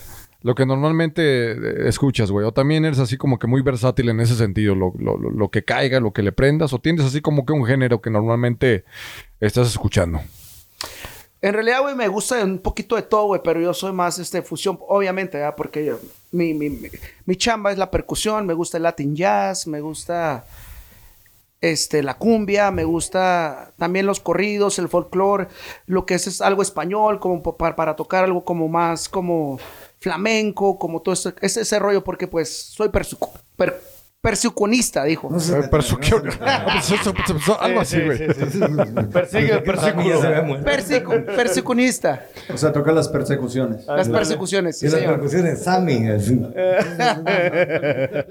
lo 0.43 0.55
que 0.55 0.65
normalmente 0.67 1.89
escuchas, 1.89 2.31
güey? 2.31 2.47
O 2.47 2.53
también 2.53 2.85
eres 2.85 3.01
así 3.01 3.17
como 3.17 3.41
que 3.41 3.49
muy 3.49 3.61
versátil 3.63 4.09
en 4.09 4.21
ese 4.21 4.37
sentido, 4.37 4.77
lo, 4.77 4.93
lo- 4.99 5.17
lo- 5.19 5.31
lo 5.31 5.49
que 5.51 5.65
caiga, 5.65 5.99
lo 5.99 6.13
que 6.13 6.23
le 6.23 6.31
prendas, 6.31 6.73
o 6.73 6.79
tienes 6.79 7.05
así 7.05 7.21
como 7.21 7.45
que 7.45 7.53
un 7.53 7.67
género 7.67 8.01
que 8.01 8.11
normalmente 8.11 8.85
estás 9.41 9.67
escuchando. 9.69 10.21
En 11.41 11.53
realidad, 11.55 11.83
güey, 11.83 11.95
me 11.95 12.09
gusta 12.09 12.43
un 12.45 12.59
poquito 12.59 12.97
de 12.97 13.03
todo, 13.03 13.27
güey, 13.27 13.41
pero 13.45 13.61
yo 13.61 13.73
soy 13.73 13.93
más 13.93 14.19
este 14.19 14.43
fusión, 14.43 14.79
obviamente, 14.89 15.39
¿verdad? 15.39 15.55
Porque 15.57 15.95
mi, 16.33 16.53
mi, 16.53 16.69
mi, 16.69 16.89
mi 17.27 17.37
chamba 17.37 17.71
es 17.71 17.79
la 17.79 17.91
percusión, 17.91 18.45
me 18.47 18.55
gusta 18.55 18.77
el 18.77 18.83
Latin 18.83 19.15
jazz, 19.15 19.67
me 19.69 19.81
gusta 19.81 20.45
este, 21.61 22.03
la 22.03 22.15
cumbia, 22.19 22.71
me 22.71 22.85
gusta 22.85 23.73
también 23.79 24.07
los 24.07 24.21
corridos, 24.21 24.79
el 24.79 24.89
folclore, 24.89 25.49
lo 25.87 26.07
que 26.07 26.15
es, 26.15 26.41
algo 26.41 26.63
español, 26.63 27.21
como 27.21 27.43
para, 27.57 27.97
tocar 27.97 28.25
algo 28.25 28.45
como 28.45 28.69
más 28.69 29.09
como 29.09 29.59
flamenco, 30.01 30.79
como 30.79 31.03
todo 31.03 31.15
ese, 31.15 31.35
ese, 31.41 31.61
ese 31.63 31.79
rollo, 31.79 32.03
porque 32.05 32.27
pues 32.29 32.53
soy 32.53 32.89
persecu- 32.89 33.31
per- 33.57 33.81
persecucionista, 34.21 35.05
dijo. 35.05 35.29
No 35.31 35.39
se 35.41 35.55
Algo 37.61 37.81
así, 37.81 37.97
Sí, 37.99 38.03
güey. 38.05 38.19
Persigue 40.65 41.03
persecucionista. 41.35 42.27
O 42.53 42.57
sea, 42.57 42.73
toca 42.73 42.93
las 42.93 43.09
persecuciones. 43.09 43.87
Las 43.87 44.09
persecuciones, 44.09 44.79
sí, 44.79 44.87
Y 44.87 44.91
las 44.91 44.99
señor. 45.01 45.15
percusiones, 45.15 45.63
Sammy. 45.63 45.99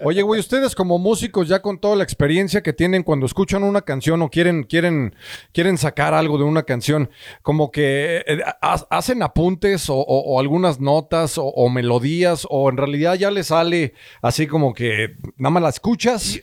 Oye, 0.04 0.22
güey, 0.22 0.40
ustedes 0.40 0.76
como 0.76 1.00
músicos 1.00 1.48
ya 1.48 1.62
con 1.62 1.80
toda 1.80 1.96
la 1.96 2.04
experiencia 2.04 2.62
que 2.62 2.74
tienen 2.74 3.04
cuando 3.04 3.26
escuchan 3.26 3.64
una 3.64 3.82
canción 3.82 4.22
o 4.22 4.30
quieren 4.30 4.64
quieren 4.64 5.16
quieren 5.54 5.78
sacar 5.78 6.14
algo 6.14 6.38
de 6.38 6.44
una 6.44 6.64
canción, 6.64 7.10
como 7.42 7.72
que 7.72 8.24
eh, 8.28 8.40
ha- 8.62 8.86
hacen 8.90 9.24
apuntes 9.24 9.90
o, 9.90 9.96
o- 9.96 10.36
o 10.36 10.40
algunas 10.40 10.80
notas 10.80 11.38
o, 11.38 11.46
o 11.46 11.70
melodías 11.70 12.46
o 12.50 12.70
en 12.70 12.78
realidad 12.78 13.16
ya 13.16 13.32
le 13.32 13.44
sale 13.44 13.94
así 14.22 14.48
como 14.48 14.74
que 14.74 15.16
nada 15.38 15.52
más 15.52 15.64
la 15.64 15.70
escuchas, 15.78 16.40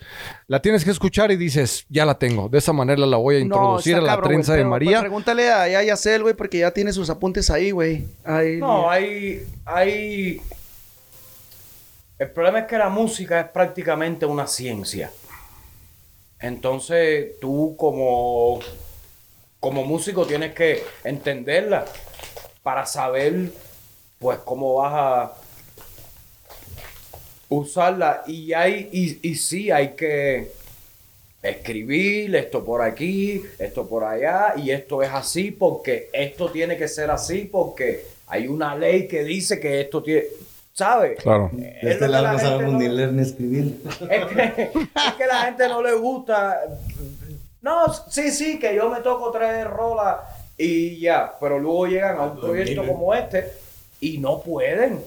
la 0.47 0.63
tienes 0.63 0.85
que 0.85 0.91
escuchar 0.91 1.31
y 1.33 1.37
dices, 1.37 1.85
ya 1.89 2.07
la 2.07 2.19
tengo, 2.19 2.49
de 2.49 2.59
esa 2.59 2.73
manera 2.73 3.05
la 3.05 3.17
voy 3.17 3.37
a 3.37 3.39
introducir 3.41 3.95
está 3.95 4.05
a 4.05 4.07
la 4.07 4.13
cabrón, 4.15 4.29
trenza 4.31 4.53
güey, 4.53 4.59
de 4.59 4.63
pero, 4.63 4.71
María. 4.71 4.91
pues, 4.91 5.01
pregúntale 5.01 5.51
a 5.51 5.69
ya 5.69 5.83
Yacel, 5.83 6.23
güey, 6.23 6.35
porque 6.35 6.59
ya 6.59 6.71
tiene 6.71 6.93
sus 6.93 7.11
apuntes 7.11 7.51
ahí, 7.51 7.71
güey. 7.73 8.07
Ahí, 8.25 8.57
No, 8.59 8.89
hay, 8.89 9.47
hay... 9.65 10.41
El 12.19 12.31
problema 12.31 12.61
es 12.61 12.67
que 12.67 12.79
la 12.79 12.89
música 12.89 13.41
es 13.41 13.49
prácticamente 13.49 14.25
una 14.25 14.47
ciencia. 14.47 15.11
Entonces, 16.39 17.39
tú 17.41 17.75
como, 17.77 18.61
como 19.59 19.85
músico 19.85 20.25
tienes 20.25 20.55
que 20.55 20.85
entenderla 21.03 21.85
para 22.63 22.87
saber, 22.87 23.51
pues, 24.19 24.39
cómo 24.45 24.75
vas 24.77 24.93
a 24.95 25.33
usarla. 27.59 28.23
Y 28.27 28.53
hay, 28.53 28.89
y, 28.93 29.29
y 29.31 29.35
sí, 29.37 29.71
hay 29.71 29.91
que 29.91 30.51
escribir 31.43 32.35
esto 32.37 32.65
por 32.65 32.81
aquí, 32.83 33.43
esto 33.59 33.87
por 33.87 34.05
allá, 34.05 34.55
y 34.57 34.71
esto 34.71 35.03
es 35.03 35.11
así 35.11 35.51
porque 35.51 36.09
esto 36.13 36.51
tiene 36.51 36.77
que 36.77 36.89
ser 36.89 37.11
así 37.11 37.49
porque 37.51 38.07
hay 38.29 38.49
una 38.49 38.75
ley 38.75 39.07
que 39.07 39.23
dice 39.25 39.61
que 39.61 39.83
esto 39.83 40.03
tiene, 40.03 40.25
¿sabes? 40.73 41.19
Claro. 41.21 41.51
De 41.53 41.79
este 41.83 42.09
lado 42.09 42.25
la 42.25 42.33
no 42.33 42.39
sabemos 42.39 42.73
no- 42.73 42.79
ni 42.79 42.89
leer 42.89 43.13
ni 43.13 43.23
escribir. 43.23 43.79
es 44.11 44.25
que, 44.27 44.63
es 44.73 45.13
que 45.19 45.27
la 45.27 45.43
gente 45.45 45.69
no 45.69 45.83
le 45.83 45.93
gusta. 45.93 46.63
No, 47.61 47.93
sí, 48.09 48.31
sí, 48.31 48.59
que 48.59 48.75
yo 48.75 48.89
me 48.89 49.01
toco 49.01 49.31
tres 49.31 49.67
rolas 49.67 50.17
y 50.57 50.99
ya, 51.01 51.35
pero 51.41 51.59
luego 51.59 51.87
llegan 51.87 52.17
a 52.19 52.23
un 52.23 52.41
proyecto 52.41 52.87
como 52.87 53.13
este 53.15 53.53
y 54.01 54.17
no 54.19 54.41
pueden, 54.41 54.99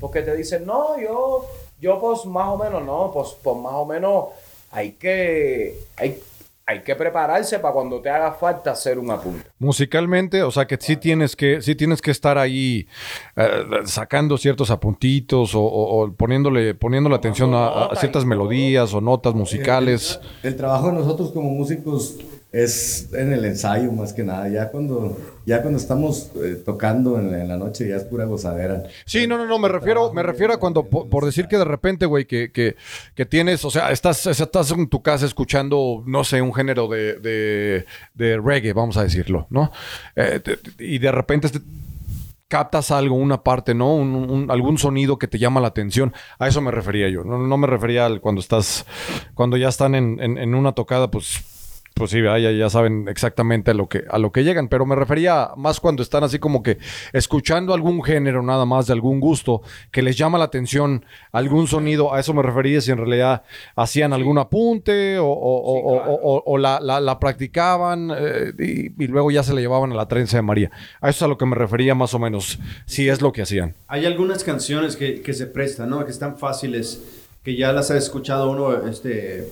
porque 0.00 0.22
te 0.22 0.34
dicen, 0.36 0.64
no, 0.66 1.00
yo, 1.00 1.46
yo 1.80 2.00
pues 2.00 2.24
más 2.26 2.48
o 2.48 2.56
menos, 2.56 2.82
no, 2.84 3.10
pues, 3.12 3.36
pues 3.42 3.56
más 3.56 3.72
o 3.74 3.84
menos 3.86 4.24
hay 4.70 4.92
que, 4.92 5.78
hay, 5.96 6.18
hay 6.66 6.82
que 6.82 6.94
prepararse 6.96 7.58
para 7.58 7.74
cuando 7.74 8.00
te 8.00 8.08
haga 8.08 8.32
falta 8.32 8.70
hacer 8.72 8.98
un 8.98 9.10
apunte. 9.10 9.46
Musicalmente, 9.58 10.42
o 10.42 10.50
sea 10.50 10.66
que 10.66 10.78
sí 10.80 10.96
tienes 10.96 11.36
que, 11.36 11.60
sí 11.60 11.74
tienes 11.74 12.00
que 12.00 12.10
estar 12.10 12.38
ahí 12.38 12.86
eh, 13.36 13.64
sacando 13.84 14.38
ciertos 14.38 14.70
apuntitos 14.70 15.54
o, 15.54 15.60
o- 15.62 16.04
o 16.04 16.12
poniéndole, 16.12 16.74
poniéndole 16.74 17.16
atención 17.16 17.52
a- 17.54 17.90
ciertas 17.96 18.24
melodías 18.24 18.94
o 18.94 19.00
notas 19.00 19.34
musicales. 19.34 20.18
El 20.42 20.56
trabajo 20.56 20.86
de 20.86 20.94
nosotros 20.94 21.32
como 21.32 21.50
músicos 21.50 22.16
es 22.54 23.12
en 23.12 23.32
el 23.32 23.44
ensayo 23.44 23.90
más 23.90 24.12
que 24.12 24.22
nada. 24.22 24.48
Ya 24.48 24.70
cuando, 24.70 25.18
ya 25.44 25.60
cuando 25.60 25.76
estamos 25.78 26.30
eh, 26.36 26.62
tocando 26.64 27.18
en 27.18 27.32
la, 27.32 27.40
en 27.42 27.48
la 27.48 27.56
noche 27.56 27.88
ya 27.88 27.96
es 27.96 28.04
pura 28.04 28.26
gozadera. 28.26 28.84
Sí, 29.04 29.26
no, 29.26 29.36
no, 29.36 29.44
no, 29.46 29.58
me 29.58 29.68
refiero, 29.68 30.12
me 30.12 30.22
refiero 30.22 30.52
a 30.54 30.58
cuando, 30.58 30.84
po- 30.84 31.08
por, 31.10 31.24
decir 31.24 31.48
que 31.48 31.58
de 31.58 31.64
repente, 31.64 32.06
güey, 32.06 32.26
que, 32.26 32.52
que, 32.52 32.76
que 33.16 33.26
tienes, 33.26 33.64
o 33.64 33.70
sea, 33.70 33.90
estás, 33.90 34.24
estás 34.28 34.70
en 34.70 34.86
tu 34.88 35.02
casa 35.02 35.26
escuchando, 35.26 36.04
no 36.06 36.22
sé, 36.22 36.40
un 36.42 36.54
género 36.54 36.86
de, 36.86 37.84
de, 38.14 38.36
reggae, 38.40 38.72
vamos 38.72 38.96
a 38.98 39.02
decirlo, 39.02 39.48
¿no? 39.50 39.72
Eh, 40.14 40.40
y 40.78 40.98
de 40.98 41.10
repente 41.10 41.48
te- 41.48 41.60
captas 42.46 42.92
algo, 42.92 43.16
una 43.16 43.42
parte, 43.42 43.74
¿no? 43.74 43.96
Un- 43.96 44.14
un- 44.30 44.50
algún 44.52 44.78
sonido 44.78 45.18
que 45.18 45.26
te 45.26 45.40
llama 45.40 45.60
la 45.60 45.68
atención. 45.68 46.12
A 46.38 46.46
eso 46.46 46.60
me 46.60 46.70
refería 46.70 47.08
yo. 47.08 47.24
No, 47.24 47.36
no 47.38 47.56
me 47.56 47.66
refería 47.66 48.06
al 48.06 48.20
cuando 48.20 48.40
estás, 48.40 48.86
cuando 49.34 49.56
ya 49.56 49.68
están 49.70 49.96
en, 49.96 50.20
en- 50.20 50.38
en 50.38 50.54
una 50.54 50.70
tocada, 50.70 51.10
pues, 51.10 51.42
pues 51.94 52.10
sí, 52.10 52.20
ya, 52.22 52.38
ya 52.38 52.68
saben 52.70 53.06
exactamente 53.08 53.70
a 53.70 53.74
lo 53.74 53.88
que 53.88 54.02
a 54.10 54.18
lo 54.18 54.32
que 54.32 54.42
llegan. 54.42 54.66
Pero 54.68 54.84
me 54.84 54.96
refería 54.96 55.50
más 55.56 55.78
cuando 55.78 56.02
están 56.02 56.24
así 56.24 56.40
como 56.40 56.62
que 56.62 56.78
escuchando 57.12 57.72
algún 57.72 58.02
género, 58.02 58.42
nada 58.42 58.64
más 58.64 58.88
de 58.88 58.92
algún 58.94 59.20
gusto, 59.20 59.62
que 59.92 60.02
les 60.02 60.16
llama 60.16 60.36
la 60.38 60.44
atención 60.44 61.04
algún 61.30 61.68
sonido. 61.68 62.12
A 62.12 62.18
eso 62.18 62.34
me 62.34 62.42
refería 62.42 62.80
si 62.80 62.90
en 62.90 62.98
realidad 62.98 63.44
hacían 63.76 64.12
algún 64.12 64.38
apunte 64.38 65.18
o, 65.18 65.26
o- 65.26 65.30
o- 65.30 65.96
o- 66.02 66.20
o- 66.36 66.42
o 66.44 66.58
la, 66.58 66.80
la- 66.80 67.00
la 67.00 67.18
practicaban 67.20 68.10
eh, 68.16 68.52
y, 68.58 69.04
y 69.04 69.06
luego 69.06 69.30
ya 69.30 69.42
se 69.44 69.54
le 69.54 69.60
llevaban 69.60 69.92
a 69.92 69.94
la 69.94 70.08
trenza 70.08 70.36
de 70.36 70.42
María. 70.42 70.70
A 71.00 71.10
eso 71.10 71.18
es 71.18 71.22
a 71.22 71.28
lo 71.28 71.38
que 71.38 71.46
me 71.46 71.54
refería 71.54 71.94
más 71.94 72.12
o 72.12 72.18
menos, 72.18 72.58
si 72.86 73.08
es 73.08 73.22
lo 73.22 73.32
que 73.32 73.42
hacían. 73.42 73.74
Hay 73.86 74.04
algunas 74.04 74.42
canciones 74.42 74.96
que, 74.96 75.22
que 75.22 75.32
se 75.32 75.46
prestan, 75.46 75.90
¿no? 75.90 76.04
Que 76.04 76.10
están 76.10 76.38
fáciles, 76.38 77.02
que 77.44 77.56
ya 77.56 77.72
las 77.72 77.92
ha 77.92 77.96
escuchado 77.96 78.50
uno 78.50 78.88
este, 78.88 79.48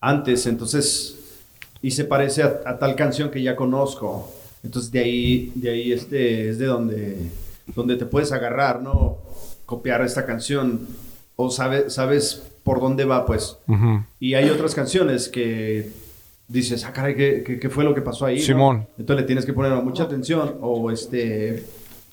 antes, 0.00 0.46
entonces, 0.46 1.18
y 1.86 1.90
se 1.90 2.04
parece 2.04 2.42
a, 2.42 2.60
a 2.66 2.78
tal 2.78 2.94
canción 2.96 3.30
que 3.30 3.42
ya 3.42 3.54
conozco. 3.56 4.32
Entonces, 4.62 4.90
de 4.90 5.00
ahí, 5.00 5.52
de 5.54 5.70
ahí 5.70 5.92
este, 5.92 6.48
es 6.48 6.58
de 6.58 6.66
donde, 6.66 7.16
donde 7.76 7.96
te 7.96 8.06
puedes 8.06 8.32
agarrar, 8.32 8.80
¿no? 8.80 9.18
Copiar 9.66 10.00
esta 10.02 10.24
canción, 10.24 10.86
o 11.36 11.50
sabe- 11.50 11.90
sabes 11.90 12.42
por 12.62 12.80
dónde 12.80 13.04
va, 13.04 13.26
pues. 13.26 13.56
Y 14.18 14.34
hay 14.34 14.48
otras 14.48 14.74
canciones 14.74 15.28
que 15.28 15.90
dices, 16.48 16.84
ah, 16.84 16.92
caray, 16.92 17.14
¿qué, 17.14 17.42
qué, 17.46 17.58
qué 17.58 17.68
fue 17.68 17.84
lo 17.84 17.94
que 17.94 18.00
pasó 18.02 18.24
ahí? 18.26 18.38
no? 18.38 18.44
Simón. 18.44 18.86
Entonces 18.98 19.22
le 19.22 19.26
tienes 19.26 19.44
que 19.44 19.52
poner 19.52 19.72
mucha 19.82 20.04
atención 20.04 20.56
o 20.62 20.90
este 20.90 21.64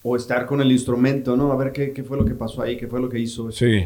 o 0.03 0.15
estar 0.15 0.45
con 0.47 0.59
el 0.61 0.72
instrumento, 0.72 1.38
¿no? 1.38 1.51
A 1.51 1.55
ver 1.55 1.72
qué, 1.72 1.91
qué 1.93 2.03
fue 2.03 2.17
lo 2.17 2.26
que 2.26 2.34
pasó 2.34 2.61
ahí, 2.63 2.76
qué 2.76 2.88
fue 2.88 2.99
lo 2.99 3.07
que 3.07 3.19
hizo. 3.19 3.51
Sí. 3.51 3.86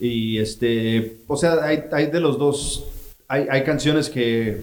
Y 0.00 0.38
este, 0.38 1.18
o 1.26 1.36
sea, 1.36 1.62
hay, 1.62 1.84
hay 1.92 2.06
de 2.06 2.20
los 2.20 2.38
dos, 2.38 2.86
hay, 3.34 3.46
hay 3.50 3.64
canciones 3.64 4.08
que, 4.08 4.60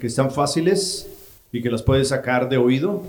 que 0.00 0.08
están 0.08 0.30
fáciles 0.30 1.08
y 1.52 1.62
que 1.62 1.70
las 1.70 1.82
puedes 1.82 2.08
sacar 2.08 2.48
de 2.48 2.56
oído. 2.56 3.02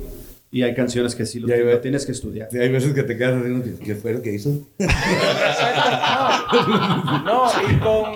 Y 0.51 0.63
hay 0.63 0.73
canciones 0.73 1.13
que 1.13 1.27
sí 1.27 1.39
lo, 1.39 1.47
Y 1.47 1.51
hay 1.51 1.63
lo 1.63 1.79
tienes 1.79 2.07
que 2.07 2.11
estudiar. 2.11 2.49
Sí, 2.51 2.57
hay 2.57 2.69
veces 2.69 2.93
que 2.95 3.03
te 3.03 3.15
quedas 3.15 3.39
haciendo 3.39 3.63
¿qué, 3.63 3.85
qué 3.85 3.95
fue 3.95 4.13
lo 4.13 4.21
que 4.21 4.33
hizo? 4.33 4.49
No, 7.23 7.45
y 7.69 7.77
con. 7.77 8.15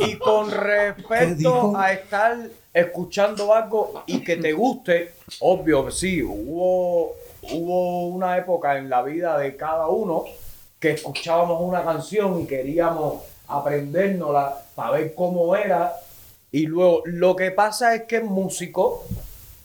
Y 0.00 0.16
con 0.16 0.50
¿Qué 0.50 0.56
respecto 0.56 1.76
a 1.76 1.92
estar 1.92 2.36
escuchando 2.72 3.54
algo 3.54 4.02
y 4.06 4.18
que 4.24 4.36
te 4.36 4.52
guste, 4.52 5.12
obvio, 5.38 5.88
sí, 5.92 6.20
hubo, 6.24 7.14
hubo 7.52 8.08
una 8.08 8.36
época 8.36 8.76
en 8.76 8.90
la 8.90 9.02
vida 9.02 9.38
de 9.38 9.54
cada 9.54 9.86
uno 9.86 10.24
que 10.80 10.90
escuchábamos 10.90 11.60
una 11.60 11.84
canción 11.84 12.40
y 12.40 12.46
queríamos 12.46 13.22
aprendérnosla 13.48 14.62
para 14.74 14.92
ver 14.92 15.14
cómo 15.14 15.54
era. 15.56 15.94
Y 16.52 16.66
luego, 16.66 17.02
lo 17.04 17.34
que 17.36 17.50
pasa 17.50 17.94
es 17.94 18.02
que 18.04 18.16
el 18.16 18.24
músico 18.24 19.04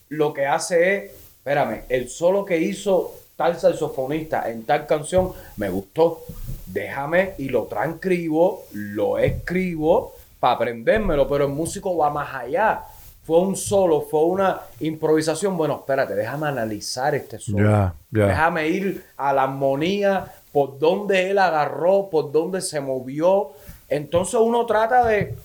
lo 0.10 0.34
que 0.34 0.46
hace 0.46 0.96
es, 0.96 1.12
espérame, 1.38 1.84
el 1.90 2.10
solo 2.10 2.44
que 2.46 2.58
hizo 2.58 3.14
tal 3.36 3.58
saxofonista 3.58 4.50
en 4.50 4.64
tal 4.64 4.86
canción 4.86 5.32
me 5.58 5.70
gustó. 5.70 6.24
Déjame 6.66 7.34
y 7.38 7.50
lo 7.50 7.64
transcribo, 7.64 8.66
lo 8.74 9.18
escribo 9.18 10.14
para 10.40 10.54
aprendérmelo, 10.56 11.28
pero 11.28 11.46
el 11.46 11.52
músico 11.52 11.96
va 11.96 12.10
más 12.10 12.34
allá. 12.34 12.84
Fue 13.24 13.40
un 13.40 13.56
solo, 13.56 14.02
fue 14.02 14.24
una 14.24 14.60
improvisación. 14.80 15.56
Bueno, 15.56 15.76
espérate, 15.76 16.16
déjame 16.16 16.48
analizar 16.48 17.14
este 17.14 17.38
solo. 17.38 17.94
Déjame 18.10 18.68
ir 18.68 19.06
a 19.18 19.32
la 19.34 19.44
armonía, 19.44 20.26
por 20.52 20.80
dónde 20.80 21.30
él 21.30 21.38
agarró, 21.38 22.10
por 22.10 22.32
dónde 22.32 22.62
se 22.62 22.80
movió. 22.82 23.52
Entonces 23.90 24.40
uno 24.40 24.66
trata 24.66 25.06
de 25.06 25.36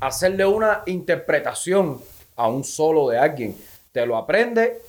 hacerle 0.00 0.44
una 0.46 0.82
interpretación 0.86 2.00
a 2.36 2.48
un 2.48 2.64
solo 2.64 3.08
de 3.08 3.18
alguien. 3.18 3.56
Te 3.92 4.04
lo 4.06 4.16
aprende 4.16 4.80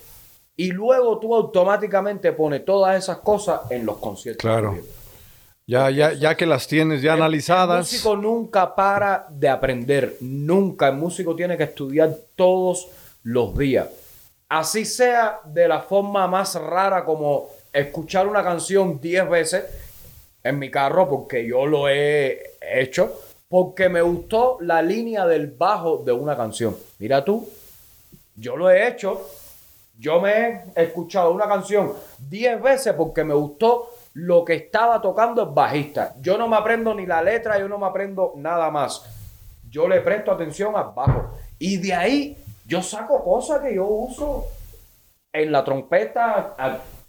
y 0.56 0.72
luego 0.72 1.20
tú 1.20 1.36
automáticamente 1.36 2.32
pones 2.32 2.66
todas 2.66 2.98
esas 2.98 3.18
cosas 3.18 3.62
en 3.70 3.86
los 3.86 3.98
conciertos. 3.98 4.42
Claro. 4.42 4.78
Ya, 5.68 5.90
ya, 5.90 6.14
ya 6.14 6.36
que 6.36 6.46
las 6.46 6.68
tienes 6.68 7.02
ya 7.02 7.14
El 7.14 7.22
analizadas. 7.22 7.80
músico 7.80 8.16
nunca 8.16 8.76
para 8.76 9.26
de 9.30 9.50
aprender. 9.50 10.18
Nunca. 10.22 10.90
El 10.90 10.96
músico 10.96 11.36
tiene 11.36 11.58
que 11.58 11.64
estudiar 11.64 12.16
todos 12.36 12.88
los 13.24 13.58
días. 13.58 13.88
Así 14.48 14.86
sea 14.86 15.40
de 15.46 15.68
la 15.68 15.82
forma 15.82 16.28
más 16.28 16.54
rara 16.56 17.04
como 17.04 17.48
escuchar 17.74 18.28
una 18.28 18.44
canción 18.44 19.02
10 19.02 19.30
veces 19.30 19.64
en 20.46 20.60
mi 20.60 20.70
carro, 20.70 21.10
porque 21.10 21.46
yo 21.46 21.66
lo 21.66 21.90
he 21.90 22.52
hecho, 22.62 23.20
porque 23.50 23.90
me 23.90 24.02
gustó 24.02 24.58
la 24.62 24.82
línea 24.84 25.26
del 25.26 25.48
bajo 25.48 25.98
de 25.98 26.12
una 26.12 26.38
canción. 26.38 26.78
Mira 27.00 27.26
tú, 27.26 27.50
yo 28.36 28.56
lo 28.56 28.70
he 28.70 28.88
hecho. 28.88 29.28
Yo 29.98 30.20
me 30.20 30.72
he 30.76 30.84
escuchado 30.84 31.32
una 31.32 31.48
canción 31.48 31.94
10 32.30 32.62
veces 32.62 32.94
porque 32.94 33.24
me 33.24 33.34
gustó 33.34 33.90
lo 34.14 34.44
que 34.44 34.56
estaba 34.56 35.02
tocando 35.02 35.44
el 35.44 35.50
bajista. 35.50 36.14
Yo 36.22 36.38
no 36.38 36.48
me 36.48 36.58
aprendo 36.58 36.94
ni 36.94 37.06
la 37.06 37.24
letra, 37.24 37.58
yo 37.58 37.68
no 37.68 37.80
me 37.80 37.88
aprendo 37.88 38.34
nada 38.36 38.70
más. 38.70 39.04
Yo 39.72 39.88
le 39.88 40.02
presto 40.02 40.32
atención 40.32 40.76
al 40.76 40.92
bajo. 40.94 41.32
Y 41.58 41.78
de 41.78 41.94
ahí 41.94 42.38
yo 42.68 42.84
saco 42.84 43.24
cosas 43.24 43.62
que 43.62 43.76
yo 43.76 43.86
uso 43.86 44.46
en 45.34 45.52
la 45.52 45.64
trompeta 45.64 46.56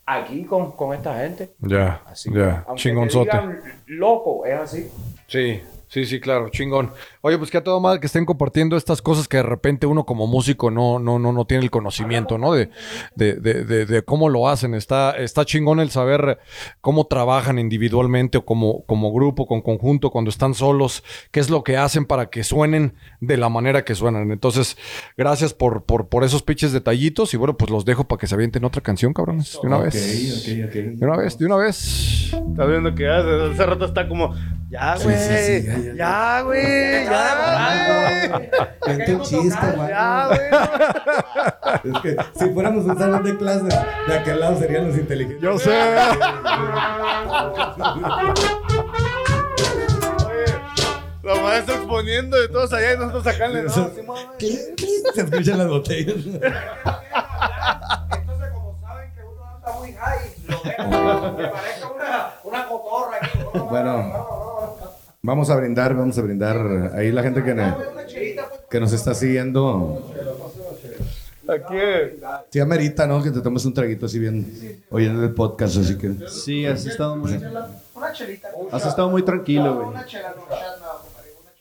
aquí 0.07 0.45
con, 0.45 0.73
con 0.73 0.95
esta 0.95 1.19
gente. 1.19 1.51
Ya, 1.59 2.01
Así 2.07 2.31
ya. 2.33 2.65
aunque 2.67 2.75
te 2.75 2.89
Chingonzote. 2.89 3.31
digan 3.31 3.61
loco, 3.87 4.47
es 4.47 4.55
así. 4.61 4.91
Sí, 5.27 5.61
sí, 5.89 6.05
sí, 6.07 6.21
claro, 6.21 6.49
chingón. 6.51 6.93
Oye, 7.21 7.39
pues 7.39 7.51
que 7.51 7.59
a 7.59 7.65
todo 7.65 7.81
mal 7.81 8.01
que 8.01 8.07
estén 8.07 8.25
compartiendo 8.25 8.77
estas 8.77 9.03
cosas 9.03 9.29
que 9.29 9.39
de 9.39 9.43
repente 9.43 9.87
uno 9.87 10.05
como 10.05 10.27
músico 10.27 10.71
no, 10.71 10.99
no, 10.99 11.19
no, 11.19 11.33
no 11.33 11.45
tiene 11.45 11.65
el 11.65 11.71
conocimiento, 11.71 12.39
¿no? 12.39 12.53
De, 12.53 12.71
de, 13.15 13.35
de, 13.35 13.65
de, 13.65 13.87
de 13.87 14.03
cómo 14.03 14.29
lo 14.29 14.49
hacen. 14.49 14.75
Está, 14.75 15.13
está 15.13 15.45
chingón 15.45 15.81
el 15.81 15.91
saber 15.91 16.39
cómo 16.81 17.07
trabajan 17.07 17.59
individualmente 17.59 18.39
o 18.39 18.45
como, 18.45 18.85
como 18.85 19.13
grupo, 19.13 19.47
con 19.47 19.63
conjunto, 19.63 20.11
cuando 20.11 20.31
están 20.31 20.55
solos, 20.55 21.03
qué 21.31 21.41
es 21.41 21.51
lo 21.51 21.65
que 21.65 21.77
hacen 21.77 22.05
para 22.05 22.31
que 22.31 22.45
suenen 22.45 22.95
de 23.21 23.37
la 23.37 23.49
manera 23.49 23.85
que 23.85 23.95
suenan. 23.95 24.31
Entonces, 24.31 24.77
gracias 25.17 25.55
por, 25.55 25.85
por, 25.85 26.09
por 26.09 26.25
esos 26.25 26.43
pinches 26.43 26.73
detallitos 26.73 27.35
y 27.35 27.37
bueno, 27.37 27.57
pues 27.57 27.71
los 27.71 27.85
dejo 27.85 28.05
para 28.05 28.19
que 28.19 28.27
se 28.27 28.35
avienten 28.35 28.65
otra 28.65 28.83
canción, 28.83 29.13
cabrones. 29.13 29.59
De 29.61 29.67
una 29.67 29.79
vez. 29.79 29.95
Ok, 29.95 30.49
ok, 30.49 30.69
ok. 30.69 30.75
De 30.99 31.07
una 31.07 31.17
vez, 31.17 31.39
de 31.39 31.47
una 31.47 31.57
vez. 31.57 32.33
Estás 32.33 32.69
viendo 32.69 32.95
que 32.95 33.09
hace, 33.09 33.53
hace 33.53 33.67
rato 33.67 33.85
está 33.85 34.09
como, 34.09 34.35
ya, 34.69 34.97
güey, 35.03 35.17
sí, 35.17 35.61
sí, 35.61 35.67
ya, 35.67 35.79
ya, 35.79 35.95
ya, 35.95 36.41
güey, 36.43 37.05
ya, 37.05 38.29
güey, 38.29 38.51
Cuenta 38.81 39.13
un 39.13 39.21
chiste, 39.23 39.67
güey. 39.77 39.89
ya, 39.89 40.27
güey. 40.27 40.41
Es 41.95 42.01
que 42.01 42.17
si 42.39 42.51
fuéramos 42.51 42.85
un 42.85 42.99
salón 42.99 43.23
de 43.25 43.37
clases, 43.37 43.75
de 44.09 44.15
aquel 44.15 44.41
lado 44.41 44.59
serían 44.59 44.89
los 44.89 44.97
inteligentes. 44.97 45.41
Yo 45.41 45.59
sé. 45.59 45.71
La 51.23 51.35
maestra 51.43 51.75
exponiendo 51.77 52.37
de 52.41 52.49
todos 52.49 52.73
allá 52.73 52.95
y 52.95 52.99
nosotros 52.99 53.27
acá 53.27 53.47
en 53.47 53.55
la... 53.55 53.63
No, 53.63 53.71
sí. 54.39 54.59
Se 55.15 55.21
escuchan 55.23 55.59
las 55.59 55.69
botellas. 55.69 56.17
Entonces, 56.27 56.51
como 58.55 58.79
saben 58.81 59.13
que 59.13 59.23
uno 59.23 59.45
anda 59.45 59.73
muy 59.77 59.93
high, 59.93 60.31
lo 60.49 61.37
que 61.37 61.45
parezca 61.49 61.89
una, 61.89 62.31
una 62.45 62.67
cotorra 62.69 63.17
aquí. 63.21 63.39
Bueno, 63.69 64.13
vamos 65.27 65.51
a 65.51 65.57
brindar, 65.57 65.95
vamos 65.95 66.17
a 66.19 66.23
brindar. 66.23 66.93
Ahí 66.95 67.13
la 67.13 67.23
gente 67.23 67.43
que, 67.45 67.55
ne- 67.55 67.75
que 68.71 68.81
nos 68.81 68.93
está 68.93 69.15
siguiendo. 69.15 70.13
Aquí, 71.49 71.77
Sí, 72.51 72.59
amerita, 72.61 73.07
¿no? 73.07 73.23
Que 73.23 73.31
te 73.31 73.41
tomes 73.41 73.65
un 73.65 73.75
traguito 73.75 74.07
así 74.07 74.19
bien 74.19 74.81
oyendo 74.91 75.23
el 75.23 75.33
podcast, 75.35 75.77
así 75.77 75.97
que. 75.99 76.15
Sí, 76.29 76.67
has 76.67 76.85
estado 76.87 77.17
muy, 77.17 77.33
Una 77.95 78.13
chelita. 78.13 78.49
has 78.73 78.87
estado 78.87 79.11
muy 79.11 79.23
tranquilo, 79.23 79.75
güey. 79.93 79.97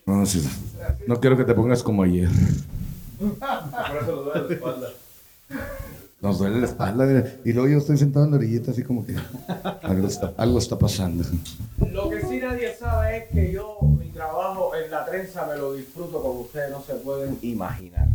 No, 0.05 0.26
sí. 0.26 0.47
Quiero 1.20 1.38
que 1.38 1.43
te 1.43 1.53
pongas 1.53 1.82
como 1.84 2.03
ayer. 2.03 2.30
Nos 6.22 6.39
duele 6.39 6.59
la 6.59 6.66
espalda. 6.66 7.05
mira. 7.05 7.34
Y 7.43 7.53
luego 7.53 7.70
yo 7.70 7.78
estoy 7.78 7.97
sentado 7.97 8.26
en 8.26 8.32
la 8.32 8.38
orillita 8.38 8.72
así 8.72 8.84
como 8.84 9.05
que 9.05 9.16
algo 9.84 10.07
está, 10.07 10.34
algo 10.38 10.57
está 10.57 10.78
pasando. 10.80 11.24
Lo 11.91 12.09
que 12.09 12.14
es 13.18 13.24
que 13.32 13.51
yo 13.51 13.78
mi 13.99 14.09
trabajo 14.09 14.76
en 14.76 14.89
la 14.91 15.05
trenza 15.05 15.45
me 15.45 15.55
lo 15.57 15.74
disfruto 15.74 16.22
como 16.22 16.41
ustedes 16.41 16.70
no 16.72 16.82
se 16.82 16.95
pueden 16.95 17.38
imaginar. 17.41 18.07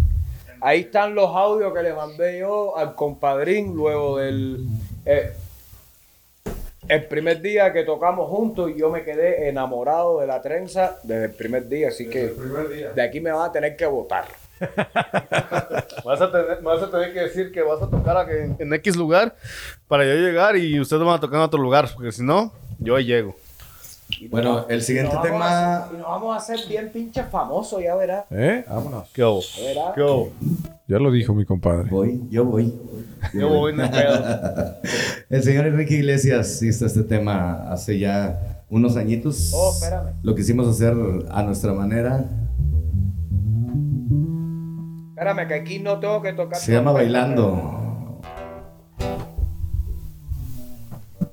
Ahí 0.60 0.80
están 0.80 1.14
los 1.14 1.34
audios 1.34 1.72
que 1.74 1.82
le 1.82 1.94
mandé 1.94 2.38
yo 2.40 2.76
al 2.76 2.94
compadrín 2.94 3.74
luego 3.74 4.18
del 4.18 4.66
eh, 5.06 5.32
el 6.88 7.04
primer 7.06 7.40
día 7.40 7.72
que 7.72 7.84
tocamos 7.84 8.28
juntos 8.28 8.70
y 8.74 8.78
yo 8.78 8.90
me 8.90 9.04
quedé 9.04 9.48
enamorado 9.48 10.20
de 10.20 10.26
la 10.26 10.42
trenza 10.42 10.98
desde 11.04 11.26
el 11.26 11.30
primer 11.30 11.68
día, 11.68 11.88
así 11.88 12.08
que 12.10 12.34
de 12.94 13.00
aquí 13.02 13.20
me 13.20 13.30
van 13.30 13.48
a 13.48 13.52
tener 13.52 13.76
que 13.76 13.86
votar. 13.86 14.24
vas 16.04 16.20
a, 16.20 16.30
tener, 16.30 16.60
vas 16.62 16.82
a 16.82 16.90
tener 16.90 17.12
que 17.14 17.20
decir 17.20 17.52
que 17.52 17.62
vas 17.62 17.80
a 17.80 17.88
tocar 17.88 18.16
a- 18.16 18.30
en, 18.30 18.56
en 18.58 18.74
X 18.74 18.96
lugar 18.96 19.34
para 19.88 20.04
yo 20.04 20.14
llegar 20.14 20.56
y 20.56 20.78
ustedes 20.80 21.02
van 21.02 21.14
a 21.14 21.20
tocar 21.20 21.36
en 21.38 21.44
otro 21.44 21.60
lugar, 21.60 21.88
porque 21.94 22.12
si 22.12 22.22
no, 22.22 22.52
yo 22.78 22.96
ahí 22.96 23.04
llego. 23.04 23.34
Bueno, 24.30 24.66
el 24.68 24.82
siguiente 24.82 25.16
tema. 25.22 25.76
a- 25.84 25.88
y 25.92 25.96
nos 25.96 26.06
vamos 26.06 26.34
a 26.34 26.38
hacer 26.38 26.60
bien 26.68 26.90
pinche 26.92 27.22
famosos, 27.24 27.82
ya 27.82 27.94
verás. 27.94 28.24
¿Eh? 28.30 28.64
Vámonos. 28.68 29.08
Verás. 29.14 29.94
¿Qué 29.94 30.02
hubo? 30.02 30.30
Ya 30.88 30.98
lo 30.98 31.10
dijo 31.10 31.34
mi 31.34 31.44
compadre. 31.44 31.88
Voy, 31.90 32.22
yo 32.30 32.44
voy. 32.44 32.74
Yo 33.34 33.48
voy 33.48 33.72
el 33.78 33.90
pedo. 33.90 34.74
El 35.30 35.42
señor 35.42 35.66
Enrique 35.66 35.94
Iglesias 35.94 36.60
hizo 36.62 36.86
este 36.86 37.02
tema 37.02 37.70
hace 37.70 37.98
ya 37.98 38.64
unos 38.70 38.96
añitos. 38.96 39.52
Oh, 39.54 39.72
espérame. 39.72 40.14
Lo 40.22 40.34
quisimos 40.34 40.66
hacer 40.68 40.94
a 41.30 41.42
nuestra 41.42 41.72
manera. 41.72 42.24
Espérame, 45.10 45.46
que 45.46 45.54
aquí 45.54 45.78
no 45.78 46.00
tengo 46.00 46.22
que 46.22 46.32
tocar. 46.32 46.58
Se 46.58 46.72
llama. 46.72 46.92
Bailando. 46.92 48.20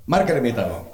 Márcale 0.05 0.41
mi 0.41 0.51
talo. 0.53 0.87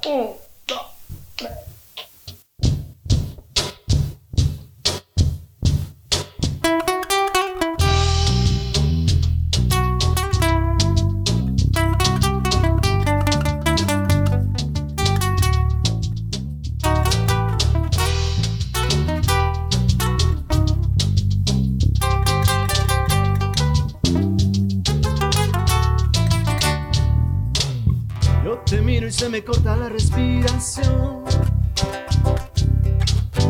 Se 29.24 29.30
me 29.30 29.42
corta 29.42 29.78
la 29.78 29.88
respiración. 29.88 31.24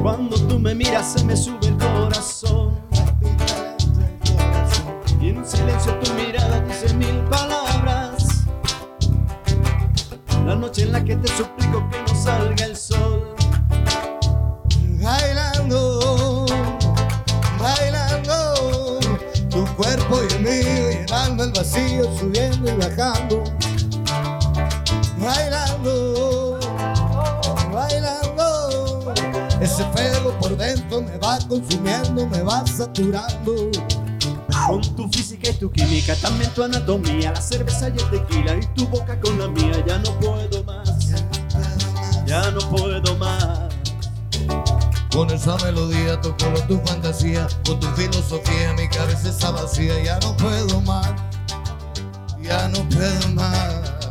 Cuando 0.04 0.36
tú 0.48 0.60
me 0.60 0.76
miras 0.76 1.14
se 1.14 1.26
me 1.26 1.36
sube 1.36 1.66
el 1.66 1.78
corazón. 1.78 2.80
Y 5.20 5.30
en 5.30 5.40
un 5.40 5.46
silencio 5.48 5.96
tu 5.96 6.14
mirada 6.14 6.62
dice 6.62 6.94
mil 6.94 7.22
palabras. 7.22 8.46
La 10.46 10.54
noche 10.54 10.84
en 10.84 10.92
la 10.92 11.04
que 11.04 11.16
te 11.16 11.28
suplico 11.30 11.90
que 11.90 12.00
no 12.04 12.22
salga 12.22 12.66
el 12.66 12.78
sol. 12.78 13.34
Bailando, 15.02 16.46
bailando, 17.60 19.00
tu 19.50 19.66
cuerpo 19.76 20.20
y 20.22 20.34
el 20.36 20.40
mío 20.42 20.92
llenando 20.92 21.46
el 21.46 21.52
vacío, 21.52 22.16
subiendo 22.20 22.72
y 22.72 22.76
bajando. 22.76 23.44
Bailando, 25.24 26.60
bailando, 27.72 29.14
ese 29.62 29.86
fuego 29.94 30.38
por 30.38 30.58
dentro 30.58 31.02
me 31.02 31.18
va 31.18 31.40
consumiendo, 31.48 32.28
me 32.28 32.42
va 32.42 32.68
saturando. 32.68 33.72
Con 34.68 34.82
tu 34.96 35.08
física 35.10 35.50
y 35.50 35.54
tu 35.54 35.72
química, 35.72 36.14
también 36.18 36.52
tu 36.52 36.64
anatomía, 36.64 37.32
la 37.32 37.42
cerveza 37.42 37.88
y 37.88 37.94
el 37.94 38.10
tequila 38.10 38.56
y 38.58 38.66
tu 38.76 38.86
boca 38.88 39.18
con 39.22 39.40
la 39.40 39.48
mía, 39.48 39.82
ya 39.88 39.98
no 40.00 40.12
puedo 40.20 40.62
más, 40.66 41.08
ya 42.26 42.52
no 42.52 42.60
puedo 42.70 43.16
más. 43.16 43.60
Con 45.14 45.30
esa 45.30 45.56
melodía, 45.58 46.20
tu 46.20 46.36
color, 46.36 46.68
tu 46.68 46.80
fantasía, 46.80 47.48
con 47.66 47.80
tu 47.80 47.88
filosofía, 47.92 48.74
mi 48.74 48.90
cabeza 48.90 49.30
está 49.30 49.52
vacía, 49.52 50.04
ya 50.04 50.20
no 50.20 50.36
puedo 50.36 50.82
más, 50.82 51.14
ya 52.42 52.68
no 52.68 52.80
puedo 52.90 53.30
más. 53.36 54.03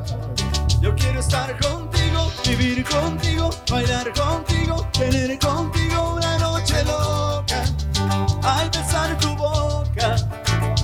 Yo 0.83 0.93
quiero 0.97 1.21
estar 1.21 1.57
contigo, 1.61 2.33
vivir 2.45 2.85
contigo, 2.85 3.51
bailar 3.71 4.13
contigo, 4.13 4.85
tener 4.93 5.39
contigo 5.39 6.15
una 6.17 6.39
noche 6.39 6.83
loca. 6.83 7.63
Al 8.43 8.69
besar 8.69 9.17
tu 9.19 9.33
boca, 9.37 10.17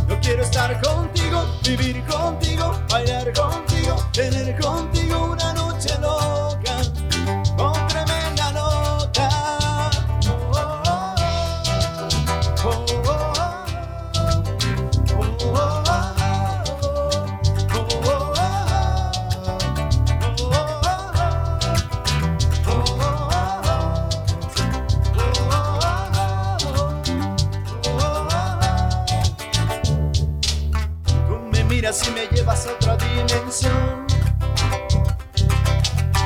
yo 0.09 0.21
quiero 0.21 0.45
estar 0.45 0.81
contigo, 0.81 1.45
vivir 1.65 2.05
contigo, 2.05 2.81
bailar 2.89 3.33
contigo, 3.33 3.97
tener 4.13 4.57
contigo 4.61 5.33
una 5.33 5.53
noche 5.55 5.93
loca. 6.01 6.38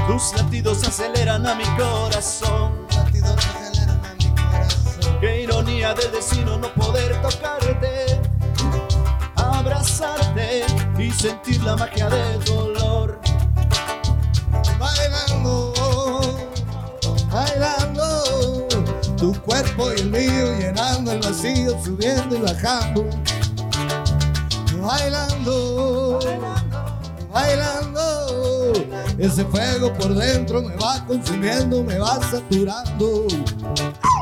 Tus 0.07 0.35
latidos 0.37 0.83
aceleran 0.87 1.47
a 1.47 1.55
mi 1.55 1.65
corazón. 1.77 2.87
Qué 5.21 5.43
ironía 5.43 5.95
del 5.95 6.13
destino 6.13 6.59
no 6.59 6.73
poder 6.75 7.21
tocarte, 7.23 8.21
abrazarte 9.37 10.65
y 10.99 11.11
sentir 11.11 11.63
la 11.63 11.77
magia 11.77 12.09
del 12.09 12.45
dolor. 12.45 13.21
bailando, 14.79 15.73
bailando, 17.31 18.69
tu 19.17 19.33
cuerpo 19.43 19.93
y 19.93 20.01
el 20.01 20.11
mío 20.11 20.59
llenando 20.59 21.13
el 21.13 21.21
vacío, 21.21 21.81
subiendo 21.85 22.37
y 22.37 22.41
bajando, 22.41 23.05
bailando, 24.81 26.19
bailando, 26.21 26.52
ese 29.19 29.45
fuego 29.45 29.93
por 29.95 30.15
dentro 30.15 30.63
me 30.63 30.77
va 30.77 31.05
consumiendo, 31.07 31.83
me 31.83 31.99
va 31.99 32.21
saturando. 32.31 33.27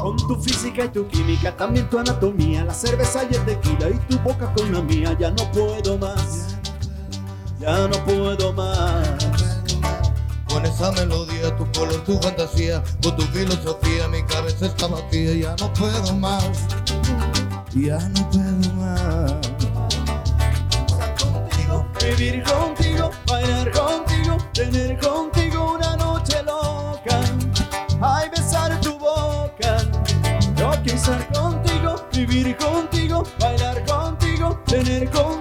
Con 0.03 0.17
tu 0.17 0.37
física 0.41 0.85
y 0.85 0.89
tu 0.89 1.07
química, 1.09 1.57
también 1.57 1.89
tu 1.91 1.99
anatomía, 1.99 2.65
la 2.65 2.73
cerveza 2.73 3.25
y 3.31 3.35
el 3.35 3.45
tequila 3.45 3.91
y 3.91 3.99
tu 4.09 4.19
boca 4.21 4.53
con 4.55 4.73
la 4.73 4.81
mía, 4.81 5.17
ya 5.19 5.31
no 5.31 5.51
puedo 5.53 5.99
más, 5.99 6.57
ya 7.59 7.89
no 7.89 8.05
puedo 8.05 8.53
más. 8.53 9.09
Con 10.49 10.65
esa 10.67 10.91
melodía, 10.93 11.57
tu 11.57 11.71
color, 11.73 12.03
tu 12.05 12.19
fantasía, 12.19 12.83
con 13.03 13.17
tu 13.17 13.23
filosofía, 13.25 14.09
mi 14.09 14.23
cabeza 14.25 14.67
está 14.67 14.87
vacía, 14.87 15.35
ya 15.35 15.57
no 15.57 15.73
puedo 15.75 16.15
más, 16.17 16.49
ya 17.75 17.99
no 17.99 18.31
puedo 18.31 18.75
más. 18.75 19.30
Vivir 22.17 22.43
contigo, 22.43 23.11
bailar 23.27 23.71
contigo, 23.71 24.37
tener 24.53 24.99
contigo 24.99 25.75
una 25.75 25.97
noche 25.97 26.43
loca. 26.43 27.21
Ay, 28.01 28.29
besar 28.31 28.81
tu 28.81 28.99
boca. 28.99 29.79
Yo 30.57 30.73
estar 30.85 31.27
contigo, 31.33 32.05
vivir 32.13 32.57
contigo, 32.57 33.23
bailar 33.39 33.85
contigo, 33.85 34.61
tener 34.67 35.09
contigo 35.11 35.40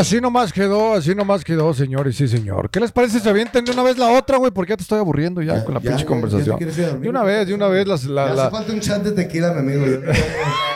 Así 0.00 0.18
nomás 0.18 0.50
quedó, 0.50 0.94
así 0.94 1.14
nomás 1.14 1.44
quedó, 1.44 1.74
señor 1.74 2.08
y 2.08 2.14
sí, 2.14 2.26
señor. 2.26 2.70
¿Qué 2.70 2.80
les 2.80 2.90
parece 2.90 3.20
si 3.20 3.28
avienten 3.28 3.66
de 3.66 3.72
una 3.72 3.82
vez 3.82 3.98
la 3.98 4.08
otra, 4.18 4.38
güey? 4.38 4.50
Porque 4.50 4.70
ya 4.72 4.76
te 4.78 4.82
estoy 4.82 4.98
aburriendo 4.98 5.42
ya, 5.42 5.56
Ya, 5.56 5.64
con 5.66 5.74
la 5.74 5.80
ya, 5.80 5.90
pinche 5.90 6.04
ya, 6.04 6.08
conversación. 6.08 6.56
a 6.56 6.98
de 6.98 7.08
una 7.10 7.22
vez, 7.22 7.46
de 7.46 7.52
una 7.52 7.68
vez 7.68 7.86
las, 7.86 8.04
la, 8.06 8.32
la- 8.32 8.42
hace 8.46 8.50
falta 8.50 8.72
un 8.72 8.80
chat 8.80 9.02
de 9.02 9.12
tequila, 9.12 9.52
mi 9.52 9.58
amigo. 9.58 9.84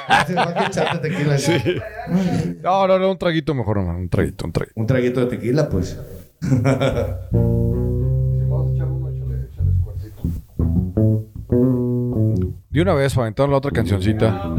Hace 0.09 0.35
falta 0.35 0.65
un 0.65 0.71
chat 0.71 1.01
de 1.01 1.09
tequila. 1.09 1.37
No, 2.63 2.87
no, 2.87 2.99
no, 2.99 3.11
un 3.13 3.17
traguito 3.19 3.55
mejor, 3.55 3.79
hermano, 3.79 3.99
un 3.99 4.11
traguito, 4.11 4.45
un 4.45 4.53
traguito. 4.53 4.79
Un 4.79 4.87
traguito 4.87 5.21
de 5.21 5.27
tequila, 5.27 5.71
pues. 5.71 5.99
De 12.71 12.83
una 12.83 12.95
vez, 12.95 13.15
para 13.15 13.25
aventar 13.27 13.49
la 13.49 13.57
otra 13.57 13.71
cancioncita. 13.71 14.29
Eso, 14.29 14.57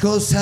es 0.00 0.32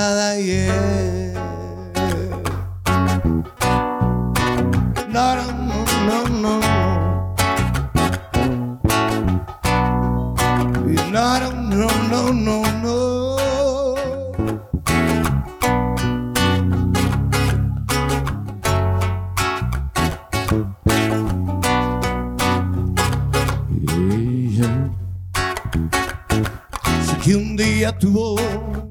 que 27.26 27.34
un 27.34 27.56
día 27.56 27.90
tú 27.98 28.36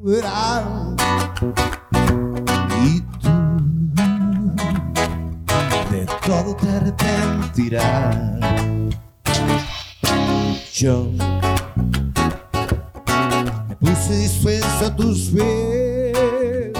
volverás 0.01 0.65
y 2.83 2.99
tú 3.21 3.29
de 5.89 6.05
todo 6.27 6.53
te 6.57 6.67
arrepentirás. 6.67 8.37
Yo 10.73 11.11
me 13.69 13.75
puse 13.77 14.17
dispuesto 14.17 14.85
a 14.85 14.95
tus 14.97 15.29
pies 15.29 16.73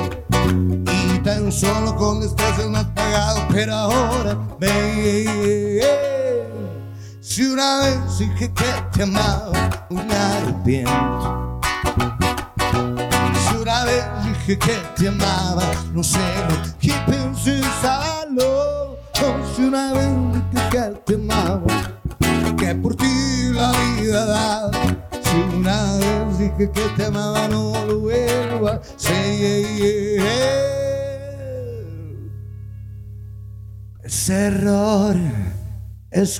y 1.16 1.20
tan 1.20 1.50
solo 1.54 1.96
con 1.96 2.20
destreza 2.20 2.68
me 2.68 2.80
has 2.80 2.88
pagado, 2.88 3.48
pero 3.50 3.74
ahora 3.74 4.38
me 4.60 6.15
si 7.36 7.44
una 7.48 7.80
vez 7.80 8.18
dije 8.18 8.50
que 8.54 8.64
te 8.94 9.04
amaba, 9.04 9.52
me 9.90 10.16
arrepiento. 10.16 11.60
Si 13.50 13.56
una 13.58 13.84
vez 13.84 14.06
dije 14.24 14.58
que 14.58 14.78
te 14.96 15.10
amaba, 15.10 15.70
no 15.94 16.02
sé 16.02 16.18
lo 16.48 16.56
que 16.80 16.94
pensé, 17.06 17.62
sábalo. 17.82 18.98
Si 19.54 19.64
una 19.64 19.92
vez 19.92 20.10
dije 20.54 20.70
que 20.72 20.80
te 21.06 21.16
amaba, 21.16 21.68
que 22.58 22.74
por 22.76 22.96
ti 22.96 23.50
la 23.52 23.74
vida 24.00 24.26
daba. 24.26 24.72
Si 25.22 25.58
una 25.58 25.98
vez 25.98 26.40
dije 26.40 26.72
que 26.72 26.88
te 26.96 27.06
amaba, 27.06 27.50
no 27.50 27.86
lo 27.86 28.00
vuelvo 28.00 28.70
a 28.70 28.76
hacer. 28.76 30.22
Ese 34.06 34.34
error 34.34 35.18
es 36.16 36.40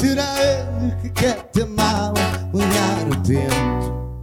Vez 0.00 0.14
dije 0.80 1.12
que 1.12 1.32
te 1.52 1.62
amaba, 1.62 2.20
me 2.52 2.64
arrepiento. 2.64 4.22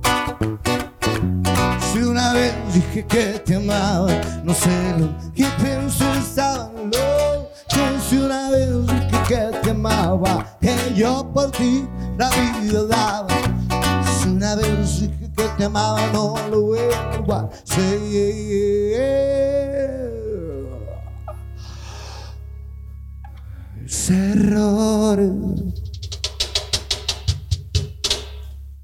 Si 1.92 2.00
una 2.00 2.32
vez 2.34 2.54
dije 2.74 3.06
que 3.06 3.40
te 3.40 3.56
amaba, 3.56 4.08
no 4.46 4.54
sé 4.54 4.70
lo 4.98 5.10
que 5.34 5.46
pienso, 5.62 6.06
estaba 6.14 6.72
loco. 6.74 7.50
Si 8.10 8.16
una 8.18 8.52
vez 8.52 8.88
dije 8.88 9.24
que 9.28 9.52
te 9.64 9.72
amaba, 9.72 10.58
que 10.62 10.94
yo 10.96 11.30
por 11.34 11.52
ti 11.52 11.86
la 12.18 12.30
vida 12.30 12.84
daba. 12.84 13.28
Si 14.22 14.30
una 14.30 14.56
vez 14.56 15.02
dije 15.02 15.30
que 15.36 15.44
te 15.58 15.66
amaba, 15.66 16.00
no 16.14 16.36
lo 16.50 16.62
vuelvo 16.62 17.34
a 17.34 17.50
hacer. 17.52 17.96
Ese 23.98 24.32
error, 24.34 25.20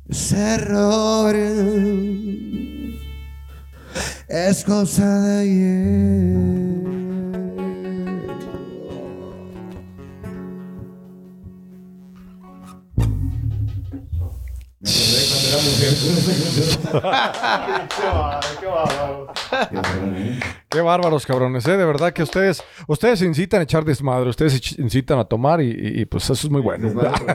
ese 0.10 0.38
error 0.56 1.36
es 4.30 4.64
cosa 4.64 5.22
de 5.22 5.40
ayer. 5.42 7.01
Me 14.84 14.90
acordé 14.90 15.24
cuando 15.30 15.48
era 15.48 15.58
mujer. 15.62 15.92
Qué 18.00 18.06
bárbaro, 18.08 18.48
qué 18.60 18.66
bárbaro. 18.68 19.34
Qué 20.70 20.82
bárbaros, 20.82 21.26
cabrones, 21.26 21.68
¿eh? 21.68 21.78
De 21.78 21.86
verdad 21.86 22.14
que 22.14 22.24
ustedes, 22.24 22.64
ustedes 22.88 23.22
incitan 23.22 23.60
a 23.60 23.64
echar 23.64 23.86
desmadre, 23.86 24.30
ustedes 24.30 24.80
incitan 24.80 25.20
a 25.20 25.26
tomar 25.26 25.62
y, 25.62 25.70
y- 25.70 26.02
y, 26.02 26.06
pues 26.06 26.24
eso 26.24 26.34
es 26.34 26.50
muy 26.50 26.62
bueno. 26.62 26.90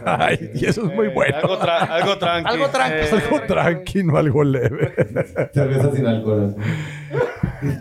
Ay, 0.05 0.51
y 0.55 0.65
eso 0.67 0.87
es 0.89 0.95
muy 0.95 1.07
Eh, 1.07 1.13
bueno. 1.15 1.37
Algo, 1.37 1.59
tra- 1.61 1.89
algo 1.89 2.19
tranqui. 2.19 2.51
Algo 2.51 2.69
tranqui. 2.69 2.97
Eh, 2.97 3.11
Algo 3.23 3.41
tranquilo, 3.47 4.17
algo 4.19 4.43
leve. 4.45 4.95
Cerveza 5.55 5.93
sin 5.93 6.07
alcohol. 6.07 6.57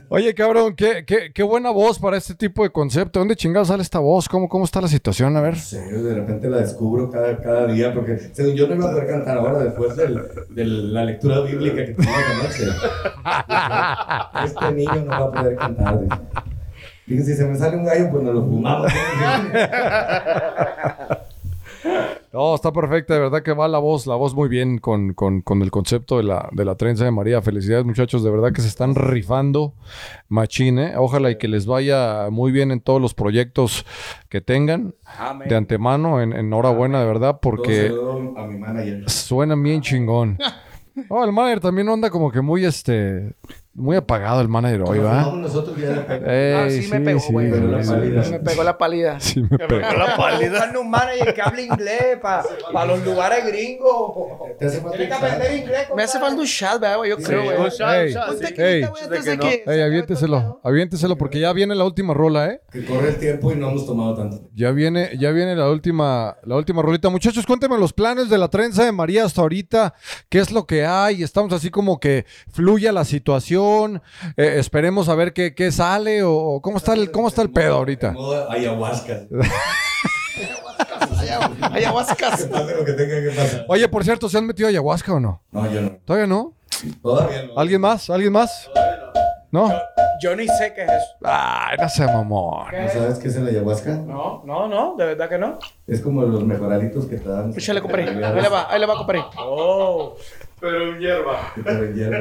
Oye, 0.10 0.34
cabrón, 0.34 0.76
qué, 0.76 1.04
qué, 1.06 1.32
qué 1.34 1.44
buena 1.44 1.70
voz 1.72 2.00
para 2.00 2.18
este 2.18 2.36
tipo 2.36 2.64
de 2.64 2.70
concepto. 2.70 3.20
¿Dónde 3.20 3.36
chingados 3.36 3.68
sale 3.70 3.84
esta 3.84 4.00
voz? 4.00 4.28
¿Cómo, 4.30 4.48
cómo 4.50 4.66
está 4.66 4.82
la 4.82 4.88
situación? 4.88 5.36
A 5.38 5.42
ver. 5.42 5.56
Sí, 5.58 5.78
de 5.78 6.14
repente 6.16 6.50
la 6.50 6.58
descubro 6.58 7.10
cada, 7.10 7.38
cada 7.42 7.68
día 7.68 7.94
porque 7.94 8.18
según 8.34 8.56
yo 8.56 8.68
no 8.68 8.76
iba 8.76 8.88
a 8.88 8.92
poder 8.92 9.08
cantar 9.08 9.38
ahora 9.38 9.60
después 9.60 9.96
del- 9.96 10.22
de 10.50 10.66
la 10.66 11.06
lectura 11.06 11.40
bíblica 11.42 11.86
que 11.86 11.94
tuvimos 11.94 12.16
anoche. 12.40 12.64
Este 14.46 14.72
niño 14.74 14.96
no 15.06 15.12
va 15.12 15.18
a 15.18 15.32
poder 15.32 15.56
cantar. 15.56 16.00
Dije, 17.08 17.24
si 17.24 17.34
se 17.36 17.46
me 17.46 17.56
sale 17.56 17.78
un 17.78 17.86
gallo, 17.86 18.10
pues 18.12 18.24
nos 18.24 18.34
lo 18.36 18.44
fumamos. 18.46 18.92
No, 22.36 22.54
está 22.54 22.74
perfecta, 22.74 23.14
de 23.14 23.22
verdad 23.22 23.44
que 23.44 23.54
va 23.54 23.66
la 23.70 23.78
voz, 23.80 24.06
la 24.08 24.16
voz 24.16 24.36
muy 24.36 24.50
bien 24.50 24.78
con, 24.78 25.14
con- 25.14 25.40
con 25.42 25.62
el 25.62 25.72
concepto 25.72 26.18
de 26.18 26.24
la, 26.24 26.50
de 26.52 26.66
la 26.66 26.76
trenza 26.76 27.06
de 27.06 27.12
María. 27.12 27.42
Felicidades, 27.42 27.86
muchachos, 27.86 28.26
de 28.26 28.30
verdad 28.30 28.52
que 28.52 28.62
se 28.62 28.68
están 28.68 28.94
rifando 28.94 29.74
machine. 30.28 30.98
Ojalá 30.98 31.32
y 31.32 31.38
que 31.38 31.48
les 31.48 31.66
vaya 31.66 32.28
muy 32.32 32.52
bien 32.52 32.72
en 32.72 32.82
todos 32.82 33.02
los 33.02 33.14
proyectos 33.14 33.86
que 34.28 34.42
tengan. 34.42 34.94
Amén. 35.18 35.48
De 35.48 35.56
antemano, 35.56 36.22
en, 36.22 36.34
enhorabuena, 36.34 37.00
de 37.00 37.06
verdad, 37.06 37.40
porque 37.42 37.90
a 38.36 38.46
mi 38.48 39.04
suenan 39.08 39.64
bien 39.64 39.80
chingón. 39.82 40.38
Oh, 41.10 41.26
el 41.26 41.34
manager 41.34 41.60
también 41.60 41.90
anda 41.90 42.10
como 42.10 42.32
que 42.32 42.40
muy 42.40 42.64
este. 42.64 43.34
Muy 43.78 43.98
apagado 43.98 44.40
el 44.40 44.48
manager 44.48 44.84
hoy, 44.88 45.00
¿va? 45.00 45.34
Nosotros 45.36 45.76
ya 45.78 45.90
de 45.90 46.54
Ey, 46.54 46.54
Ah, 46.56 46.82
sí 46.82 46.88
me 46.90 47.02
pegó, 47.02 47.20
güey. 47.30 47.52
pero 47.52 47.68
la 47.68 47.84
pálida. 47.84 48.24
Me 48.30 48.40
pegó 48.40 48.64
la 48.64 48.78
pálida. 48.78 49.20
Sí 49.20 49.42
me 49.42 49.58
pegó. 49.58 49.82
La 49.82 50.16
pálida. 50.16 50.72
Un 50.80 50.90
manager 50.90 51.34
que 51.34 51.42
hable 51.42 51.64
inglés 51.64 52.18
para 52.22 52.86
los 52.86 53.04
lugares 53.04 53.46
gringos. 53.46 54.14
Te 54.58 54.68
hace 54.68 54.80
falta 54.80 54.96
Tiene 54.98 55.10
que 55.10 55.14
aprender 55.14 55.58
inglés. 55.58 55.88
Me 55.94 56.04
hace 56.04 56.20
falta 56.20 56.40
un 56.40 56.46
shot, 56.46 56.80
¿verdad, 56.80 56.98
güey? 56.98 57.10
Yo 57.10 57.18
creo, 57.18 57.44
güey. 57.44 57.58
Un 57.58 57.68
shot, 57.70 58.30
un 58.32 58.38
sí. 58.48 58.54
güey, 58.56 58.84
antes 58.84 59.26
De 59.26 59.40
que... 59.40 59.64
Ey, 59.68 59.82
aviénteselo, 59.82 60.62
aviénteselo 60.64 61.18
porque 61.18 61.42
ya 61.42 61.52
viene 61.52 61.76
la 61.76 61.84
última 61.84 62.14
rola, 62.14 62.48
¿eh? 62.52 62.62
Que 62.72 62.86
corre 62.86 63.10
el 63.10 63.18
tiempo 63.18 63.52
y 63.52 63.56
no 63.56 63.72
hemos 63.72 63.86
tomado 63.86 64.16
tanto. 64.16 64.48
Ya 64.54 64.72
viene, 64.72 65.10
ya 65.20 65.32
viene 65.32 65.54
la 65.54 65.70
última, 65.70 66.38
la 66.44 66.56
última 66.56 66.82
rolita. 66.82 67.10
Muchachos, 67.10 67.46
cuéntenme 67.46 67.78
los 67.78 67.92
planes 67.92 68.30
de 68.30 68.38
la 68.38 68.48
trenza 68.48 68.86
de 68.86 68.94
María 68.94 69.26
hasta 69.26 69.42
ahorita. 69.42 69.94
¿Qué 70.30 70.40
es 70.40 70.50
lo 70.52 70.66
que 70.66 70.86
hay? 70.86 71.24
Estamos 71.24 71.52
así 71.52 71.70
como 71.70 72.00
que 72.00 72.26
fluya 72.54 72.94
la 72.94 73.04
situación. 73.04 73.65
Eh, 74.38 74.56
esperemos 74.58 75.10
a 75.10 75.16
ver 75.16 75.34
qué, 75.34 75.54
qué 75.54 75.72
sale 75.72 76.24
o, 76.24 76.60
cómo 76.62 76.78
está 76.78 76.94
el, 76.94 77.12
cómo 77.12 77.28
está 77.28 77.42
el 77.42 77.52
pedo 77.52 77.76
ahorita. 77.76 78.12
Modo 78.12 78.50
ayahuasca. 78.50 79.24
Pasar. 81.00 81.52
Oye, 83.68 83.88
por 83.90 84.04
cierto, 84.04 84.30
¿se 84.30 84.38
han 84.38 84.46
metido 84.46 84.70
ayahuasca 84.70 85.14
o 85.14 85.20
no? 85.20 85.42
No, 85.52 85.72
yo 85.72 85.82
no. 85.82 85.92
¿Todavía 86.06 86.28
no? 86.28 86.54
Todavía 87.02 87.44
no. 87.44 87.60
¿Alguien 87.60 87.82
más? 87.82 88.10
¿Alguien 88.10 88.32
más? 88.32 88.70
¿No? 89.52 89.72
Yo 90.22 90.36
ni 90.36 90.48
sé 90.48 90.74
qué 90.74 90.84
es 90.84 90.90
eso. 90.90 91.08
Ay, 91.24 91.78
no 91.80 91.90
sé, 91.90 92.06
mamón. 92.06 92.68
¿No 92.72 92.90
sabes 92.90 93.20
qué 93.20 93.28
es 93.28 93.36
el 93.36 93.48
ayahuasca? 93.48 93.96
No, 93.96 94.44
no, 94.46 94.68
no, 94.68 94.96
de 94.98 95.06
verdad 95.06 95.30
que 95.30 95.38
no. 95.38 95.60
Es 95.88 96.02
como 96.02 96.24
los 96.24 96.44
mejoralitos 96.44 97.06
que 97.06 97.18
te 97.18 97.30
dan. 97.30 97.54
Échale, 97.56 97.82
compadre. 97.82 98.10
Ahí 98.10 98.42
le 98.42 98.50
va, 98.50 98.68
ahí 98.70 98.80
le 98.80 98.86
va, 98.86 98.98
compadre. 98.98 99.24
Oh. 99.38 100.16
Pero 100.66 100.96
en 100.96 101.00
hierba. 101.00 101.54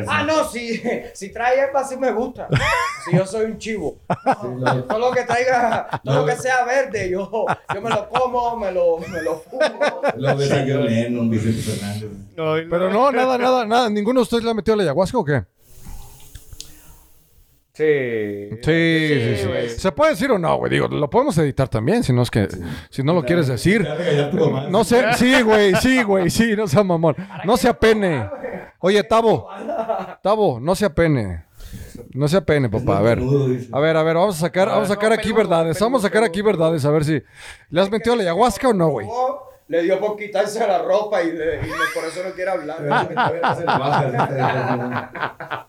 Ah, 0.06 0.22
no, 0.22 0.44
si, 0.44 0.82
si 1.14 1.32
trae 1.32 1.56
hierba 1.56 1.82
sí 1.82 1.96
me 1.96 2.12
gusta. 2.12 2.46
Si 3.04 3.16
yo 3.16 3.26
soy 3.26 3.46
un 3.46 3.58
chivo. 3.58 4.00
Todo 4.86 4.98
lo 4.98 5.10
que 5.12 5.22
traiga, 5.22 5.88
todo 6.04 6.20
lo 6.20 6.26
que 6.26 6.36
sea 6.36 6.62
verde, 6.64 7.08
yo, 7.08 7.46
yo 7.74 7.80
me 7.80 7.88
lo 7.88 8.06
como, 8.10 8.56
me 8.58 8.70
lo, 8.70 8.98
me 8.98 9.22
lo 9.22 9.38
fumo. 9.38 10.02
Lo 10.16 10.34
Lennon, 10.84 11.30
Vicente 11.30 11.62
Fernández. 11.62 12.10
Pero 12.36 12.90
no, 12.90 13.10
nada, 13.10 13.38
nada, 13.38 13.64
nada. 13.64 13.88
¿Ninguno 13.88 14.20
de 14.20 14.24
ustedes 14.24 14.44
le 14.44 14.50
ha 14.50 14.54
metido 14.54 14.76
la 14.76 14.82
ayahuasca 14.82 15.16
o 15.16 15.24
qué? 15.24 15.44
Sí. 17.74 18.50
Sí, 18.62 19.36
sí. 19.36 19.68
¿Se 19.78 19.90
puede 19.90 20.12
decir 20.12 20.30
o 20.30 20.38
no, 20.38 20.56
güey? 20.58 20.70
Digo, 20.70 20.86
lo 20.86 21.10
podemos 21.10 21.36
editar 21.38 21.68
también, 21.68 22.04
si 22.04 22.12
no 22.12 22.22
es 22.22 22.30
que, 22.30 22.46
si 22.88 23.02
no 23.02 23.12
lo 23.12 23.24
quieres 23.24 23.48
decir. 23.48 23.84
A 23.86 24.30
mamá. 24.32 24.68
No 24.70 24.84
sé, 24.84 25.02
sí, 25.16 25.42
güey, 25.42 25.74
sí, 25.76 26.04
güey, 26.04 26.30
sí, 26.30 26.54
no 26.56 26.68
sea 26.68 26.84
mamón. 26.84 27.16
No 27.44 27.56
se 27.56 27.68
apene. 27.68 28.30
Oye, 28.78 29.02
Tavo, 29.02 29.48
Tavo, 30.22 30.60
no 30.60 30.76
se 30.76 30.84
apene. 30.84 31.46
No 32.12 32.28
se 32.28 32.36
apene, 32.36 32.68
papá. 32.68 32.98
A 32.98 33.02
ver, 33.02 33.18
a 33.72 33.80
ver, 33.80 33.96
a 33.96 34.02
ver, 34.04 34.14
vamos 34.14 34.36
a 34.36 34.40
sacar, 34.40 34.68
vamos 34.68 34.88
a 34.88 34.94
sacar 34.94 35.12
aquí 35.12 35.32
verdades. 35.32 35.80
Vamos 35.80 36.04
a 36.04 36.06
sacar 36.06 36.22
aquí 36.22 36.42
verdades, 36.42 36.84
a 36.84 36.92
ver 36.92 37.04
si 37.04 37.22
le 37.70 37.80
has 37.80 37.90
metido 37.90 38.14
la 38.14 38.22
ayahuasca 38.22 38.68
o 38.68 38.72
no, 38.72 38.88
güey. 38.88 39.08
Le 39.68 39.82
dio 39.82 39.98
por 39.98 40.16
quitarse 40.16 40.60
la 40.66 40.78
ropa 40.78 41.22
y, 41.22 41.32
le- 41.32 41.56
y 41.62 41.66
le- 41.66 41.74
por 41.94 42.04
eso 42.04 42.20
no 42.22 42.34
quiere 42.34 42.50
hablar. 42.50 42.78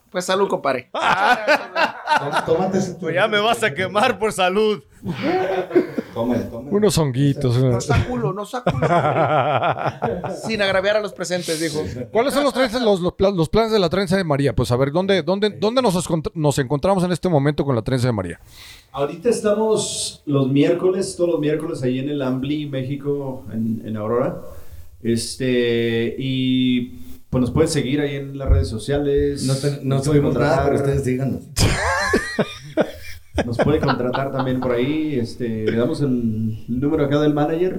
Pues 0.10 0.24
salud, 0.24 0.48
compadre. 0.48 0.90
Pues 3.00 3.14
ya 3.14 3.28
me 3.28 3.38
vas 3.38 3.62
a 3.62 3.74
quemar 3.74 4.18
por 4.18 4.32
salud. 4.32 4.82
Tómale, 6.14 6.44
tómale. 6.44 6.74
Unos 6.74 6.96
honguitos. 6.96 7.58
No 7.58 7.66
unos- 7.68 7.84
está 7.90 8.02
culo, 8.06 8.32
no 8.32 8.44
está 8.44 8.62
culo. 8.62 8.86
Sin 10.46 10.62
agraviar 10.62 10.96
a 10.96 11.00
los 11.00 11.12
presentes, 11.12 11.60
dijo. 11.60 11.82
¿Cuáles 12.10 12.32
son 12.32 12.44
los, 12.44 12.54
trenzas- 12.54 12.80
los, 12.80 13.00
los 13.00 13.12
pla- 13.12 13.30
los 13.30 13.50
planes 13.50 13.72
de 13.72 13.78
la 13.78 13.90
trenza 13.90 14.16
de 14.16 14.24
María? 14.24 14.54
Pues 14.54 14.72
a 14.72 14.76
ver, 14.76 14.90
¿dónde, 14.92 15.22
dónde, 15.22 15.50
dónde 15.50 15.82
nos 15.82 16.58
encontramos 16.58 17.04
en 17.04 17.12
este 17.12 17.28
momento 17.28 17.64
con 17.66 17.74
la 17.76 17.82
trenza 17.82 18.06
de 18.06 18.12
María? 18.12 18.40
Ahorita 18.96 19.28
estamos 19.28 20.22
los 20.24 20.50
miércoles, 20.50 21.16
todos 21.18 21.28
los 21.32 21.38
miércoles 21.40 21.82
ahí 21.82 21.98
en 21.98 22.08
el 22.08 22.22
Ambly, 22.22 22.64
México, 22.66 23.44
en, 23.52 23.82
en 23.84 23.94
Aurora. 23.98 24.40
Este, 25.02 26.16
y 26.18 26.94
pues 27.28 27.42
nos 27.42 27.50
pueden 27.50 27.68
seguir 27.68 28.00
ahí 28.00 28.16
en 28.16 28.38
las 28.38 28.48
redes 28.48 28.68
sociales. 28.68 29.44
No, 29.44 29.54
te- 29.54 29.80
no 29.84 30.02
subimos 30.02 30.32
nada, 30.32 30.64
pero 30.64 30.76
ustedes 30.76 31.04
díganos. 31.04 31.42
Nos 33.44 33.58
pueden 33.58 33.82
contratar 33.82 34.32
también 34.32 34.60
por 34.60 34.72
ahí. 34.72 35.18
Este, 35.20 35.70
le 35.70 35.76
damos 35.76 36.00
el 36.00 36.64
número 36.66 37.04
acá 37.04 37.20
del 37.20 37.34
manager. 37.34 37.78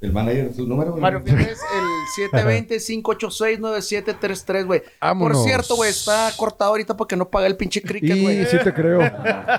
El 0.00 0.12
manager, 0.12 0.54
su 0.54 0.64
número. 0.64 0.92
güey? 0.92 1.02
Mario 1.02 1.20
Fierres, 1.24 1.58
el 1.74 1.82
720-586-9733, 2.30 4.64
güey. 4.66 4.82
Por 5.18 5.34
cierto, 5.36 5.74
güey, 5.74 5.90
está 5.90 6.30
cortado 6.36 6.70
ahorita 6.70 6.96
porque 6.96 7.16
no 7.16 7.28
paga 7.28 7.48
el 7.48 7.56
pinche 7.56 7.82
cricket, 7.82 8.20
güey. 8.22 8.46
sí 8.46 8.58
te 8.62 8.72
creo. 8.72 9.00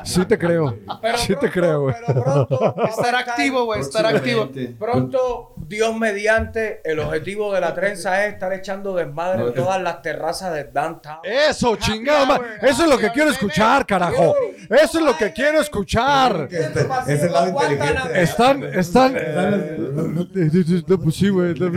Sí 0.06 0.24
te 0.26 0.38
creo. 0.38 0.78
Sí 1.18 1.36
te 1.36 1.52
creo, 1.52 1.82
güey. 1.82 1.96
Pero 2.08 2.24
pronto. 2.24 2.76
Estar 2.90 3.16
activo, 3.16 3.66
güey, 3.66 3.82
estar 3.82 4.06
activo. 4.06 4.50
Pronto, 4.80 5.54
Dios 5.58 5.96
mediante, 5.98 6.82
el 6.90 7.00
objetivo 7.00 7.54
de 7.54 7.60
la 7.62 7.74
trenza 7.74 8.26
es 8.26 8.34
estar 8.34 8.54
echando 8.54 8.96
desmadre 8.96 9.48
en 9.48 9.54
todas 9.54 9.82
las 9.82 10.02
terrazas 10.02 10.54
de 10.54 10.64
downtown. 10.66 11.20
Eso, 11.24 11.76
chingado. 11.76 12.26
ma- 12.26 12.40
Eso 12.62 12.84
es 12.84 12.90
lo 12.90 12.98
que 12.98 13.10
quiero 13.12 13.30
escuchar, 13.30 13.86
carajo. 13.86 14.34
Eso 14.70 15.00
es 15.00 15.06
lo 15.06 15.18
que 15.18 15.34
quiero 15.34 15.60
escuchar. 15.60 16.48
Este- 16.50 16.88
ese 17.08 17.14
es 17.14 17.24
el 17.24 17.32
lado 17.34 17.50
inteligente. 17.50 18.22
Están, 18.22 18.64
están. 18.64 20.29
No, 20.88 21.00
pues 21.00 21.16
sí, 21.16 21.30
güey. 21.30 21.54
Para 21.56 21.72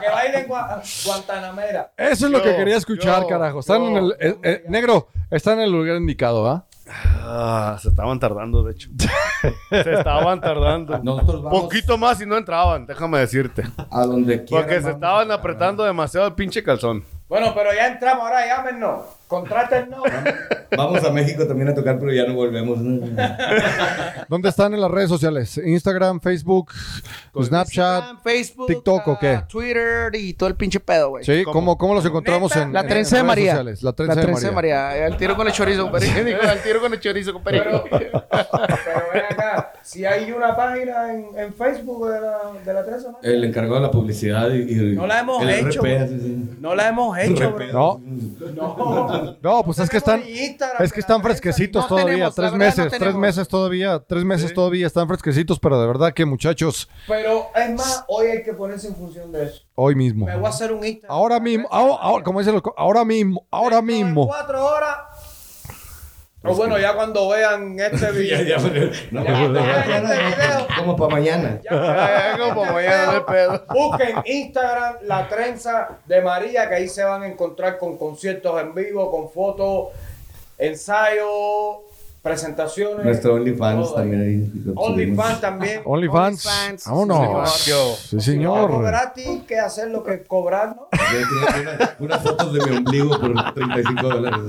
que 0.00 0.08
bailen 0.10 0.48
gua- 0.48 0.80
Guantanamera. 1.06 1.92
Eso 1.96 2.26
es 2.26 2.32
lo 2.32 2.42
que 2.42 2.56
quería 2.56 2.76
escuchar, 2.76 3.22
yo, 3.22 3.28
carajo. 3.28 3.60
Están 3.60 3.82
en 3.82 3.96
el. 3.96 4.16
eh, 4.20 4.36
eh, 4.42 4.64
negro, 4.68 5.08
están 5.30 5.58
en 5.58 5.64
el 5.64 5.72
lugar 5.72 5.96
indicado, 5.96 6.48
¿ah? 6.48 6.64
Ah, 7.22 7.78
se 7.80 7.88
estaban 7.90 8.18
tardando, 8.18 8.64
de 8.64 8.72
hecho. 8.72 8.90
se 9.70 9.92
estaban 9.94 10.40
tardando. 10.40 10.98
Nosotros 10.98 11.42
vamos 11.42 11.60
Poquito 11.62 11.96
más 11.96 12.20
y 12.20 12.26
no 12.26 12.36
entraban, 12.36 12.84
déjame 12.86 13.20
decirte. 13.20 13.62
a 13.90 14.04
donde 14.04 14.44
quieran. 14.44 14.66
Porque 14.66 14.82
se 14.82 14.90
estaban 14.90 15.30
apretando 15.30 15.84
demasiado 15.84 16.26
el 16.26 16.34
pinche 16.34 16.64
calzón. 16.64 17.04
Bueno, 17.28 17.52
pero 17.54 17.72
ya 17.72 17.86
entramos, 17.86 18.24
ahora 18.24 18.44
llámenos. 18.44 19.02
Contrátennos. 19.30 20.02
Vamos 20.76 21.04
a 21.04 21.10
México 21.10 21.46
también 21.46 21.68
a 21.68 21.74
tocar, 21.74 21.98
pero 22.00 22.12
ya 22.12 22.26
no 22.26 22.34
volvemos. 22.34 22.78
¿Dónde 24.28 24.48
están 24.48 24.74
en 24.74 24.80
las 24.80 24.90
redes 24.90 25.08
sociales? 25.08 25.56
Instagram, 25.56 26.20
Facebook, 26.20 26.70
Snapchat. 27.40 27.96
Instagram, 28.02 28.20
Facebook, 28.22 28.66
TikTok, 28.66 29.08
¿o 29.08 29.18
qué? 29.18 29.28
ah, 29.30 29.46
Twitter 29.48 30.10
y 30.14 30.34
todo 30.34 30.48
el 30.48 30.56
pinche 30.56 30.80
pedo, 30.80 31.10
güey. 31.10 31.24
Sí, 31.24 31.44
¿cómo, 31.44 31.78
cómo 31.78 31.94
los 31.94 32.04
encontramos 32.04 32.54
en 32.56 32.72
La 32.72 32.80
en 32.80 32.88
trenza 32.88 33.16
de 33.16 33.22
redes 33.22 33.26
María. 33.28 33.50
sociales? 33.52 33.82
La 33.82 33.92
trenza, 33.92 34.46
de 34.48 34.52
María. 34.52 34.90
Al 35.06 35.16
tiro 35.16 35.36
con 35.36 35.46
el 35.46 35.52
chorizo, 35.52 35.82
compadre. 35.84 36.24
Digo, 36.24 36.38
al 36.48 36.60
tiro 36.62 36.80
con 36.80 36.92
el 36.92 37.00
chorizo, 37.00 37.32
compadre. 37.32 37.60
Pero, 37.62 37.84
pero 37.90 39.02
ven 39.14 39.22
acá, 39.30 39.72
si 39.82 40.04
hay 40.04 40.30
una 40.32 40.56
página 40.56 41.12
en, 41.14 41.26
en 41.38 41.54
Facebook 41.54 42.08
de 42.10 42.20
la, 42.20 42.38
de 42.64 42.72
la 42.74 42.84
trenza, 42.84 43.10
¿no? 43.12 43.18
El 43.22 43.44
encargado 43.44 43.76
de 43.76 43.80
la 43.82 43.90
publicidad 43.90 44.50
y. 44.50 44.72
y- 44.92 44.96
No 44.96 45.06
la 45.06 45.20
hemos 45.20 45.42
el 45.42 45.50
hecho. 45.50 45.80
RP, 45.82 46.08
sí, 46.08 46.20
sí. 46.20 46.50
No 46.60 46.74
la 46.74 46.88
hemos 46.88 47.16
hecho, 47.18 47.52
bro. 47.52 47.66
No, 47.72 48.00
No. 48.54 49.19
No, 49.42 49.62
pues 49.64 49.78
es 49.78 49.90
que 49.90 49.96
están, 49.96 50.22
es 50.22 50.92
que 50.92 51.00
están 51.00 51.22
fresquecitos 51.22 51.86
todavía, 51.88 52.30
tres 52.30 52.52
meses, 52.52 52.92
tres 52.98 53.14
meses 53.14 53.48
todavía, 53.48 54.00
tres 54.06 54.24
meses 54.24 54.52
todavía 54.54 54.86
están 54.86 55.06
fresquecitos, 55.08 55.58
pero 55.58 55.80
de 55.80 55.86
verdad 55.86 56.12
que 56.12 56.24
muchachos, 56.24 56.88
Pero 57.06 57.48
es 57.54 57.70
más, 57.74 58.04
hoy 58.08 58.26
hay 58.28 58.42
que 58.42 58.52
ponerse 58.52 58.88
en 58.88 58.96
función 58.96 59.32
de 59.32 59.44
eso. 59.44 59.62
hoy 59.74 59.94
mismo, 59.94 60.26
Me 60.26 60.36
voy 60.36 60.46
a 60.46 60.48
hacer 60.48 60.72
un 60.72 60.84
Instagram. 60.84 61.16
ahora 61.16 61.40
mismo, 61.40 61.68
ahora, 61.70 62.24
como 62.24 62.38
dicen 62.40 62.54
los 62.54 62.62
ahora 62.76 63.04
mismo, 63.04 63.46
ahora 63.50 63.82
mismo. 63.82 64.26
Cuatro 64.26 64.64
horas. 64.64 64.96
O 66.42 66.54
bueno, 66.54 66.78
ya 66.78 66.94
cuando 66.94 67.28
vean 67.28 67.78
este 67.78 68.10
video. 68.12 68.42
Ya, 68.42 68.56
ya, 68.56 68.58
no, 69.10 69.24
Ya, 69.24 69.48
no, 69.48 69.54
ya, 69.54 70.00
no, 70.00 70.12
este 70.12 70.24
video. 70.24 70.66
Como 70.78 70.96
para 70.96 71.10
mañana. 71.10 71.60
Ya, 71.62 72.36
como 72.38 72.64
mañana 72.64 73.16
el 73.16 73.24
pedo. 73.24 73.64
Busquen 73.68 74.16
Instagram 74.24 74.96
La 75.02 75.28
Trenza 75.28 75.98
de 76.06 76.22
María, 76.22 76.68
que 76.68 76.76
ahí 76.76 76.88
se 76.88 77.04
van 77.04 77.22
a 77.22 77.26
encontrar 77.26 77.76
con 77.76 77.98
conciertos 77.98 78.58
en 78.60 78.74
vivo, 78.74 79.10
con 79.10 79.30
fotos, 79.30 79.88
ensayos, 80.56 81.80
presentaciones. 82.22 83.04
Nuestro 83.04 83.34
OnlyFans 83.34 83.86
todo 83.86 83.94
también 83.94 84.20
ahí. 84.22 84.72
OnlyFans 84.76 85.40
también. 85.40 85.82
OnlyFans, 85.84 86.46
OnlyFans, 86.46 86.84
vámonos. 86.86 87.50
señor. 87.60 87.96
Sí, 87.96 88.16
Algo 88.16 88.20
señor. 88.22 88.82
gratis 88.84 89.42
que 89.48 89.58
hacer 89.58 89.90
lo 89.90 90.02
que 90.04 90.22
cobrar, 90.24 90.76
¿no? 90.76 90.88
Una- 91.60 91.96
unas 91.98 92.22
fotos 92.22 92.52
de 92.52 92.60
mi 92.70 92.76
ombligo 92.78 93.18
por 93.20 93.54
35 93.54 94.08
dólares. 94.08 94.40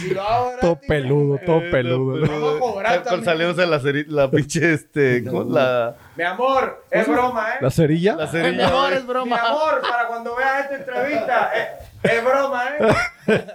Si 0.00 0.10
lo 0.14 0.22
hago 0.22 0.46
gratis, 0.46 0.60
Todo 0.60 0.80
peludo, 0.86 1.38
todo 1.44 1.58
Eh, 1.60 1.70
peludo. 1.70 2.20
Vamos 2.28 2.56
a 2.56 2.58
cobrar 2.60 2.92
Cuando 3.02 3.10
también. 3.10 3.24
salimos 3.54 3.58
en 3.58 3.70
la, 3.70 4.22
la 4.24 4.30
pinche, 4.30 4.72
este, 4.74 5.24
con 5.24 5.52
la, 5.52 5.94
Mi 6.16 6.24
amor, 6.24 6.84
es 6.90 7.06
broma, 7.06 7.50
¿eh? 7.54 7.58
¿La 7.60 7.70
cerilla? 7.70 8.16
la 8.16 8.24
Es 8.24 8.30
cerilla. 8.30 8.66
mejor, 8.66 8.92
es 8.92 9.02
Mi 9.02 9.08
broma. 9.08 9.36
amor, 9.36 9.80
para 9.82 10.06
cuando 10.08 10.34
veas 10.36 10.64
esta 10.64 10.76
entrevista, 10.76 11.50
eh, 11.54 11.68
es 12.02 12.24
broma, 12.24 12.62
¿eh? 12.68 13.46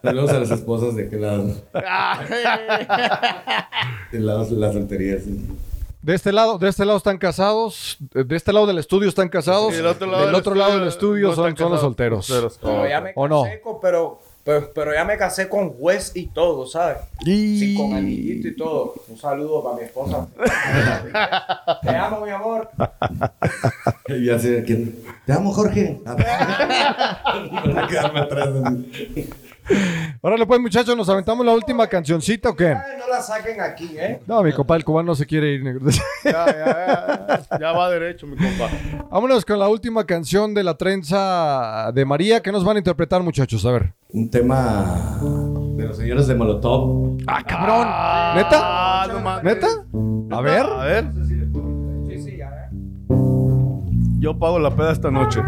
Saludos 0.02 0.30
a 0.30 0.38
las 0.40 0.50
esposas 0.50 0.96
de 0.96 1.06
aquel 1.06 1.22
lado. 1.22 1.44
Del 4.12 4.26
lado 4.26 4.44
de 4.44 4.56
la 4.56 4.72
soltería, 4.72 5.18
sí. 5.18 5.46
De 6.02 6.14
este 6.14 6.32
lado, 6.32 6.58
de 6.58 6.68
este 6.68 6.84
lado 6.86 6.96
están 6.96 7.18
casados, 7.18 7.98
de 8.00 8.34
este 8.34 8.54
lado 8.54 8.66
del 8.66 8.78
estudio 8.78 9.08
están 9.10 9.28
casados, 9.28 9.76
del 9.76 9.84
otro 9.86 10.06
lado 10.06 10.20
del 10.22 10.26
del 10.32 10.34
otro 10.34 10.54
lado 10.54 10.78
del 10.78 10.88
estudio 10.88 11.28
no 11.28 11.34
son, 11.34 11.50
los 11.50 11.54
casados. 11.54 11.80
solteros. 11.80 12.58
Pero 12.62 12.88
ya 12.88 13.02
me 13.02 13.12
pero, 13.82 14.18
pero, 14.50 14.72
pero 14.74 14.92
ya 14.92 15.04
me 15.04 15.16
casé 15.16 15.48
con 15.48 15.70
juez 15.70 16.10
y 16.16 16.26
todo, 16.26 16.66
¿sabes? 16.66 16.98
Sí, 17.24 17.76
con 17.76 17.94
anillito 17.94 18.48
y 18.48 18.56
todo. 18.56 18.94
Un 19.06 19.16
saludo 19.16 19.62
para 19.62 19.76
mi 19.76 19.82
esposa. 19.84 20.26
Te 21.82 21.90
amo, 21.90 22.24
mi 22.24 22.30
amor. 22.32 22.68
Y 24.08 24.24
ya 24.24 24.40
sé 24.40 24.64
quién. 24.66 25.04
Te 25.24 25.32
amo, 25.32 25.52
Jorge. 25.52 26.00
Para 26.04 27.86
quedarme 27.86 28.20
atrás. 28.20 28.48
Órale 30.22 30.46
pues 30.46 30.60
muchachos, 30.60 30.96
¿nos 30.96 31.08
aventamos 31.08 31.44
la 31.46 31.52
última 31.52 31.86
cancioncita 31.86 32.50
o 32.50 32.56
qué? 32.56 32.68
Ay, 32.68 32.98
no 32.98 33.08
la 33.08 33.22
saquen 33.22 33.60
aquí, 33.60 33.96
¿eh? 33.98 34.20
No, 34.26 34.42
mi 34.42 34.52
compa, 34.52 34.76
el 34.76 34.84
cubano 34.84 35.06
no 35.08 35.14
se 35.14 35.26
quiere 35.26 35.52
ir. 35.54 35.62
negro. 35.62 35.86
Ya, 36.24 36.46
ya, 36.46 37.44
ya, 37.48 37.58
ya 37.58 37.72
va 37.72 37.90
derecho, 37.90 38.26
mi 38.26 38.36
compa. 38.36 38.68
Vámonos 39.10 39.44
con 39.44 39.58
la 39.58 39.68
última 39.68 40.04
canción 40.04 40.52
de 40.52 40.62
la 40.62 40.74
trenza 40.76 41.90
de 41.94 42.04
María. 42.04 42.42
¿Qué 42.42 42.52
nos 42.52 42.64
van 42.64 42.76
a 42.76 42.78
interpretar 42.80 43.22
muchachos? 43.22 43.64
A 43.64 43.72
ver. 43.72 43.94
Un 44.10 44.30
tema 44.30 45.18
de 45.76 45.86
los 45.86 45.96
señores 45.96 46.26
de 46.26 46.34
Molotov. 46.34 47.16
¡Ah, 47.26 47.42
cabrón! 47.42 47.86
¿Neta? 48.36 48.60
Ah, 48.62 49.06
no 49.10 49.20
mames. 49.20 49.44
¿Neta? 49.44 49.66
A 50.36 50.40
ver. 50.42 50.66
A 50.66 50.84
ver. 50.84 51.04
Sí, 52.06 52.18
sí, 52.22 52.36
ya, 52.36 52.48
¿eh? 52.48 52.68
Yo 54.18 54.38
pago 54.38 54.58
la 54.58 54.70
peda 54.76 54.92
esta 54.92 55.10
noche. 55.10 55.40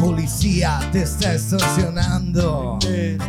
Policía 0.00 0.80
te 0.92 1.02
está 1.02 1.34
extorsionando. 1.34 2.78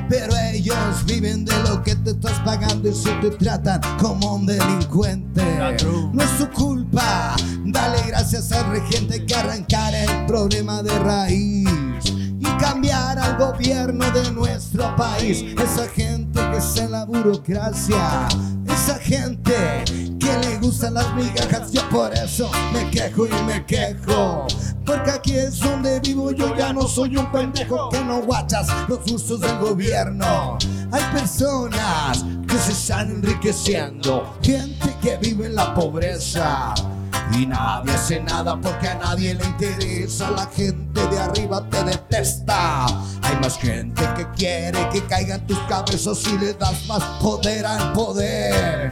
Pero 0.09 0.33
ellos 0.53 1.05
viven 1.05 1.45
de 1.45 1.53
lo 1.63 1.83
que 1.83 1.95
te 1.95 2.11
estás 2.11 2.39
pagando 2.39 2.89
y 2.89 2.93
se 2.93 3.11
te 3.15 3.29
tratan 3.31 3.81
como 3.99 4.35
un 4.35 4.45
delincuente. 4.45 5.43
No 6.13 6.23
es 6.23 6.29
su 6.37 6.49
culpa. 6.49 7.35
Dale 7.65 8.01
gracias 8.07 8.51
al 8.51 8.71
regente 8.71 9.25
que 9.25 9.35
arrancar 9.35 9.93
el 9.93 10.25
problema 10.25 10.81
de 10.81 10.97
raíz 10.99 11.69
y 12.39 12.45
cambiar 12.59 13.19
al 13.19 13.37
gobierno 13.37 14.09
de 14.11 14.31
nuestro 14.31 14.95
país. 14.95 15.43
Esa 15.61 15.87
gente 15.89 16.39
que 16.51 16.57
está 16.57 16.85
en 16.85 16.91
la 16.91 17.05
burocracia, 17.05 18.27
esa 18.65 18.95
gente 18.95 19.83
que 20.31 20.47
le 20.47 20.57
gustan 20.57 20.93
las 20.93 21.13
migajas. 21.15 21.71
Yo 21.71 21.87
por 21.89 22.13
eso 22.13 22.49
me 22.73 22.89
quejo 22.89 23.27
y 23.27 23.43
me 23.43 23.65
quejo. 23.65 24.47
Porque 24.85 25.11
aquí 25.11 25.35
es 25.35 25.59
donde 25.59 25.99
vivo, 25.99 26.31
yo 26.31 26.55
ya 26.55 26.73
no 26.73 26.87
soy 26.87 27.15
un 27.17 27.31
pendejo 27.31 27.89
que 27.89 28.03
no 28.03 28.21
guachas 28.21 28.67
los 28.87 28.99
usos 29.11 29.39
del 29.39 29.57
gobierno. 29.59 30.57
Hay 30.91 31.03
personas 31.13 32.25
que 32.47 32.57
se 32.57 32.71
están 32.71 33.11
enriqueciendo, 33.11 34.35
gente 34.41 34.95
que 35.01 35.17
vive 35.17 35.47
en 35.47 35.55
la 35.55 35.73
pobreza. 35.73 36.73
Y 37.33 37.45
nadie 37.45 37.93
hace 37.93 38.19
nada 38.21 38.59
porque 38.59 38.89
a 38.89 38.95
nadie 38.95 39.35
le 39.35 39.45
interesa. 39.45 40.31
La 40.31 40.47
gente 40.47 41.07
de 41.07 41.19
arriba 41.19 41.65
te 41.69 41.83
detesta. 41.83 42.87
Hay 43.21 43.35
más 43.41 43.57
gente 43.57 44.01
que 44.17 44.27
quiere 44.35 44.89
que 44.89 45.01
caigan 45.05 45.45
tus 45.47 45.59
cabezas 45.59 46.21
y 46.27 46.37
le 46.37 46.53
das 46.53 46.85
más 46.87 47.01
poder 47.21 47.65
al 47.65 47.93
poder. 47.93 48.91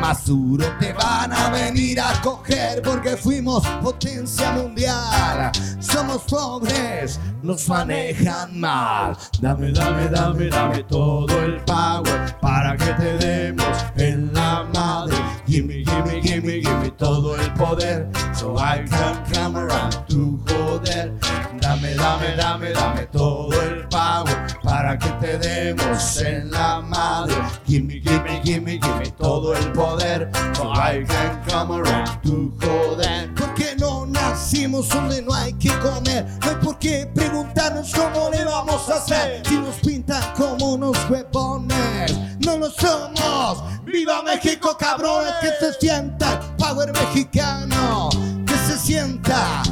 Más 0.00 0.26
duro 0.26 0.64
te 0.78 0.92
van 0.92 1.32
a 1.32 1.50
venir 1.50 2.00
a 2.00 2.20
coger 2.22 2.82
porque 2.82 3.16
fuimos 3.16 3.66
potencia 3.82 4.52
mundial. 4.52 5.50
Somos 5.80 6.22
pobres, 6.22 7.18
nos 7.42 7.68
manejan 7.68 8.58
mal. 8.58 9.16
Dame, 9.40 9.72
dame, 9.72 10.08
dame, 10.08 10.48
dame 10.48 10.82
todo 10.84 11.42
el 11.42 11.60
power 11.64 12.36
para 12.40 12.76
que 12.76 12.92
te 12.94 13.18
demos 13.18 13.84
en 13.96 14.32
la 14.32 14.64
madre. 14.72 15.16
Gimme, 15.46 15.84
gimme, 15.84 16.20
gimme, 16.22 16.60
gimme 16.60 16.90
todo 16.98 17.36
el 17.36 17.52
poder. 17.54 18.08
So 18.34 18.56
I 18.56 18.84
can 18.88 19.24
come 19.32 19.56
around 19.56 19.92
to 20.08 20.38
joder. 20.46 21.12
Dame, 21.60 21.94
dame, 21.94 22.36
dame, 22.36 22.72
dame 22.72 23.06
todo 23.12 23.52
el 23.62 23.75
para 24.76 24.98
que 24.98 25.08
te 25.26 25.38
demos 25.38 26.20
en 26.20 26.50
la 26.50 26.82
madre. 26.82 27.34
Gimme, 27.66 27.94
gimme, 27.94 28.42
gimme, 28.44 28.78
gimme 28.78 29.10
todo 29.16 29.54
el 29.54 29.72
poder. 29.72 30.30
So 30.54 30.70
I 30.70 31.02
can 31.08 31.42
come 31.48 31.80
around 31.80 32.22
to 32.24 32.52
joder. 32.60 33.32
Porque 33.34 33.74
no 33.78 34.04
nacimos 34.04 34.90
donde 34.90 35.22
no 35.22 35.32
hay 35.32 35.54
que 35.54 35.70
comer. 35.78 36.26
No 36.42 36.50
hay 36.50 36.56
por 36.56 36.78
qué 36.78 37.10
preguntarnos 37.14 37.90
cómo 37.94 38.28
le 38.30 38.44
vamos 38.44 38.90
a 38.90 38.96
hacer. 38.96 39.42
Si 39.46 39.54
nos 39.54 39.76
pintan 39.76 40.22
como 40.34 40.74
unos 40.74 40.98
huevones, 41.08 42.12
no 42.40 42.58
lo 42.58 42.70
somos. 42.70 43.64
¡Viva 43.86 44.22
México, 44.24 44.76
cabrones! 44.78 45.32
Que 45.40 45.52
se 45.58 45.72
sienta 45.80 46.38
power 46.58 46.92
mexicano. 46.92 48.10
Que 48.46 48.54
se 48.58 48.78
sienta 48.78 49.62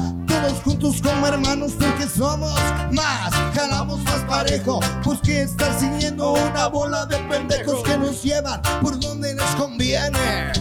juntos 0.52 1.00
como 1.02 1.26
hermanos 1.26 1.72
porque 1.78 2.06
somos 2.06 2.58
más, 2.92 3.32
jalamos 3.54 4.02
más 4.04 4.20
parejo, 4.28 4.80
pues 5.02 5.20
que 5.20 5.42
estar 5.42 5.78
siguiendo 5.78 6.32
una 6.32 6.66
bola 6.68 7.06
de 7.06 7.16
pendejos 7.18 7.82
que 7.82 7.96
nos 7.96 8.22
llevan 8.22 8.60
por 8.80 8.98
donde 9.00 9.34
nos 9.34 9.48
conviene. 9.56 10.52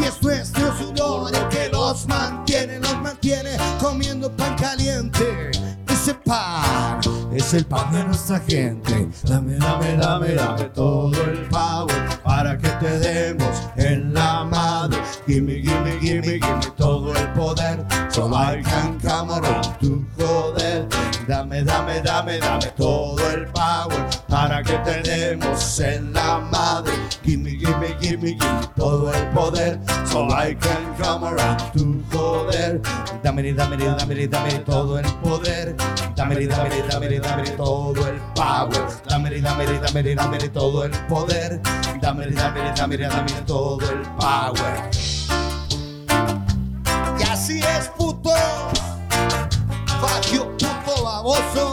Y 0.00 0.04
es 0.04 0.20
nuestro 0.22 0.76
sudor 0.76 1.34
el 1.34 1.48
que 1.48 1.68
los 1.68 2.06
mantiene, 2.06 2.80
los 2.80 3.00
mantiene 3.00 3.56
comiendo 3.80 4.30
pan 4.32 4.56
caliente. 4.56 5.50
Ese 5.88 6.14
pan 6.14 7.00
es 7.32 7.54
el 7.54 7.64
pan 7.66 7.92
de 7.92 8.04
nuestra 8.04 8.40
gente. 8.40 9.08
Dame, 9.24 9.56
dame, 9.56 9.96
dame, 9.96 10.34
dame 10.34 10.64
todo 10.66 11.12
el 11.24 11.48
power 11.48 12.20
para 12.22 12.56
que 12.58 12.68
te 12.68 12.98
demos 12.98 13.62
en 13.76 14.12
la 14.12 14.44
madre. 14.44 14.98
Gimme, 15.26 15.60
gimme, 15.62 15.98
gimme, 16.00 16.40
gimme 16.40 16.72
todo 16.76 17.14
el 17.14 17.32
poder. 17.32 17.84
So 18.10 18.32
I 18.32 18.62
can 18.62 18.95
Dame, 21.26 21.64
dame, 21.64 22.00
dame, 22.02 22.38
dame 22.38 22.66
todo 22.76 23.18
el 23.32 23.46
power 23.46 24.06
para 24.28 24.62
que 24.62 24.78
te 24.78 25.02
demos 25.02 25.80
en 25.80 26.12
la 26.12 26.38
madre. 26.38 26.92
Gimme, 27.24 27.50
gimme, 27.50 27.96
gimme, 28.00 28.28
gimme 28.38 28.68
todo 28.76 29.12
el 29.12 29.26
poder. 29.30 29.80
So 30.06 30.28
I 30.30 30.54
can 30.54 30.94
come 30.96 31.24
around 31.24 31.58
to 31.72 32.00
joder. 32.16 32.80
Dame, 33.24 33.42
dame, 33.54 33.76
dame, 33.76 34.28
dame 34.28 34.58
todo 34.64 35.00
el 35.00 35.06
poder. 35.14 35.74
Dame, 36.14 36.46
dame, 36.46 36.82
dame, 36.88 37.18
dame 37.18 37.50
todo 37.56 38.06
el 38.06 38.20
power. 38.36 38.86
Dame, 39.08 39.40
dame, 39.40 39.66
dame, 39.80 40.14
dame 40.14 40.48
todo 40.50 40.84
el 40.84 40.92
poder. 41.08 41.60
Dame, 42.00 42.26
dame, 42.30 42.72
dame, 42.76 42.96
dame 42.96 43.32
todo 43.46 43.80
el 43.90 44.02
power. 44.16 44.90
Y 47.18 47.22
así 47.24 47.58
es, 47.58 47.88
puto. 47.98 48.30
You, 50.32 50.44
puto 50.58 51.04
baboso. 51.04 51.70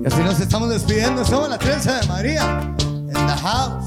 Y 0.00 0.06
así 0.06 0.20
nos 0.22 0.40
estamos 0.40 0.68
despidiendo. 0.70 1.24
Somos 1.24 1.48
la 1.48 1.58
trenza 1.58 2.00
de 2.00 2.06
María. 2.06 2.60
En 2.80 3.12
the 3.12 3.36
house. 3.42 3.81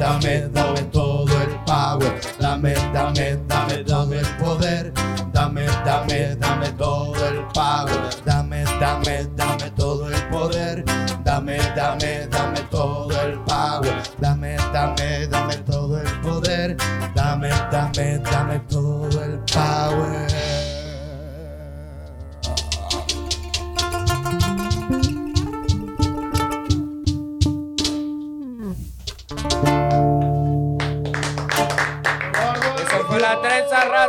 Dame, 0.00 0.48
dame, 0.48 0.80
todo 0.92 1.42
el 1.42 1.50
power. 1.66 2.20
Dame, 2.40 2.72
dame, 2.94 3.36
dame 3.46 3.84
todo 3.84 4.14
el 4.14 4.26
poder. 4.38 4.92
Dame, 5.30 5.66
dame, 5.84 6.36
dame 6.36 6.68
todo 6.78 7.28
el 7.28 7.44
power. 7.52 8.08
Dame, 8.24 8.64
dame 8.80 9.26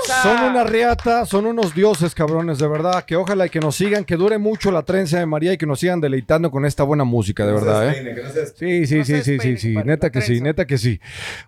raza. 0.07 0.23
Son 0.23 0.43
una 0.49 0.63
riata, 0.63 1.25
son 1.25 1.45
unos 1.45 1.73
dioses, 1.73 2.13
cabrones, 2.15 2.59
de 2.59 2.67
verdad. 2.67 3.03
Que 3.05 3.15
ojalá 3.15 3.45
y 3.45 3.49
que 3.49 3.59
nos 3.59 3.75
sigan, 3.75 4.05
que 4.05 4.15
dure 4.15 4.37
mucho 4.37 4.71
la 4.71 4.83
trenza 4.83 5.19
de 5.19 5.25
María 5.25 5.53
y 5.53 5.57
que 5.57 5.65
nos 5.65 5.79
sigan 5.79 6.01
deleitando 6.01 6.51
con 6.51 6.65
esta 6.65 6.83
buena 6.83 7.03
música, 7.03 7.45
de 7.45 7.53
verdad, 7.53 7.89
¿eh? 7.89 8.23
Sí, 8.57 8.87
sí, 8.87 8.97
No 8.99 9.05
sí, 9.05 9.21
sí, 9.23 9.39
sí, 9.39 9.57
sí, 9.57 9.75
neta 9.85 10.11
que 10.11 10.21
sí, 10.21 10.41
neta 10.41 10.65
que 10.65 10.77
sí. 10.77 10.99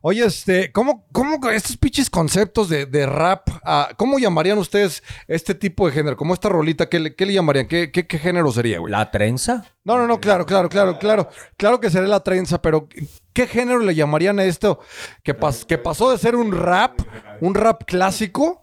Oye, 0.02 0.26
este, 0.26 0.72
¿cómo, 0.72 1.06
cómo 1.12 1.50
estos 1.50 1.78
pinches 1.78 2.10
conceptos 2.10 2.70
de, 2.70 2.86
de 2.86 3.06
rap, 3.06 3.50
ah, 3.64 3.90
cómo 3.98 4.20
llamarían 4.20 4.58
ustedes 4.58 5.04
este 5.28 5.56
tipo 5.56 5.88
de 5.88 5.94
género? 5.94 6.18
Como 6.18 6.34
esta 6.34 6.50
rolita, 6.50 6.88
¿qué 6.88 7.00
le, 7.00 7.16
qué 7.16 7.26
le 7.26 7.34
llamarían? 7.34 7.68
¿Qué, 7.68 7.92
qué, 7.92 8.08
qué 8.08 8.18
género 8.18 8.52
sería, 8.52 8.80
güey? 8.80 8.92
¿La 8.92 9.12
trenza? 9.12 9.66
No, 9.84 9.98
no, 9.98 10.08
no, 10.08 10.20
claro, 10.20 10.46
claro, 10.46 10.70
claro, 10.70 10.98
claro. 10.98 11.30
Claro 11.58 11.80
que 11.80 11.90
sería 11.90 12.08
la 12.08 12.22
trenza, 12.22 12.62
pero 12.62 12.88
¿qué 13.34 13.48
género 13.48 13.80
le 13.80 13.96
llamarían 13.96 14.40
a 14.40 14.46
esto 14.46 14.80
que, 15.24 15.38
pas- 15.38 15.66
que 15.66 15.78
pasó 15.78 16.12
de 16.12 16.18
ser 16.18 16.36
un 16.36 16.52
rap, 16.52 17.00
un 17.42 17.54
rap 17.56 17.84
clásico, 17.86 18.62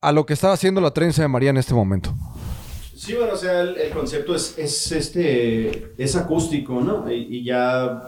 a 0.00 0.12
lo 0.12 0.26
que 0.26 0.34
está 0.34 0.52
haciendo 0.52 0.80
la 0.80 0.90
trenza 0.92 1.22
de 1.22 1.28
María 1.28 1.50
en 1.50 1.56
este 1.56 1.74
momento? 1.74 2.14
Sí, 2.96 3.14
bueno, 3.14 3.34
o 3.34 3.36
sea, 3.36 3.60
el, 3.60 3.76
el 3.76 3.90
concepto 3.92 4.34
es, 4.34 4.54
es, 4.58 4.90
este, 4.92 5.92
es 5.98 6.16
acústico, 6.16 6.80
¿no? 6.80 7.10
Y, 7.12 7.26
y 7.38 7.44
ya 7.44 8.02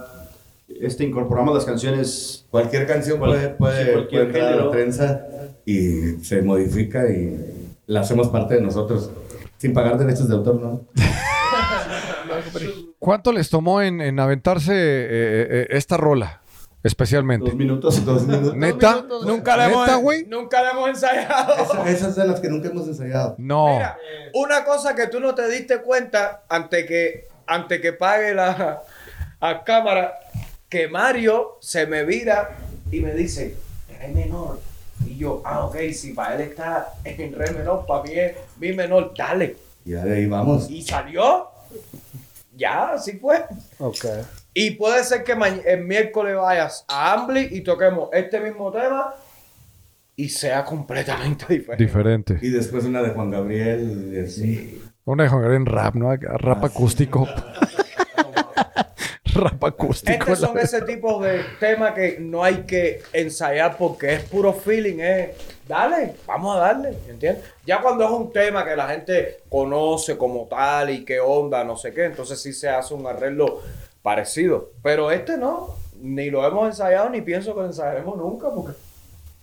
este, 0.68 1.04
incorporamos 1.04 1.54
las 1.54 1.64
canciones. 1.64 2.46
Cualquier 2.50 2.86
canción 2.86 3.18
puede, 3.18 3.50
puede, 3.50 3.84
Sí, 3.86 3.92
cualquier 3.92 4.30
puede 4.30 4.40
entrar 4.44 4.52
a 4.60 4.64
la 4.64 4.70
trenza 4.70 5.20
y 5.66 6.24
se 6.24 6.40
modifica 6.42 7.06
y 7.10 7.76
la 7.86 8.00
hacemos 8.00 8.28
parte 8.28 8.54
de 8.54 8.62
nosotros. 8.62 9.10
Sin 9.58 9.72
pagar 9.74 9.98
derechos 9.98 10.28
de 10.28 10.34
autor, 10.36 10.54
¿no? 10.60 10.86
¿Cuánto 12.98 13.32
les 13.32 13.48
tomó 13.50 13.80
en, 13.82 14.00
en 14.00 14.18
aventarse 14.18 14.72
eh, 14.74 15.46
eh, 15.50 15.66
esta 15.70 15.96
rola, 15.96 16.40
especialmente? 16.82 17.46
Dos 17.46 17.54
minutos. 17.54 18.04
Dos 18.04 18.26
minutos. 18.26 18.54
¿Neta? 18.56 19.04
Nunca 19.24 19.56
la 19.56 19.66
hemos, 19.68 19.86
¿Neta, 19.86 19.96
güey? 19.98 20.26
nunca 20.26 20.62
la 20.62 20.70
hemos 20.70 20.88
ensayado. 20.90 21.54
Esa- 21.54 21.90
esas 21.90 22.16
de 22.16 22.26
las 22.26 22.40
que 22.40 22.48
nunca 22.48 22.68
hemos 22.68 22.86
ensayado. 22.88 23.36
No. 23.38 23.68
Mira, 23.74 23.96
una 24.34 24.64
cosa 24.64 24.94
que 24.94 25.06
tú 25.06 25.20
no 25.20 25.34
te 25.34 25.48
diste 25.48 25.78
cuenta 25.82 26.42
antes 26.48 26.86
que, 26.86 27.26
antes 27.46 27.80
que 27.80 27.92
pague 27.92 28.34
la 28.34 28.82
a 29.40 29.62
cámara, 29.64 30.14
que 30.68 30.88
Mario 30.88 31.58
se 31.60 31.86
me 31.86 32.04
vira 32.04 32.56
y 32.90 33.00
me 33.00 33.12
dice, 33.14 33.54
re 34.00 34.08
menor. 34.08 34.58
Y 35.06 35.16
yo, 35.16 35.40
ah, 35.44 35.64
ok, 35.66 35.76
si 35.92 36.12
para 36.12 36.34
él 36.34 36.40
está 36.40 36.88
en 37.04 37.32
re 37.32 37.52
menor, 37.52 37.86
para 37.86 38.02
mí 38.02 38.10
es 38.14 38.32
mi 38.58 38.72
menor, 38.72 39.14
dale. 39.16 39.56
Y 39.84 39.94
ahí 39.94 40.26
vamos. 40.26 40.68
Y 40.68 40.82
salió. 40.82 41.46
Ya, 42.58 42.92
así 42.94 43.12
fue. 43.12 43.44
Y 44.52 44.72
puede 44.72 45.04
ser 45.04 45.22
que 45.22 45.32
el 45.32 45.84
miércoles 45.84 46.36
vayas 46.36 46.84
a 46.88 47.12
Ambly 47.12 47.48
y 47.52 47.60
toquemos 47.60 48.08
este 48.12 48.40
mismo 48.40 48.72
tema 48.72 49.14
y 50.16 50.28
sea 50.28 50.64
completamente 50.64 51.46
diferente. 51.48 51.84
Diferente. 51.84 52.38
Y 52.42 52.50
después 52.50 52.84
una 52.84 53.00
de 53.00 53.10
Juan 53.10 53.30
Gabriel 53.30 54.10
y 54.12 54.18
así. 54.18 54.82
Una 55.04 55.22
de 55.22 55.28
jugar 55.28 55.52
en 55.52 55.66
rap, 55.66 55.94
¿no? 55.94 56.14
Rap 56.16 56.64
acústico. 56.64 57.28
Rap 59.38 59.64
acústico. 59.64 60.32
Estos 60.32 60.40
son 60.40 60.58
ese 60.58 60.82
tipo 60.82 61.20
de 61.22 61.42
temas 61.58 61.94
que 61.94 62.18
no 62.20 62.44
hay 62.44 62.64
que 62.64 63.02
ensayar 63.12 63.76
porque 63.76 64.14
es 64.14 64.22
puro 64.24 64.52
feeling, 64.52 64.98
es 65.00 65.30
dale, 65.66 66.14
vamos 66.26 66.56
a 66.56 66.60
darle, 66.60 66.96
¿entiendes? 67.08 67.44
Ya 67.66 67.80
cuando 67.80 68.04
es 68.04 68.10
un 68.10 68.32
tema 68.32 68.64
que 68.64 68.74
la 68.74 68.88
gente 68.88 69.40
conoce 69.48 70.16
como 70.16 70.46
tal 70.46 70.90
y 70.90 71.04
qué 71.04 71.20
onda, 71.20 71.62
no 71.64 71.76
sé 71.76 71.92
qué, 71.92 72.04
entonces 72.04 72.40
sí 72.40 72.52
se 72.52 72.68
hace 72.68 72.94
un 72.94 73.06
arreglo 73.06 73.60
parecido. 74.02 74.72
Pero 74.82 75.10
este 75.10 75.36
no, 75.36 75.76
ni 76.00 76.30
lo 76.30 76.46
hemos 76.46 76.66
ensayado 76.66 77.10
ni 77.10 77.20
pienso 77.20 77.54
que 77.54 77.60
lo 77.60 77.66
ensayaremos 77.66 78.16
nunca 78.16 78.50
porque 78.50 78.72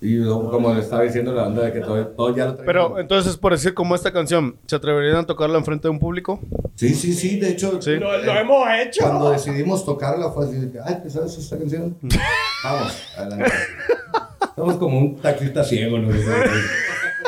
Y 0.01 0.15
luego, 0.17 0.51
como 0.51 0.73
le 0.73 0.81
estaba 0.81 1.03
diciendo 1.03 1.33
la 1.33 1.43
banda 1.43 1.63
de 1.63 1.73
que 1.73 1.79
todo, 1.79 2.05
todo 2.07 2.35
ya 2.35 2.45
lo 2.47 2.55
traemos. 2.55 2.65
Pero 2.65 2.99
entonces, 2.99 3.37
por 3.37 3.53
decir 3.53 3.73
como 3.73 3.95
esta 3.95 4.11
canción, 4.11 4.57
¿se 4.67 4.75
atreverían 4.75 5.15
a 5.17 5.25
tocarla 5.25 5.57
enfrente 5.57 5.87
de 5.87 5.91
un 5.91 5.99
público? 5.99 6.39
Sí, 6.75 6.93
sí, 6.93 7.13
sí. 7.13 7.39
De 7.39 7.49
hecho, 7.51 7.81
Sí. 7.81 7.95
lo, 7.95 8.15
lo 8.17 8.31
hemos 8.33 8.67
hecho. 8.81 9.01
cuando 9.03 9.31
decidimos 9.31 9.85
tocarla 9.85 10.29
fue 10.31 10.45
así 10.45 10.55
de 10.57 10.71
que, 10.71 10.79
ay, 10.83 10.99
¿te 11.01 11.09
sabes 11.09 11.37
esta 11.37 11.57
canción? 11.57 11.97
Vamos, 12.63 12.93
adelante. 13.17 13.51
Somos 14.55 14.75
como 14.75 14.99
un 14.99 15.15
taxista 15.17 15.63
ciego, 15.63 15.97
¿no? 15.97 16.09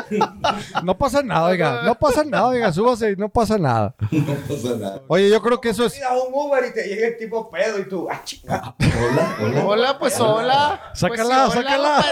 No 0.83 0.97
pasa 0.97 1.21
nada, 1.21 1.45
oiga. 1.47 1.81
No 1.83 1.95
pasa 1.95 2.23
nada, 2.23 2.47
oiga. 2.47 2.71
Súbase, 2.71 3.15
no 3.15 3.29
pasa 3.29 3.57
nada. 3.57 3.95
No 4.11 4.33
pasa 4.47 4.75
nada. 4.77 5.01
Oye, 5.07 5.29
yo 5.29 5.41
creo 5.41 5.59
que 5.61 5.69
eso 5.69 5.85
es. 5.85 5.93
Pidas 5.93 6.11
un 6.27 6.33
Uber 6.33 6.65
y 6.65 6.73
te 6.73 6.83
llega 6.87 7.07
el 7.07 7.17
tipo 7.17 7.49
pedo 7.49 7.79
y 7.79 7.87
tú, 7.87 8.07
ah, 8.09 8.21
chinga. 8.23 8.75
Hola, 8.79 9.35
hola. 9.41 9.65
Hola, 9.65 9.99
pues 9.99 10.19
hola. 10.19 10.91
Sácala, 10.93 11.45
Pues 11.45 11.65
sácala. 11.65 12.05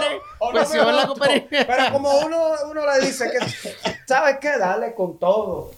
Pues 0.52 0.68
sí, 0.68 0.78
hola, 0.78 1.06
compadre. 1.06 1.46
Pero 1.50 1.92
como 1.92 2.10
uno, 2.20 2.38
uno 2.70 2.80
le 2.92 3.06
dice 3.06 3.30
que, 3.30 3.84
¿sabes 4.06 4.36
qué? 4.40 4.58
Dale 4.58 4.94
con 4.94 5.18
todo. 5.18 5.72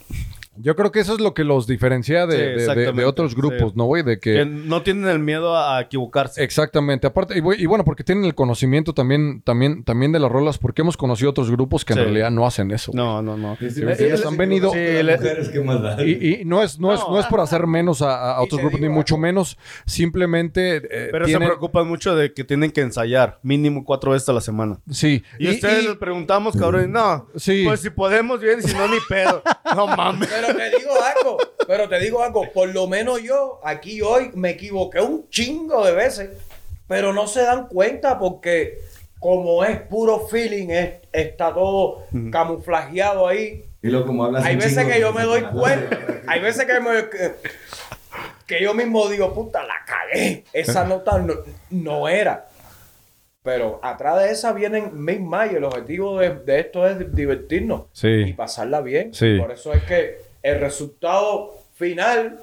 Yo 0.60 0.76
creo 0.76 0.92
que 0.92 1.00
eso 1.00 1.14
es 1.14 1.20
lo 1.20 1.34
que 1.34 1.44
los 1.44 1.66
diferencia 1.66 2.26
de, 2.26 2.32
Sí, 2.36 2.38
de- 2.38 2.44
de- 2.44 2.54
de 2.54 2.60
exactamente, 2.62 3.04
otros 3.04 3.34
grupos, 3.34 3.72
sí. 3.72 3.76
¿no, 3.76 3.84
güey? 3.84 4.02
De 4.02 4.18
Que 4.18 4.34
que. 4.34 4.44
no 4.44 4.82
tienen 4.82 5.08
el 5.08 5.18
miedo 5.18 5.56
a, 5.56 5.80
equivocarse. 5.80 6.42
Exactamente. 6.42 7.06
Aparte, 7.06 7.34
y, 7.38 7.62
y 7.62 7.66
bueno, 7.66 7.84
porque 7.84 8.04
tienen 8.04 8.24
el 8.24 8.34
conocimiento 8.34 8.92
también, 8.94 9.40
también, 9.42 9.84
también 9.84 10.12
de 10.12 10.18
las 10.20 10.30
rolas, 10.30 10.58
porque 10.58 10.82
hemos 10.82 10.96
conocido 10.96 11.30
otros 11.30 11.50
grupos 11.50 11.84
que 11.84 11.92
en 11.94 11.98
realidad 12.00 12.30
no 12.30 12.46
hacen 12.46 12.70
eso. 12.70 12.92
No, 12.94 13.22
no, 13.22 13.36
no. 13.36 13.56
Ellos 13.60 14.24
han 14.26 14.36
venido-. 14.36 14.72
Y, 16.04 16.40
y 16.40 16.44
no 16.44 16.62
es, 16.62 16.78
no, 16.78 16.92
es, 16.94 17.00
no 17.08 17.18
es 17.18 17.26
por 17.26 17.40
hacer 17.40 17.66
menos 17.66 18.02
a, 18.02 18.36
a 18.38 18.42
Y 18.42 18.44
otros 18.46 18.60
grupos, 18.60 18.80
ni 18.80 18.88
mucho 18.88 19.16
menos. 19.18 19.56
Simplemente 19.86 20.76
eh, 20.76 21.08
Pero 21.10 21.26
tienen- 21.26 21.42
se 21.42 21.46
preocupan 21.48 21.86
mucho 21.88 22.14
de 22.14 22.32
que 22.32 22.44
tienen 22.44 22.70
que 22.70 22.80
ensayar 22.80 23.38
mínimo 23.42 23.84
cuatro 23.84 24.12
veces 24.12 24.28
a 24.28 24.32
la 24.32 24.40
semana. 24.40 24.78
Sí. 24.90 25.22
Y, 25.38 25.48
ustedes 25.50 25.84
les 25.84 25.96
preguntamos, 25.96 26.56
cabrón, 26.56 26.92
no. 26.92 27.26
Sí. 27.36 27.62
Pues 27.66 27.80
si 27.80 27.90
podemos 27.90 28.40
bien, 28.40 28.62
si 28.62 28.74
no, 28.74 28.86
ni 28.88 28.98
pedo. 29.08 29.42
No 29.76 29.86
mames. 29.86 30.26
Pero 30.30 30.47
te 30.54 30.70
digo 30.78 30.92
algo, 31.02 31.38
pero 31.66 31.88
te 31.88 31.98
digo 32.00 32.22
algo, 32.22 32.50
por 32.52 32.68
lo 32.68 32.86
menos 32.86 33.22
yo 33.22 33.60
aquí 33.64 34.00
hoy 34.02 34.30
me 34.34 34.50
equivoqué 34.50 35.00
un 35.00 35.28
chingo 35.30 35.84
de 35.84 35.92
veces, 35.92 36.30
pero 36.86 37.12
no 37.12 37.26
se 37.26 37.42
dan 37.42 37.68
cuenta 37.68 38.18
porque 38.18 38.78
como 39.18 39.64
es 39.64 39.80
puro 39.82 40.26
feeling, 40.28 40.68
es- 40.70 40.94
está 41.12 41.52
todo 41.52 42.04
camuflajeado 42.30 43.26
ahí. 43.26 43.64
Y 43.82 43.88
luego 43.88 44.06
como 44.06 44.24
hablas 44.24 44.44
Hay 44.44 44.56
veces 44.56 44.74
chingo, 44.78 44.90
que 44.90 45.00
yo 45.00 45.12
me 45.12 45.22
doy 45.24 45.42
cuenta, 45.42 45.98
hay 46.26 46.40
veces 46.40 46.64
que, 46.66 46.80
me- 46.80 47.08
que, 47.08 47.32
que 48.46 48.62
yo 48.62 48.74
mismo 48.74 49.08
digo, 49.08 49.32
puta, 49.34 49.62
la 49.64 49.74
cagué, 49.86 50.44
esa 50.52 50.84
nota 50.84 51.18
no, 51.18 51.34
no 51.70 52.08
era. 52.08 52.46
Pero 53.42 53.78
atrás 53.82 54.18
de 54.22 54.30
esa 54.30 54.52
vienen 54.52 54.90
mil 55.04 55.20
más 55.20 55.50
y 55.50 55.54
el 55.56 55.64
objetivo 55.64 56.18
de, 56.18 56.30
de 56.40 56.60
esto 56.60 56.86
es 56.86 57.14
divertirnos 57.14 57.84
Sí. 57.92 58.08
y 58.08 58.32
pasarla 58.34 58.80
bien. 58.80 59.14
Sí. 59.14 59.38
Por 59.38 59.52
eso 59.52 59.72
es 59.72 59.82
que 59.84 60.18
el 60.42 60.60
resultado 60.60 61.54
final 61.74 62.38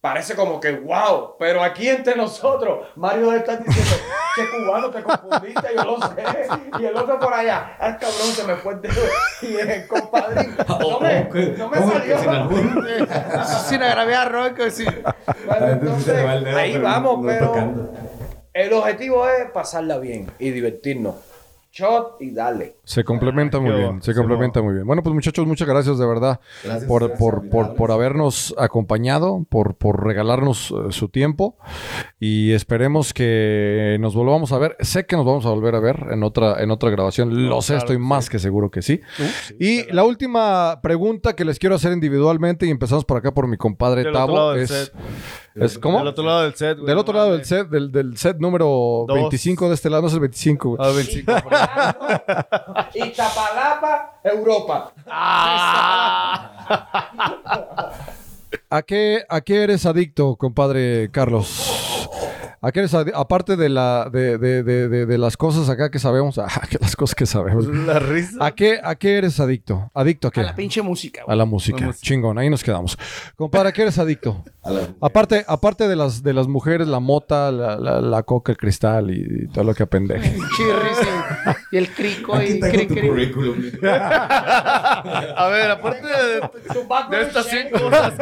parece 0.00 0.34
como 0.34 0.60
que 0.60 0.72
wow, 0.72 1.36
pero 1.38 1.62
aquí 1.62 1.88
entre 1.88 2.16
nosotros, 2.16 2.86
Mario 2.96 3.26
debe 3.26 3.38
estar 3.38 3.62
diciendo, 3.62 3.96
che 4.34 4.42
cubano, 4.48 4.90
te 4.90 5.02
confundiste, 5.02 5.68
yo 5.76 5.84
lo 5.84 5.98
sé. 6.00 6.48
Y 6.78 6.84
el 6.86 6.96
otro 6.96 7.18
por 7.20 7.34
allá, 7.34 7.76
ah, 7.78 7.98
cabrón, 7.98 8.28
se 8.32 8.44
me 8.44 8.56
fue 8.56 8.74
el 8.74 8.80
dedo. 8.80 9.02
Y 9.42 9.56
el 9.56 9.86
compadre, 9.86 10.48
no 10.68 11.00
me, 11.00 11.24
no 11.56 11.68
me 11.68 11.78
¿Cómo 11.78 11.92
que 12.00 12.16
salió. 12.16 13.44
sin 13.68 13.82
agraviar, 13.82 14.32
Roque, 14.32 14.70
sí. 14.70 14.86
Bueno, 15.46 15.66
Entonces 15.68 16.24
ahí 16.56 16.78
vamos, 16.78 17.20
pero 17.26 17.90
el 18.54 18.72
objetivo 18.72 19.28
es 19.28 19.50
pasarla 19.50 19.98
bien 19.98 20.30
y 20.38 20.50
divertirnos. 20.50 21.16
Shot 21.70 22.16
y 22.20 22.32
dale. 22.32 22.76
Se 22.84 23.04
complementa 23.04 23.60
muy 23.60 23.72
bien, 23.72 24.02
se 24.02 24.14
complementa 24.14 24.60
muy 24.60 24.74
bien. 24.74 24.86
Bueno, 24.86 25.02
pues 25.02 25.14
muchachos, 25.14 25.46
muchas 25.46 25.68
gracias 25.68 25.98
de 25.98 26.06
verdad 26.06 26.40
Gracias, 26.64 26.84
por, 26.86 27.02
gracias, 27.02 27.18
por, 27.18 27.48
por, 27.48 27.74
por 27.74 27.92
habernos 27.92 28.54
acompañado, 28.58 29.46
por, 29.48 29.76
por 29.76 30.04
regalarnos 30.04 30.72
eh, 30.72 30.90
su 30.92 31.08
tiempo 31.08 31.56
y 32.18 32.52
esperemos 32.52 33.14
que 33.14 33.96
nos 34.00 34.14
volvamos 34.14 34.52
a 34.52 34.58
ver. 34.58 34.76
Sé 34.80 35.06
que 35.06 35.16
nos 35.16 35.24
vamos 35.24 35.46
a 35.46 35.50
volver 35.50 35.74
a 35.74 35.80
ver 35.80 36.06
en 36.10 36.22
otra, 36.22 36.62
en 36.62 36.70
otra 36.70 36.90
grabación, 36.90 37.48
lo 37.48 37.62
sé, 37.62 37.74
claro 37.74 37.80
estoy 37.80 37.98
más 37.98 38.28
que 38.28 38.38
seguro 38.38 38.70
que 38.70 38.82
sí. 38.82 39.00
y 39.58 39.90
la 39.92 40.04
última 40.04 40.80
pregunta 40.82 41.34
que 41.34 41.44
les 41.44 41.58
quiero 41.58 41.76
hacer 41.76 41.92
individualmente 41.92 42.66
y 42.66 42.70
empezamos 42.70 43.04
por 43.04 43.16
acá 43.16 43.32
por 43.32 43.46
mi 43.46 43.56
compadre 43.56 44.10
Tavo 44.12 44.54
es, 44.54 44.70
set. 44.70 44.92
Es 45.54 45.78
¿cómo? 45.78 45.98
Del 45.98 46.08
otro 46.08 46.24
lado 46.24 46.42
del 46.42 46.54
set, 46.54 46.76
güey. 46.78 46.86
Del 46.86 46.98
otro 46.98 47.14
lado 47.14 47.32
del 47.32 47.44
set, 47.44 47.68
del, 47.68 47.90
del 47.90 48.16
set 48.16 48.38
número 48.38 49.04
Dos. 49.08 49.14
25 49.14 49.68
de 49.68 49.74
este 49.74 49.90
lado, 49.90 50.02
no 50.02 50.08
es 50.08 50.14
el 50.14 50.20
25. 50.20 50.68
güey. 50.76 50.80
Ah, 50.80 50.92
25. 50.94 51.32
por 51.42 51.54
ahí. 51.54 52.90
Iztapalapa, 53.08 54.20
Europa. 54.24 54.92
¿A 58.72 58.82
qué, 58.82 59.24
¿A 59.28 59.40
qué 59.40 59.62
eres 59.64 59.86
adicto, 59.86 60.36
compadre 60.36 61.10
Carlos? 61.10 62.08
¿A 62.62 62.72
qué 62.72 62.80
eres 62.80 62.92
adi- 62.92 63.12
Aparte 63.14 63.56
de, 63.56 63.70
la, 63.70 64.10
de, 64.12 64.36
de, 64.36 64.62
de, 64.62 64.88
de- 64.90 65.06
de 65.06 65.18
las 65.18 65.38
cosas 65.38 65.70
acá 65.70 65.90
que 65.90 65.98
sabemos, 65.98 66.36
ah, 66.38 66.46
que 66.68 66.76
las 66.78 66.94
cosas 66.94 67.14
que 67.14 67.24
sabemos. 67.24 67.66
La 67.66 67.98
risa. 67.98 68.36
¿A 68.44 68.50
qué, 68.54 68.78
¿A 68.82 68.96
qué 68.96 69.16
eres 69.16 69.40
adicto? 69.40 69.90
¿Adicto 69.94 70.28
a 70.28 70.30
qué? 70.30 70.40
A 70.40 70.42
la 70.42 70.54
pinche 70.54 70.82
música, 70.82 71.22
A 71.22 71.24
güey. 71.24 71.38
la 71.38 71.44
música. 71.46 71.80
La 71.80 71.86
música. 71.86 72.06
Chingón, 72.06 72.36
ahí 72.38 72.50
nos 72.50 72.62
quedamos. 72.62 72.98
Compadre, 73.36 73.70
¿a 73.70 73.72
qué 73.72 73.82
eres 73.82 73.98
adicto? 73.98 74.44
A 74.62 74.70
la- 74.72 74.88
Aparte, 75.00 75.42
aparte 75.48 75.88
de 75.88 75.96
las 75.96 76.22
de 76.22 76.34
las 76.34 76.46
mujeres, 76.48 76.86
la 76.86 77.00
mota, 77.00 77.50
la, 77.50 77.76
la, 77.78 78.02
la 78.02 78.22
coca, 78.24 78.52
el 78.52 78.58
cristal 78.58 79.10
y, 79.10 79.48
todo 79.48 79.64
lo 79.64 79.74
que 79.74 79.84
apendeje. 79.84 80.32
Chirris 80.54 81.08
y, 81.72 81.76
el 81.78 81.88
crico 81.94 82.34
Aquí 82.34 82.52
y 82.52 82.60
cri, 82.60 82.86
tu 82.86 82.94
cri. 82.94 83.08
currículum. 83.08 83.56
A 84.22 85.48
ver, 85.50 85.70
aparte 85.70 86.06
de, 86.06 86.40
Tu 86.74 86.80
de 86.80 86.86
background 86.86 87.26
estas 87.28 87.48
check. 87.48 87.68
100 87.74 87.90
cosas. 87.90 88.14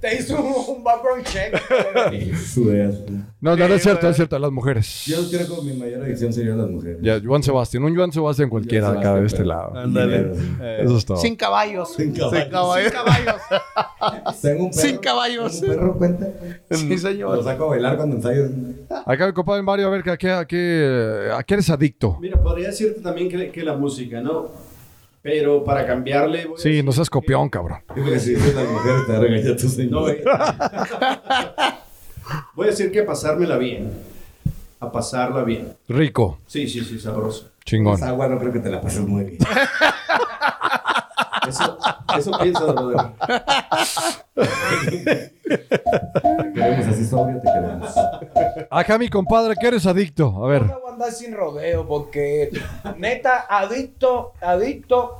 Te 0.00 0.14
hizo 0.16 0.40
un, 0.40 0.76
un 0.76 0.84
background 0.84 1.24
check. 1.24 1.54
Eso 2.12 2.72
es. 2.72 2.94
No, 3.42 3.56
no, 3.56 3.66
no 3.66 3.74
es 3.74 3.82
cierto, 3.82 4.08
es 4.08 4.14
cierto, 4.14 4.38
las 4.38 4.52
mujeres. 4.52 5.04
Yo 5.04 5.16
creo 5.28 5.46
que 5.60 5.62
mi 5.66 5.72
mayor 5.76 6.04
adicción 6.04 6.32
sería 6.32 6.54
las 6.54 6.70
mujeres. 6.70 6.98
Ya, 7.02 7.20
Juan 7.20 7.42
Sebastián, 7.42 7.82
un 7.82 7.96
Juan 7.96 8.12
Sebastián 8.12 8.48
cualquiera 8.48 8.90
acá 8.92 9.16
de 9.16 9.26
este 9.26 9.44
lado. 9.44 9.76
Ándale. 9.76 10.32
Eh, 10.60 10.82
Eso 10.84 10.96
es 10.96 11.04
todo. 11.04 11.16
Sin 11.16 11.34
caballos. 11.34 11.92
Sin 11.96 12.12
caballos. 12.14 12.44
Sin 12.44 12.92
caballos. 12.92 13.42
Tengo 14.40 14.64
un 14.64 14.70
perro. 14.70 14.80
Sin 14.82 14.96
caballos. 14.98 15.60
¿Tengo 15.60 15.72
un 15.72 15.78
perro 15.80 15.98
cuenta? 15.98 16.28
Sí, 16.70 16.88
Lo 16.88 16.98
señor. 16.98 17.42
saco 17.42 17.64
a 17.64 17.68
bailar 17.70 17.96
cuando 17.96 18.14
ensayo. 18.16 18.48
Acá 19.06 19.26
mi 19.26 19.32
compadre 19.32 19.62
Mario, 19.62 19.88
a 19.88 19.90
ver, 19.90 20.08
¿a 20.08 20.16
qué, 20.16 20.30
a 20.30 20.44
qué, 20.46 21.28
a 21.36 21.42
qué 21.42 21.54
eres 21.54 21.68
adicto? 21.68 22.18
Mira, 22.20 22.40
podría 22.40 22.68
decirte 22.68 23.00
también 23.00 23.28
que, 23.28 23.50
que 23.50 23.64
la 23.64 23.74
música, 23.74 24.20
¿no? 24.20 24.50
Pero 25.20 25.64
para 25.64 25.84
cambiarle... 25.84 26.46
voy 26.46 26.54
a 26.54 26.58
Sí, 26.62 26.68
decir 26.68 26.84
no 26.84 26.92
seas 26.92 27.08
que- 27.10 27.14
copión, 27.14 27.48
cabrón. 27.48 27.80
Yo 27.88 27.94
creo 28.02 28.06
que 28.14 28.20
si 28.20 28.34
dices 28.36 28.54
las 28.54 28.68
mujeres 28.68 29.06
te 29.06 29.12
va 29.12 29.18
a 29.18 29.20
regañar 29.20 29.56
tu 29.56 29.64
No, 29.64 29.70
señor. 29.70 30.10
eh. 30.10 30.22
Voy 32.54 32.66
a 32.66 32.70
decir 32.70 32.90
que 32.92 33.02
pasármela 33.02 33.56
bien. 33.56 33.90
A 34.80 34.90
pasarla 34.90 35.42
bien. 35.44 35.74
Rico, 35.88 36.38
Sí, 36.46 36.68
sí, 36.68 36.84
sí, 36.84 36.98
sabroso. 36.98 37.48
chingón. 37.64 37.94
Esa 37.94 38.08
agua 38.08 38.28
no 38.28 38.38
creo 38.38 38.52
que 38.52 38.58
te 38.58 38.70
la 38.70 38.80
pases 38.80 39.00
muy 39.00 39.24
bien. 39.24 39.38
Eso, 41.48 41.78
eso 42.16 42.30
piensa, 42.40 42.64
brother. 42.64 43.12
Te 44.34 45.32
queremos 46.54 46.86
así 46.86 47.06
sobrio, 47.06 47.40
te 47.40 47.48
queremos. 47.52 47.90
Acá 48.70 48.98
mi 48.98 49.08
compadre, 49.08 49.54
¿qué 49.60 49.68
eres 49.68 49.86
adicto? 49.86 50.44
A 50.44 50.48
ver. 50.48 50.62
No 50.66 50.80
voy 50.80 50.90
a 50.90 50.92
andar 50.94 51.12
sin 51.12 51.34
rodeo 51.34 51.86
porque, 51.86 52.50
neta, 52.96 53.46
adicto, 53.48 54.32
adicto 54.40 55.18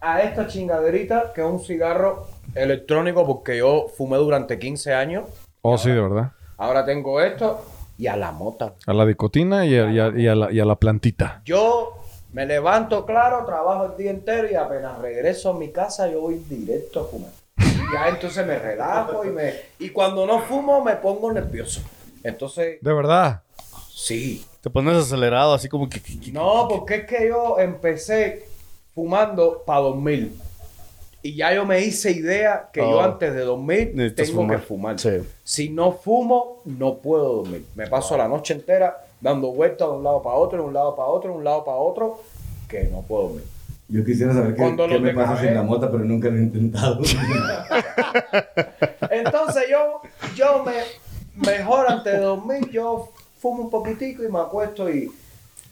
a 0.00 0.20
esta 0.22 0.46
chingaderita 0.46 1.32
que 1.34 1.40
es 1.40 1.46
un 1.46 1.60
cigarro 1.60 2.28
electrónico 2.54 3.26
porque 3.26 3.58
yo 3.58 3.86
fumé 3.96 4.16
durante 4.18 4.58
15 4.58 4.94
años. 4.94 5.24
Oh, 5.74 5.78
sí, 5.78 5.90
de 5.90 6.00
verdad. 6.00 6.32
Ahora 6.58 6.84
tengo 6.84 7.20
esto 7.20 7.64
y 7.98 8.06
a 8.06 8.16
la 8.16 8.32
mota. 8.32 8.74
A 8.86 8.92
la 8.92 9.04
dicotina 9.06 9.64
y 9.66 9.74
a, 9.76 9.90
y 9.90 9.98
a- 9.98 10.12
y 10.16 10.26
a 10.28 10.34
la, 10.34 10.52
y 10.52 10.60
a 10.60 10.64
la 10.64 10.76
plantita. 10.76 11.42
Yo 11.44 11.98
me 12.32 12.44
levanto, 12.46 13.04
claro, 13.06 13.44
trabajo 13.46 13.86
el 13.86 13.96
día 13.96 14.10
entero 14.10 14.50
y 14.50 14.54
apenas 14.54 14.98
regreso 14.98 15.50
a 15.50 15.58
mi 15.58 15.70
casa 15.70 16.08
yo 16.10 16.20
voy 16.22 16.36
directo 16.48 17.00
a 17.00 17.04
fumar. 17.04 17.30
Ya 17.92 18.08
entonces 18.08 18.44
me 18.44 18.58
relajo 18.58 19.24
y 19.24 19.28
me... 19.28 19.54
Y 19.78 19.90
cuando 19.90 20.26
no 20.26 20.40
fumo 20.40 20.82
me 20.82 20.96
pongo 20.96 21.32
nervioso. 21.32 21.80
Entonces, 22.24 22.78
De 22.80 22.92
verdad. 22.92 23.42
sí. 23.94 24.44
Te 24.60 24.70
pones 24.70 24.96
acelerado, 24.96 25.54
así 25.54 25.68
como 25.68 25.88
que- 25.88 26.00
No, 26.32 26.66
porque 26.68 26.96
es 26.96 27.06
que 27.06 27.28
yo 27.28 27.58
empecé 27.60 28.44
fumando 28.92 29.62
para 29.64 29.80
dormir. 29.82 30.32
Y 31.22 31.36
ya 31.36 31.54
yo 31.54 31.64
me 31.64 31.80
hice 31.80 32.10
idea 32.10 32.68
que 32.72 32.80
yo 32.80 32.98
Oh. 32.98 33.00
antes 33.02 33.32
de 33.34 33.40
dormir 33.42 33.92
Necesitas 33.94 34.26
tengo 34.26 34.40
fumar. 34.42 34.56
que 34.60 34.62
fumar. 34.66 34.98
Sí. 34.98 35.10
Si 35.46 35.68
no 35.68 35.92
fumo, 35.92 36.60
no 36.64 36.96
puedo 36.96 37.36
dormir. 37.36 37.64
Me 37.76 37.86
paso 37.86 38.16
la 38.16 38.26
noche 38.26 38.52
entera 38.52 39.06
dando 39.20 39.52
vueltas 39.52 39.88
de 39.88 39.94
un 39.94 40.02
lado 40.02 40.20
para 40.20 40.34
otro, 40.34 40.58
de 40.58 40.64
un 40.64 40.74
lado 40.74 40.96
para 40.96 41.06
otro, 41.06 41.30
de 41.30 41.38
un 41.38 41.44
lado 41.44 41.64
para 41.64 41.76
otro, 41.76 42.20
que 42.68 42.88
no 42.90 43.02
puedo 43.02 43.28
dormir. 43.28 43.44
Yo 43.86 44.04
quisiera 44.04 44.34
saber 44.34 44.56
qué, 44.56 44.76
qué 44.88 44.98
me 44.98 45.14
pasa 45.14 45.40
sin 45.40 45.54
la 45.54 45.62
mota, 45.62 45.88
pero 45.88 46.04
nunca 46.04 46.30
lo 46.30 46.38
he 46.38 46.42
intentado. 46.42 46.98
Entonces 49.08 49.66
yo, 49.70 50.00
yo 50.34 50.64
me, 50.64 50.72
mejor 51.48 51.92
antes 51.92 52.14
de 52.14 52.18
dormir, 52.18 52.68
yo 52.72 53.10
fumo 53.38 53.62
un 53.62 53.70
poquitico 53.70 54.24
y 54.24 54.28
me 54.28 54.40
acuesto 54.40 54.90
y 54.90 55.12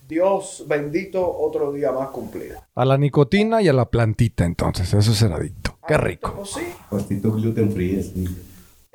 Dios 0.09 0.67
bendito, 0.69 1.37
otro 1.37 1.73
día 1.73 1.91
más 1.91 2.11
cumplido. 2.11 2.61
A 2.77 2.85
la 2.85 2.97
nicotina 2.97 3.61
y 3.61 3.67
a 3.67 3.73
la 3.73 3.87
plantita, 3.87 4.45
entonces. 4.45 4.95
Eso 4.95 5.11
es 5.11 5.19
ser 5.19 5.33
adicto. 5.33 5.77
Qué 5.85 5.99
rico. 5.99 6.33
Pues 6.37 6.51
sí. 6.51 6.63
Pastito 6.89 7.33
gluten 7.33 7.73
free. 7.73 8.54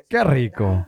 Qué 0.09 0.23
rico. 0.23 0.87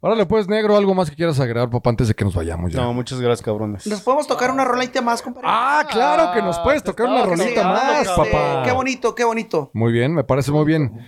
Órale, 0.00 0.24
pues, 0.24 0.48
negro, 0.48 0.74
algo 0.74 0.94
más 0.94 1.10
que 1.10 1.16
quieras 1.16 1.38
agregar, 1.38 1.68
papá, 1.68 1.90
antes 1.90 2.08
de 2.08 2.14
que 2.14 2.24
nos 2.24 2.34
vayamos 2.34 2.72
ya. 2.72 2.80
No, 2.80 2.94
muchas 2.94 3.20
gracias, 3.20 3.44
cabrones. 3.44 3.86
¿Nos 3.86 4.00
podemos 4.00 4.26
tocar 4.26 4.50
una 4.50 4.64
rolita 4.64 5.02
más, 5.02 5.20
compadre? 5.20 5.46
Ah, 5.50 5.84
claro 5.90 6.32
que 6.32 6.40
nos 6.40 6.58
puedes 6.60 6.82
tocar 6.82 7.06
una 7.06 7.26
rolita 7.26 7.62
más, 7.62 8.08
cabrón. 8.08 8.26
papá. 8.32 8.62
Qué 8.64 8.72
bonito, 8.72 9.14
qué 9.14 9.24
bonito. 9.24 9.70
Muy 9.74 9.92
bien, 9.92 10.14
me 10.14 10.24
parece 10.24 10.50
muy 10.50 10.64
bien. 10.64 10.98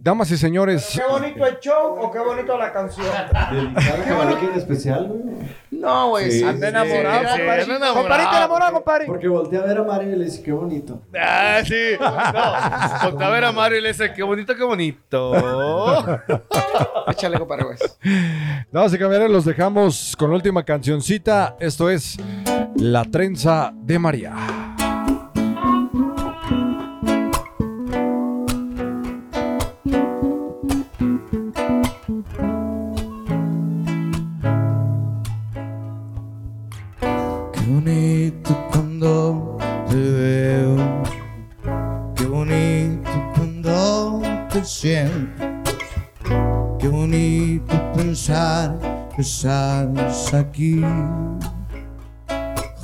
Damas 0.00 0.30
y 0.30 0.38
señores, 0.38 0.94
¿Qué 0.94 1.02
bonito 1.06 1.44
el 1.44 1.58
show 1.58 1.98
o 2.00 2.10
qué 2.10 2.20
bonito 2.20 2.56
la 2.56 2.72
canción? 2.72 3.06
¿Dedicado 3.50 4.22
a 4.22 4.28
alguien 4.28 4.52
especial, 4.54 5.08
güey? 5.08 5.36
No, 5.70 6.08
güey. 6.08 6.30
Sí, 6.30 6.38
sí. 6.38 6.44
Anda 6.44 6.68
enamorado, 6.70 7.18
sí, 7.20 7.26
compadre. 7.38 7.62
anda 7.62 7.76
enamorado. 7.76 7.94
Compadrito 7.94 8.36
enamorado, 8.36 8.72
compadre. 8.72 9.06
Porque 9.06 9.28
volteé 9.28 9.58
a 9.58 9.62
ver 9.62 9.78
a 9.78 9.84
Mario 9.84 10.12
y 10.12 10.16
le 10.16 10.24
dije, 10.24 10.42
qué 10.42 10.52
bonito. 10.52 11.02
Ah, 11.20 11.60
sí. 11.64 11.74
No, 12.00 13.10
ponte 13.10 13.24
a 13.24 13.28
ver 13.28 13.44
a 13.44 13.52
Mario 13.52 13.78
y 13.78 13.82
le 13.82 13.88
dice, 13.88 14.12
qué 14.14 14.22
bonito, 14.22 14.56
qué 14.56 14.64
bonito. 14.64 15.32
Échale, 17.08 17.38
compadre, 17.38 17.64
güey. 17.64 17.76
damas 18.70 18.92
y 18.94 18.98
caballeros, 18.98 19.30
los 19.30 19.44
dejamos 19.44 20.14
con 20.18 20.30
la 20.30 20.36
última 20.36 20.64
cancioncita. 20.64 21.56
Esto 21.60 21.90
es 21.90 22.16
La 22.76 23.04
Trenza 23.04 23.72
de 23.74 23.98
María. 23.98 24.34
Qué 44.52 45.37
bonito 47.08 47.74
pensar 47.96 48.78
que 49.16 49.22
estás 49.22 50.34
aquí 50.34 50.82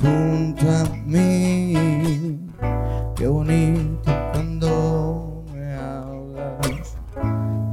junto 0.01 0.65
a 0.67 0.83
mí. 1.05 2.39
Qué 3.15 3.27
bonito 3.27 4.11
cuando 4.31 5.43
me 5.53 5.75
hablas. 5.75 6.97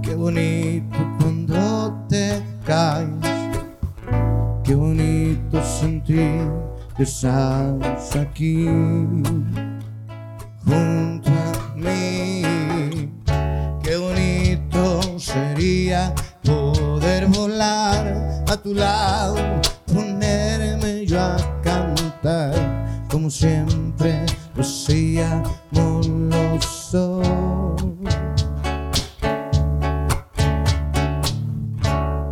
Qué 0.03 0.15
bonito 0.15 0.99
cuando 1.19 2.05
te 2.11 2.43
caes. 2.67 3.09
Qué 4.63 4.75
bonito 4.75 5.63
sentir 5.65 6.51
que 6.99 7.05
estás 7.05 8.15
aquí 8.15 8.67
junto 10.67 11.31
a 11.31 11.75
mí. 11.77 13.11
Qué 13.83 13.97
bonito 13.97 15.19
sería 15.19 16.15
a 18.53 18.57
tu 18.59 18.75
lado, 18.75 19.37
ponerme 19.87 21.07
yo 21.07 21.19
a 21.19 21.37
cantar 21.63 22.53
como 23.11 23.31
siempre 23.31 24.27
lo 24.55 24.61
hacíamos 24.61 26.07
los 26.07 26.91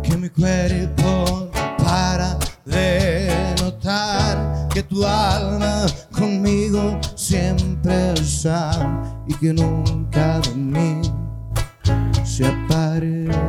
que 0.03 0.15
mi 0.17 0.29
cuerpo 0.29 1.49
para 1.83 2.37
de 2.65 3.55
notar 3.59 4.67
que 4.71 4.83
tu 4.83 5.03
alma 5.03 5.87
conmigo 6.11 6.99
siempre 7.15 8.13
está 8.13 8.69
y 9.27 9.33
que 9.33 9.53
nunca 9.53 10.39
de 10.39 10.53
mí 10.53 11.01
se 12.23 12.45
apartará. 12.45 13.40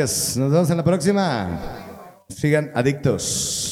Nos 0.00 0.50
vemos 0.50 0.70
en 0.70 0.78
la 0.78 0.84
próxima. 0.84 1.60
Sigan 2.30 2.70
adictos. 2.74 3.69